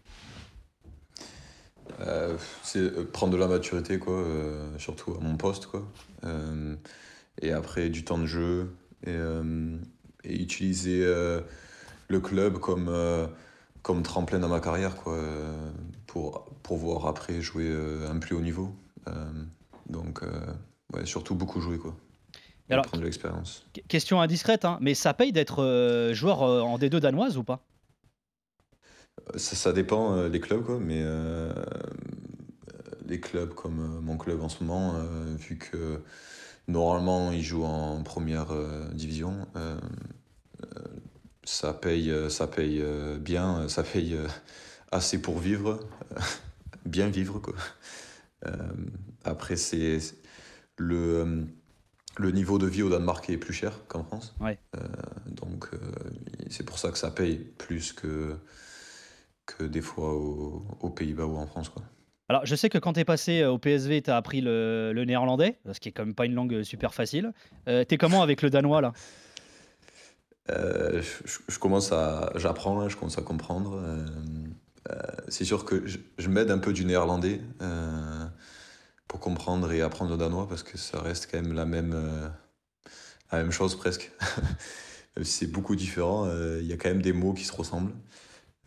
C'est 2.64 3.12
prendre 3.12 3.34
de 3.34 3.38
la 3.38 3.48
maturité, 3.48 4.00
quoi, 4.00 4.24
surtout 4.80 5.16
à 5.20 5.24
mon 5.24 5.38
poste. 5.38 5.68
Quoi. 5.68 5.84
et 7.42 7.52
après, 7.52 7.90
du 7.90 8.04
temps 8.04 8.18
de 8.18 8.26
jeu 8.26 8.76
et, 9.06 9.16
et 10.26 10.42
utiliser 10.42 11.06
le 12.08 12.20
club 12.20 12.60
comme, 12.60 12.92
comme 13.82 14.04
tremplin 14.04 14.40
dans 14.40 14.50
ma 14.50 14.60
carrière 14.60 14.96
quoi, 14.96 15.18
pour 16.08 16.46
pouvoir 16.64 17.08
après 17.08 17.42
jouer 17.42 17.72
un 18.10 18.18
plus 18.20 18.36
haut 18.36 18.42
niveau. 18.42 18.76
Donc, 19.90 20.24
euh, 20.24 20.30
ouais, 20.94 21.06
surtout 21.06 21.36
beaucoup 21.36 21.62
jouer, 21.62 21.78
quoi. 21.78 21.96
alors, 22.70 22.86
prendre 22.86 23.02
de 23.02 23.06
l'expérience. 23.06 23.66
Question 23.88 24.20
indiscrète, 24.22 24.66
hein, 24.66 24.78
mais 24.82 24.94
ça 24.94 25.14
paye 25.14 25.32
d'être 25.32 25.62
euh, 25.62 26.14
joueur 26.14 26.44
euh, 26.44 26.62
en 26.62 26.78
D2 26.78 27.00
danoise 27.00 27.38
ou 27.38 27.44
pas? 27.44 27.64
Ça, 29.36 29.56
ça, 29.56 29.74
dépend 29.74 30.28
des 30.30 30.40
clubs, 30.40 30.64
quoi, 30.64 30.80
mais 30.80 31.04
les 33.08 33.20
clubs 33.20 33.54
comme 33.54 34.02
mon 34.02 34.18
club 34.18 34.42
en 34.42 34.50
ce 34.50 34.64
moment, 34.64 34.94
vu 35.38 35.58
que 35.58 36.02
normalement 36.68 37.32
ils 37.32 37.42
jouent 37.42 37.64
en 37.64 38.04
première 38.04 38.48
division, 38.94 39.48
ça 41.44 41.74
paye, 41.74 42.14
ça 42.30 42.48
paye 42.48 42.84
bien, 43.20 43.68
ça 43.68 43.84
paye 43.84 44.18
assez 44.92 45.22
pour 45.22 45.40
vivre, 45.40 45.80
bien 46.86 47.08
vivre, 47.08 47.40
quoi. 47.40 47.56
Euh, 48.46 48.52
après, 49.24 49.56
c'est 49.56 50.00
le, 50.78 50.96
euh, 50.96 51.44
le 52.18 52.32
niveau 52.32 52.58
de 52.58 52.68
vie 52.68 52.84
au 52.84 52.90
Danemark 52.90 53.30
est 53.30 53.38
plus 53.38 53.54
cher 53.54 53.80
qu'en 53.88 54.04
France. 54.04 54.36
Ouais. 54.40 54.58
Euh, 54.76 54.80
donc, 55.28 55.70
c'est 56.50 56.66
pour 56.66 56.78
ça 56.78 56.92
que 56.92 56.98
ça 56.98 57.12
paye 57.12 57.38
plus 57.58 57.94
que, 57.94 58.36
que 59.46 59.64
des 59.64 59.82
fois 59.82 60.14
aux, 60.14 60.90
Pays-Bas 60.90 61.26
ou 61.26 61.38
en 61.38 61.48
France. 61.48 61.70
Quoi. 61.70 61.84
Alors, 62.30 62.46
je 62.46 62.56
sais 62.56 62.70
que 62.70 62.78
quand 62.78 62.94
tu 62.94 63.02
es 63.02 63.06
passé 63.06 63.44
au 63.46 63.58
PSV, 63.58 64.02
tu 64.02 64.12
as 64.12 64.18
appris 64.18 64.42
le, 64.42 64.92
le, 64.94 65.06
néerlandais, 65.06 65.60
ce 65.72 65.80
qui 65.80 65.90
est 65.90 65.92
quand 65.92 66.06
même 66.06 66.16
pas 66.16 66.26
une 66.26 66.34
langue 66.34 66.64
super 66.64 66.94
facile. 66.94 67.34
Euh, 67.68 67.84
tu 67.88 67.96
es 67.96 67.98
comment 67.98 68.22
avec 68.22 68.42
le 68.42 68.50
danois 68.50 68.82
là? 68.82 68.94
Je, 70.50 71.60
commence 71.60 71.92
à. 71.92 72.32
J'apprends, 72.36 72.88
je 72.90 72.98
commence 72.98 73.18
à 73.18 73.22
comprendre. 73.22 73.82
Euh, 74.92 74.96
c'est 75.28 75.46
sûr 75.46 75.66
que 75.66 75.84
je, 75.88 76.30
m'aide 76.30 76.52
un 76.52 76.60
peu 76.60 76.74
du 76.74 76.86
néerlandais 76.86 77.42
euh, 77.62 78.26
pour 79.08 79.20
comprendre 79.20 79.72
et 79.72 79.82
apprendre 79.82 80.12
le 80.12 80.18
danois 80.18 80.48
parce 80.48 80.64
que 80.64 80.78
ça 80.78 81.02
reste 81.02 81.30
quand 81.32 81.42
même 81.42 81.54
la 81.54 81.66
même, 81.66 81.94
euh, 81.96 82.28
la 83.32 83.40
même 83.40 83.52
chose 83.52 83.76
presque. 83.76 84.12
c'est 85.24 85.48
beaucoup 85.48 85.76
différent. 85.76 86.30
Il 86.60 86.66
y 86.66 86.74
a 86.74 86.78
quand 86.78 86.90
même 86.90 87.02
des 87.02 87.14
mots 87.14 87.34
qui 87.34 87.46
se 87.46 87.54
ressemblent. 87.54 87.94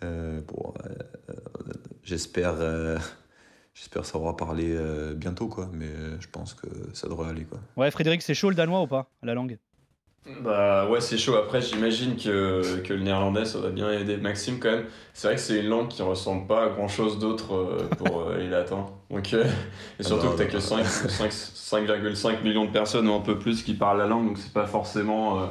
bon, 0.01 0.75
j'espère, 2.03 2.57
j'espère 3.75 4.07
savoir 4.07 4.35
parler 4.35 4.77
bientôt, 5.15 5.49
quoi. 5.49 5.69
Mais 5.73 5.91
je 6.21 6.29
pense 6.29 6.55
que 6.55 6.67
ça 6.95 7.07
devrait 7.07 7.29
aller, 7.29 7.45
quoi. 7.45 7.61
Ouais, 7.77 7.91
Frédéric, 7.91 8.23
c'est 8.23 8.35
chaud 8.35 8.49
le 8.49 8.57
danois 8.57 8.81
ou 8.81 8.87
pas, 8.87 9.11
la 9.23 9.35
langue? 9.35 9.59
Bah 10.43 10.89
ouais, 10.89 11.01
c'est 11.01 11.17
chaud. 11.17 11.37
Après, 11.37 11.63
j'imagine 11.63 12.17
que, 12.17 12.81
que 12.83 12.93
le 12.93 13.01
néerlandais, 13.01 13.45
ça 13.45 13.59
va 13.59 13.71
bien 13.71 13.91
aider 13.91 14.19
Maxime 14.19 14.59
quand 14.59 14.71
même. 14.71 14.85
C'est 15.15 15.29
vrai 15.29 15.37
que 15.37 15.41
c'est 15.41 15.61
une 15.61 15.69
langue 15.69 15.89
qui 15.89 16.03
ressemble 16.03 16.47
pas 16.47 16.65
à 16.65 16.69
grand 16.69 16.89
chose 16.89 17.19
d'autre 17.19 17.55
euh, 17.55 17.89
pour 17.97 18.21
euh, 18.21 18.37
les 18.39 18.49
latins. 18.49 18.87
Donc, 19.11 19.33
euh, 19.33 19.45
et 19.45 19.49
ah 20.01 20.03
surtout 20.03 20.29
bah, 20.29 20.33
que 20.33 20.39
t'as 20.39 20.47
que 20.47 20.59
5,5 20.59 22.43
millions 22.43 22.67
de 22.67 22.71
personnes 22.71 23.09
ou 23.09 23.15
un 23.15 23.21
peu 23.21 23.39
plus 23.39 23.63
qui 23.63 23.75
parlent 23.75 23.99
la 23.99 24.07
langue, 24.07 24.27
donc 24.27 24.39
c'est 24.39 24.53
pas 24.53 24.67
forcément, 24.67 25.51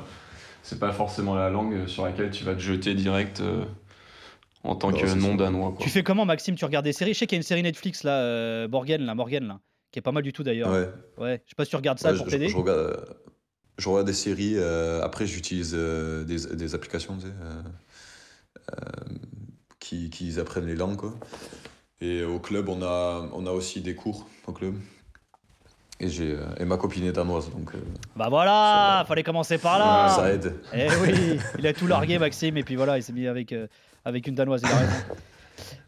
c'est 0.62 0.80
pas 0.80 0.92
forcément 0.92 1.36
la 1.36 1.50
langue 1.50 1.88
sur 1.88 2.06
laquelle 2.06 2.30
tu 2.30 2.44
vas 2.44 2.54
te 2.54 2.60
jeter 2.60 2.94
direct 2.94 3.42
en 4.64 4.76
tant 4.76 4.92
que 4.92 5.12
non-danois. 5.16 5.74
Tu 5.80 5.90
fais 5.90 6.04
comment, 6.04 6.26
Maxime 6.26 6.56
Tu 6.56 6.66
regardes 6.66 6.86
des 6.86 6.94
séries? 6.94 7.14
Je 7.14 7.20
sais 7.20 7.26
qu'il 7.26 7.36
y 7.36 7.40
a 7.40 7.42
une 7.42 7.44
série 7.44 7.64
Netflix 7.64 8.04
là, 8.04 8.68
Borgen, 8.68 9.04
là, 9.04 9.16
Morgan, 9.16 9.48
là, 9.48 9.60
qui 9.92 9.98
est 9.98 10.04
pas 10.04 10.12
mal 10.12 10.24
du 10.24 10.34
tout 10.34 10.44
d'ailleurs. 10.44 10.70
Ouais. 10.70 10.88
ouais. 11.18 11.42
Je 11.46 11.50
sais 11.50 11.56
pas 11.56 11.66
si 11.66 11.72
tu 11.72 11.78
regardes 11.78 12.00
ça 12.00 12.14
pour 12.14 12.28
t'aider. 12.28 12.50
Je, 12.50 12.56
regarde 12.56 13.18
je 13.78 13.90
regarde 13.90 14.08
des 14.08 14.14
séries. 14.14 14.56
Euh, 14.56 15.04
après, 15.04 15.26
j'utilise 15.26 15.74
euh, 15.76 16.24
des, 16.24 16.56
des, 16.56 16.76
applications 16.76 17.18
euh, 17.24 17.62
qui, 19.80 20.10
qui, 20.10 20.40
apprennent 20.40 20.66
les 20.66 20.76
langues. 20.76 20.98
Quoi. 20.98 21.14
Et 22.02 22.24
au 22.24 22.40
club, 22.40 22.70
on 22.70 22.82
a, 22.82 23.30
on 23.34 23.46
a 23.46 23.52
aussi 23.52 23.82
des 23.82 23.96
cours 23.96 24.28
au 24.48 24.52
club. 24.52 24.76
Et, 26.00 26.10
j'ai, 26.10 26.38
et 26.60 26.66
ma 26.66 26.78
copine 26.78 27.06
est 27.06 27.12
danoise. 27.12 27.50
Donc, 27.50 27.72
bah 28.16 28.28
voilà, 28.30 29.04
fallait 29.08 29.24
commencer 29.24 29.58
par 29.58 29.80
là. 29.80 30.10
Ça 30.10 30.32
aide. 30.32 30.54
Eh 30.72 30.88
oui, 31.02 31.40
il 31.58 31.66
a 31.66 31.74
tout 31.74 31.88
largué, 31.88 32.20
Maxime, 32.20 32.56
et 32.58 32.64
puis 32.64 32.76
voilà, 32.76 33.00
il 33.00 33.04
s'est 33.04 33.14
mis 33.14 33.26
avec, 33.26 33.54
avec 34.06 34.28
une 34.28 34.36
danoise. 34.36 34.62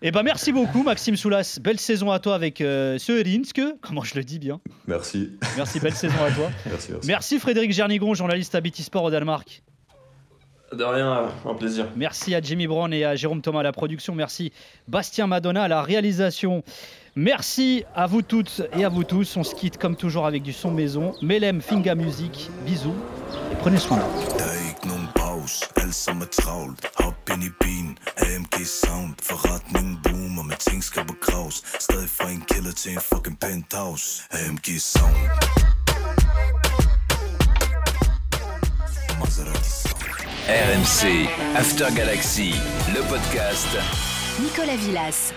Eh 0.01 0.11
ben 0.11 0.23
merci 0.23 0.51
beaucoup 0.51 0.83
Maxime 0.83 1.15
Soulas. 1.15 1.59
Belle 1.61 1.79
saison 1.79 2.11
à 2.11 2.19
toi 2.19 2.35
avec 2.35 2.61
euh, 2.61 2.97
comment 3.81 4.03
je 4.03 4.15
le 4.15 4.23
dis 4.23 4.39
bien. 4.39 4.59
Merci. 4.87 5.31
Merci, 5.57 5.79
belle 5.79 5.95
saison 5.95 6.23
à 6.25 6.31
toi. 6.31 6.49
Merci, 6.65 6.91
merci. 6.91 7.07
merci 7.07 7.39
Frédéric 7.39 7.71
Gernigon, 7.71 8.13
journaliste 8.13 8.55
à 8.55 8.61
BT 8.61 8.81
Sport 8.81 9.03
au 9.03 9.11
Danemark. 9.11 9.63
De 10.71 10.83
rien, 10.83 11.29
un 11.45 11.53
plaisir. 11.55 11.87
Merci 11.95 12.35
à 12.35 12.41
Jimmy 12.41 12.67
Brown 12.67 12.93
et 12.93 13.03
à 13.03 13.15
Jérôme 13.15 13.41
Thomas 13.41 13.61
à 13.61 13.63
la 13.63 13.71
production. 13.71 14.13
Merci 14.13 14.51
Bastien 14.87 15.25
Madonna 15.25 15.63
à 15.63 15.67
la 15.67 15.81
réalisation. 15.81 16.63
Merci 17.15 17.83
à 17.95 18.05
vous 18.05 18.21
toutes 18.21 18.61
et 18.77 18.85
à 18.85 18.89
vous 18.89 19.03
tous. 19.03 19.35
On 19.35 19.43
se 19.43 19.55
quitte 19.55 19.77
comme 19.77 19.95
toujours 19.95 20.27
avec 20.27 20.43
du 20.43 20.53
son 20.53 20.71
maison. 20.71 21.13
Melem 21.21 21.61
Finga 21.61 21.95
Music. 21.95 22.49
Bisous 22.65 22.95
et 23.51 23.55
prenez 23.55 23.77
soin 23.77 23.97
de 23.97 24.03
vous. 24.03 25.18
Alle 25.75 25.93
som 25.93 26.21
er 26.21 26.25
travlt. 26.41 26.85
Hop 26.99 27.29
ind 27.33 27.43
i 27.43 27.49
bilen 27.61 27.97
AMG 28.17 28.55
sound. 28.67 29.13
Forretningen 29.23 29.99
boomer 30.03 30.43
Med 30.43 30.57
ting 30.57 30.83
skal 30.83 31.05
begraves 31.05 31.63
Stadig 31.79 32.09
fra 32.09 32.29
en 32.29 32.41
kælder 32.41 32.71
til 32.71 32.91
en 32.91 33.01
fucking 33.01 33.39
penthouse. 33.39 34.23
AMG 34.31 34.67
sound. 34.81 35.15
RMC 40.49 41.27
After 41.55 41.95
Galaxy, 41.95 42.49
le 42.93 43.01
podcast. 43.09 43.71
Nicolas 44.39 44.85
Villas. 44.85 45.33